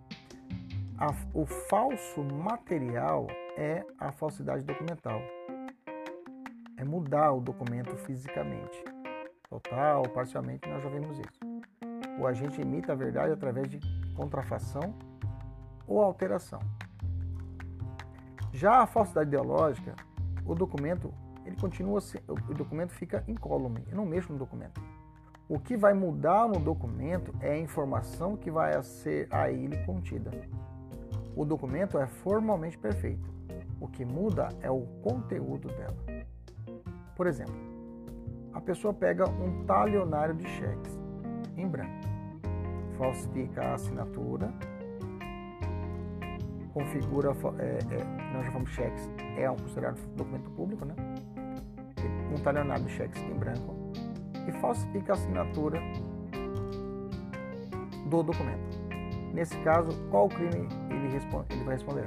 [0.97, 5.21] A, o falso material é a falsidade documental.
[6.75, 8.83] É mudar o documento fisicamente.
[9.49, 11.39] Total, parcialmente, nós já vimos isso.
[12.19, 13.79] O agente imita a verdade através de
[14.17, 14.93] contrafação
[15.87, 16.59] ou alteração.
[18.51, 19.95] Já a falsidade ideológica,
[20.45, 24.81] o documento ele continua o documento fica incólume, eu não mexo no documento.
[25.47, 30.31] O que vai mudar no documento é a informação que vai ser a ele contida.
[31.35, 33.29] O documento é formalmente perfeito.
[33.79, 36.25] O que muda é o conteúdo dela.
[37.15, 37.53] Por exemplo,
[38.53, 40.97] a pessoa pega um talionário de cheques
[41.57, 41.91] em branco,
[42.97, 44.53] falsifica a assinatura,
[46.73, 50.95] configura, é, é, nós já falamos cheques, é um considerado documento público, né?
[52.33, 53.75] Um talionário de cheques em branco
[54.47, 55.79] e falsifica a assinatura
[58.09, 58.83] do documento.
[59.33, 62.05] Nesse caso, qual crime ele, responde, ele vai responder?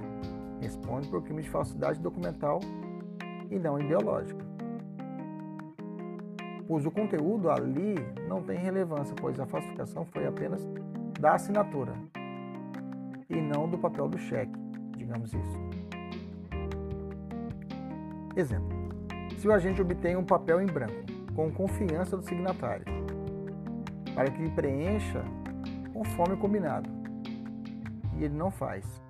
[0.61, 2.61] Responde por crime de falsidade documental
[3.51, 4.45] e não ideológica.
[6.67, 7.95] Pois o conteúdo ali
[8.29, 10.69] não tem relevância, pois a falsificação foi apenas
[11.21, 11.95] da assinatura
[13.29, 14.59] e não do papel do cheque,
[14.97, 15.61] digamos isso.
[18.37, 18.76] Exemplo:
[19.39, 21.05] se o agente obtém um papel em branco
[21.35, 22.85] com confiança do signatário,
[24.15, 25.23] para que ele preencha
[25.93, 26.89] conforme combinado,
[28.17, 29.03] e ele não faz.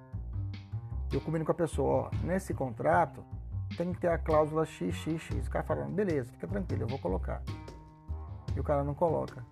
[1.13, 3.25] Eu combino com a pessoa, ó, nesse contrato
[3.77, 5.47] tem que ter a cláusula XXX.
[5.47, 7.43] O cara falando, beleza, fica tranquilo, eu vou colocar.
[8.55, 9.45] E o cara não coloca.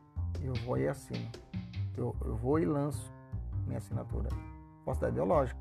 [0.43, 1.29] Eu vou e assino.
[1.97, 3.13] Eu, eu vou e lanço
[3.67, 4.29] minha assinatura.
[4.85, 5.59] Posso dar ideológica.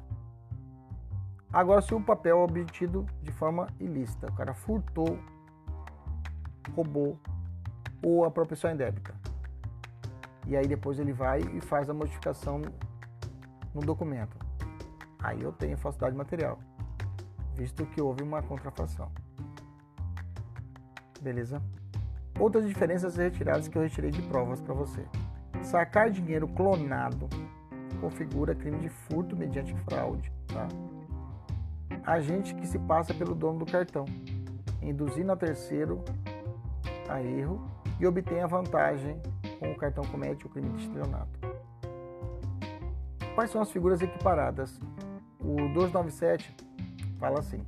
[1.54, 5.20] Agora, se o papel é obtido de forma ilícita, o cara furtou,
[6.76, 7.20] roubou
[8.02, 9.14] ou a propensão é indébita.
[10.48, 12.60] E aí depois ele vai e faz a modificação
[13.72, 14.36] no documento.
[15.20, 16.58] Aí eu tenho falsidade material,
[17.56, 19.12] visto que houve uma contrafação.
[21.22, 21.62] Beleza?
[22.40, 25.06] Outras diferenças retiradas que eu retirei de provas para você.
[25.62, 27.30] Sacar dinheiro clonado
[28.02, 30.30] configura crime de furto mediante fraude.
[30.48, 30.68] Tá?
[32.06, 34.06] Agente que se passa pelo dono do cartão,
[34.82, 36.04] induzindo a terceiro
[37.08, 37.62] a erro
[38.00, 39.22] e obtém a vantagem
[39.60, 41.40] com o cartão comete o crime de estelionato.
[43.36, 44.80] Quais são as figuras equiparadas?
[45.40, 46.56] O 297
[47.20, 47.66] fala assim: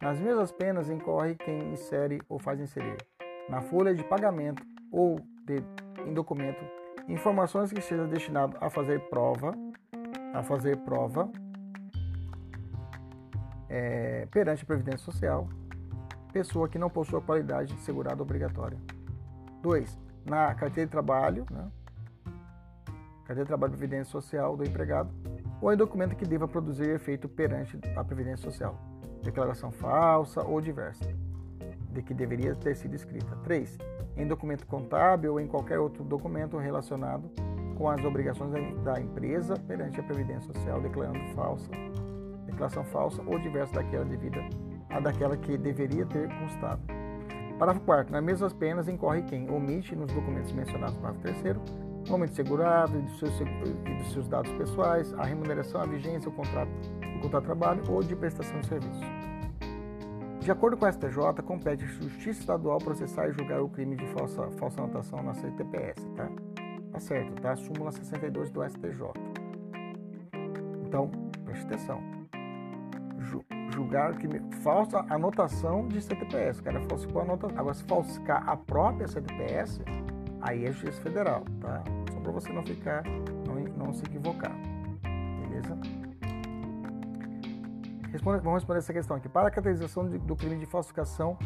[0.00, 2.96] nas mesmas penas incorre quem insere ou faz inserir
[3.48, 5.62] na folha de pagamento ou de,
[6.04, 6.64] em documento
[7.08, 9.52] informações que sejam destinadas a fazer prova,
[10.34, 11.30] a fazer prova
[13.68, 15.48] é, perante a Previdência Social,
[16.32, 18.78] pessoa que não possua qualidade de segurado obrigatória.
[19.62, 19.98] 2.
[20.24, 21.70] Na carteira de trabalho, né?
[23.26, 25.10] carteira de trabalho e previdência social do empregado,
[25.60, 28.78] ou em documento que deva produzir efeito perante a previdência social,
[29.22, 31.08] declaração falsa ou diversa,
[31.90, 33.34] de que deveria ter sido escrita.
[33.42, 33.78] 3.
[34.16, 37.30] Em documento contábil ou em qualquer outro documento relacionado
[37.76, 38.52] com as obrigações
[38.82, 41.70] da empresa perante a previdência social, declarando falsa,
[42.56, 44.40] declaração falsa ou diversa daquela devida
[44.90, 46.80] a daquela que deveria ter constado.
[47.58, 48.12] Parágrafo 4.
[48.12, 51.56] Nas mesmas penas incorre quem omite nos documentos mencionados no parágrafo 3
[52.08, 56.28] nome de segurado e dos, seus, e dos seus dados pessoais, a remuneração, a vigência,
[56.28, 56.70] o contrato,
[57.16, 59.00] o contrato de trabalho ou de prestação de serviço.
[60.38, 64.06] De acordo com a STJ, compete à Justiça Estadual processar e julgar o crime de
[64.12, 66.28] falsa, falsa anotação na CTPS, tá?
[66.92, 67.56] Tá certo, tá?
[67.56, 69.10] Súmula 62 do STJ.
[70.86, 71.10] Então,
[71.44, 72.25] preste atenção.
[73.18, 74.40] Ju, julgar crime.
[74.62, 76.60] Falsa anotação de CTPS.
[76.60, 77.58] O cara falsificou a anotação.
[77.58, 79.80] Agora, se falsificar a própria CTPS,
[80.40, 81.82] aí é Justiça Federal, tá?
[82.12, 83.02] Só para você não ficar,
[83.46, 84.52] não, não se equivocar.
[85.40, 85.78] Beleza?
[88.12, 89.28] Responde, vamos responder essa questão aqui.
[89.28, 91.38] Para a caracterização de, do crime de falsificação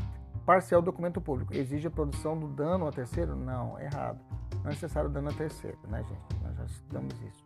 [0.47, 3.34] parcial do documento público, exige a produção do dano a terceiro?
[3.36, 4.20] Não, errado.
[4.56, 6.42] Não é necessário dano a terceiro, né, gente?
[6.42, 7.44] Nós já estudamos isso.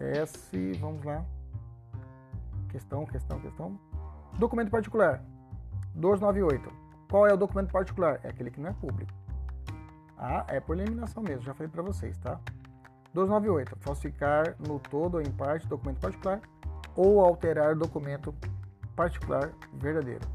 [0.00, 1.24] S, vamos lá.
[2.76, 3.80] Questão, questão, questão.
[4.38, 5.22] Documento particular.
[5.94, 6.70] 298.
[7.10, 8.20] Qual é o documento particular?
[8.22, 9.10] É aquele que não é público.
[10.18, 12.38] Ah, é por eliminação mesmo, já falei para vocês, tá?
[13.14, 13.78] 298.
[13.80, 16.42] Falsificar no todo ou em parte documento particular
[16.94, 18.34] ou alterar documento
[18.94, 20.28] particular verdadeiro.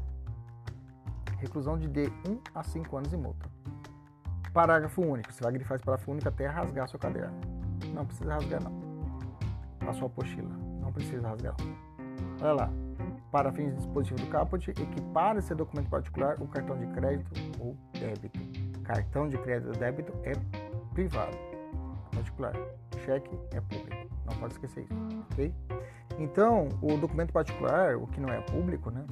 [1.38, 3.48] Reclusão de D 1 a 5 anos e multa.
[4.52, 5.32] Parágrafo único.
[5.32, 7.40] Você vai grifar esse parágrafo único até rasgar seu caderno.
[7.94, 8.72] Não precisa rasgar, não.
[9.88, 10.50] A sua apostila.
[10.80, 11.54] Não precisa rasgar.
[12.40, 12.70] Olha lá.
[13.30, 17.74] Para fins de dispositivo do caput, equipar esse documento particular o cartão de crédito ou
[17.98, 18.38] débito
[18.84, 20.32] Cartão de crédito ou débito é
[20.92, 21.36] privado,
[22.14, 22.52] particular.
[23.04, 24.08] Cheque é público.
[24.26, 25.54] Não pode esquecer isso, ok?
[26.18, 29.04] Então, o documento particular, o que não é público, né?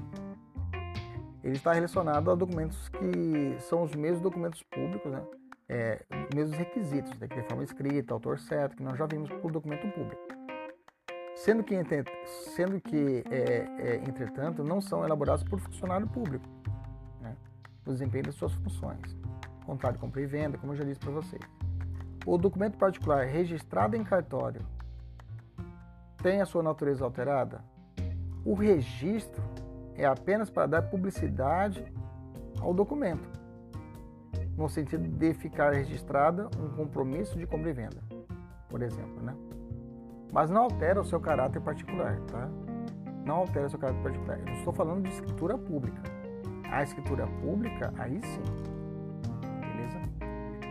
[1.43, 5.23] Ele está relacionado a documentos que são os mesmos documentos públicos, né?
[5.69, 6.05] É,
[6.35, 7.43] mesmos requisitos, da né?
[7.49, 10.20] forma escrita, autor certo, que nós já vimos o documento público.
[11.44, 11.74] Sendo que,
[12.54, 16.46] sendo que é, é, entretanto, não são elaborados por funcionário público,
[17.20, 17.34] né?
[17.86, 19.16] o desempenho das suas funções
[19.70, 21.42] contrato de compra e venda, como eu já disse para vocês.
[22.26, 24.60] O documento particular registrado em cartório
[26.22, 27.64] tem a sua natureza alterada?
[28.44, 29.42] O registro
[29.94, 31.84] é apenas para dar publicidade
[32.60, 33.30] ao documento,
[34.56, 38.02] no sentido de ficar registrada um compromisso de compra e venda,
[38.68, 39.34] por exemplo, né?
[40.32, 42.48] Mas não altera o seu caráter particular, tá?
[43.24, 44.39] Não altera o seu caráter particular.
[44.47, 46.02] Eu estou falando de escritura pública.
[46.70, 48.43] A escritura pública, aí sim.
[49.61, 50.01] Beleza?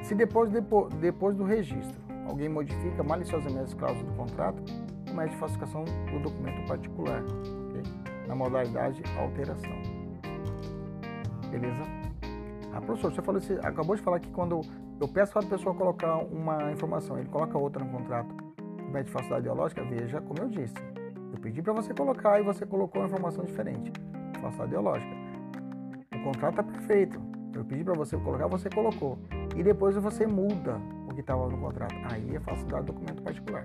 [0.03, 4.64] Se depois, depois, depois do registro alguém modifica maliciosamente as cláusulas do contrato,
[5.10, 7.23] comete falsificação do documento particular,
[8.27, 9.76] na modalidade alteração.
[11.49, 11.81] Beleza?
[12.72, 14.61] Ah, professor, você falou, você acabou de falar que quando
[15.02, 18.36] eu peço para a pessoa colocar uma informação, ele coloca outra no contrato,
[18.90, 20.74] comete falsidade ideológica, veja como eu disse.
[21.32, 23.91] Eu pedi para você colocar e você colocou uma informação diferente.
[24.41, 25.16] Falsidade ideológica.
[26.16, 27.22] O contrato está perfeito.
[27.53, 29.20] Eu pedi para você colocar, você colocou.
[29.56, 31.94] E depois você muda o que estava no contrato.
[32.11, 33.64] Aí é falsidade do documento particular.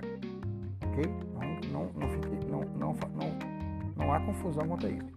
[0.87, 1.05] Ok?
[1.73, 3.39] Não, não, não, fique, não, não, não,
[3.97, 5.15] não há confusão quanto a isso.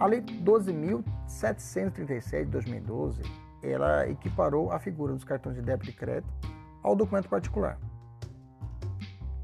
[0.00, 3.20] A Lei 12.737 de 2012,
[3.62, 6.32] ela equiparou a figura dos cartões de débito e crédito
[6.82, 7.78] ao documento particular.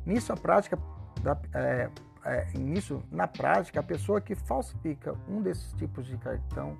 [0.08, 0.78] Nisso, a prática
[1.22, 1.90] da, é,
[2.24, 6.78] é, nisso, na prática, a pessoa que falsifica um desses tipos de cartão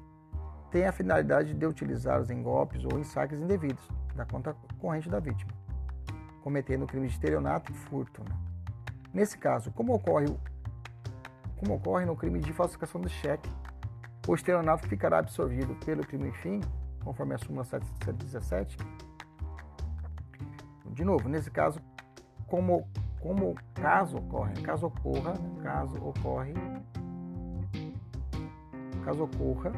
[0.70, 3.86] tem a finalidade de utilizá-los em golpes ou em saques indevidos
[4.16, 5.52] da conta corrente da vítima,
[6.42, 8.24] cometendo crime de estelionato e furto.
[8.24, 8.34] Né?
[9.12, 10.26] Nesse caso, como ocorre,
[11.59, 13.50] como ocorre no crime de falsificação de cheque,
[14.26, 16.62] o estelionato ficará absorvido pelo crime fim,
[17.05, 18.78] conforme a súmula 717.
[20.86, 21.78] De novo, nesse caso,
[22.48, 22.88] como,
[23.20, 26.54] como caso ocorre, caso ocorra, caso ocorre,
[29.04, 29.72] caso ocorra,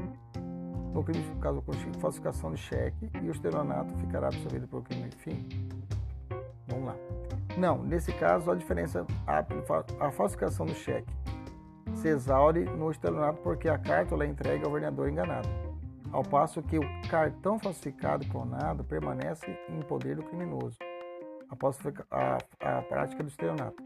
[0.93, 5.11] no crime de caso de falsificação de cheque e o estelionato ficará absorvido pelo crime
[5.11, 5.49] fim.
[6.69, 6.97] Vamos lá.
[7.57, 9.45] Não, nesse caso a diferença, a,
[10.07, 11.13] a falsificação do cheque
[11.95, 15.49] se exaure no estelionato porque a carta é entregue ao vendedor enganado,
[16.13, 20.77] ao passo que o cartão falsificado clonado permanece em poder do criminoso
[21.51, 21.79] após
[22.11, 23.83] a, a prática do estelionato,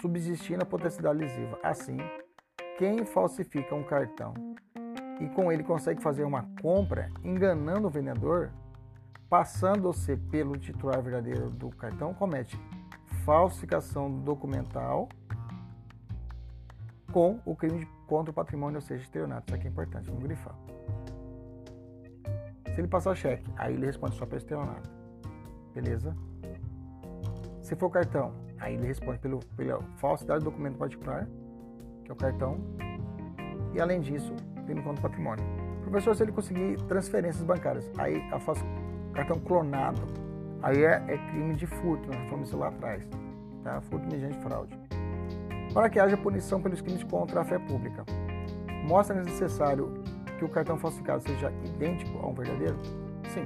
[0.00, 1.58] subsistindo a potestade lesiva.
[1.62, 1.96] Assim,
[2.78, 4.34] quem falsifica um cartão
[5.20, 8.50] e com ele consegue fazer uma compra enganando o vendedor,
[9.28, 12.58] passando-se pelo titular verdadeiro do cartão, comete
[13.24, 15.08] falsificação documental
[17.12, 19.44] com o crime contra o patrimônio, ou seja, estelionato.
[19.48, 20.54] Isso aqui é importante, vamos grifar.
[22.74, 24.90] Se ele passar cheque, aí ele responde só pelo estelionato.
[25.74, 26.16] Beleza?
[27.62, 31.26] Se for cartão, aí ele responde pelo, pela falsidade do documento particular,
[32.04, 32.58] que é o cartão.
[33.72, 34.34] E além disso,
[34.66, 35.44] crime contra o patrimônio.
[35.82, 38.64] Professor, se ele conseguir transferências bancárias, aí a falso,
[39.14, 40.02] cartão clonado,
[40.62, 43.02] aí é, é, crime de furto, nós falamos isso lá atrás.
[43.62, 43.80] Tá?
[43.80, 44.76] Furto mediante fraude
[45.72, 48.04] para que haja punição pelos crimes contra a fé pública.
[48.86, 50.02] Mostra necessário
[50.38, 52.76] que o cartão falsificado seja idêntico ao verdadeiro?
[53.28, 53.44] Sim.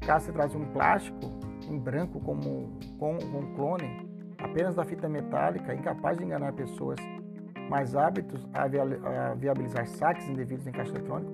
[0.00, 1.39] Caso se trate de um plástico
[1.70, 6.98] em branco como com um clone, apenas da fita metálica, incapaz de enganar pessoas
[7.68, 11.32] mais hábitos a viabilizar saques indevidos em caixa eletrônico,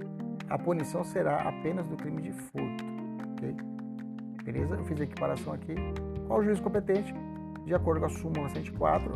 [0.48, 2.84] a punição será apenas do crime de furto.
[3.32, 3.56] Okay?
[4.44, 4.74] Beleza?
[4.74, 5.74] Eu fiz a equiparação aqui.
[6.26, 7.14] Qual o juiz competente?
[7.64, 9.12] De acordo com a súmula 104,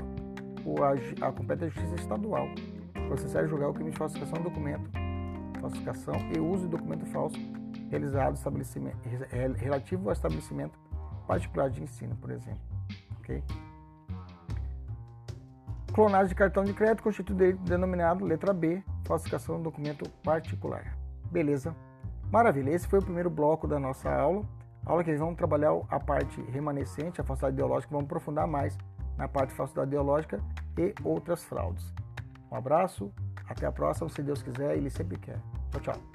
[1.22, 2.48] a, a competente justiça estadual
[3.10, 4.88] processar e julgar o crime de falsificação de documento,
[5.60, 7.36] falsificação e uso de documento falso
[7.90, 8.38] realizado
[9.56, 10.78] relativo ao estabelecimento
[11.30, 12.60] particular de ensino, por exemplo.
[13.20, 13.40] Okay?
[15.94, 20.96] Clonagem de cartão de crédito constitui denominado letra B, falsificação de documento particular.
[21.30, 21.74] Beleza?
[22.32, 24.44] Maravilha, esse foi o primeiro bloco da nossa aula.
[24.84, 28.76] Aula que vamos trabalhar a parte remanescente, a falsidade ideológica, vamos aprofundar mais
[29.16, 30.40] na parte de falsidade ideológica
[30.76, 31.94] e outras fraudes.
[32.50, 33.12] Um abraço,
[33.48, 35.38] até a próxima, se Deus quiser, Ele sempre quer.
[35.70, 36.09] Tchau, tchau.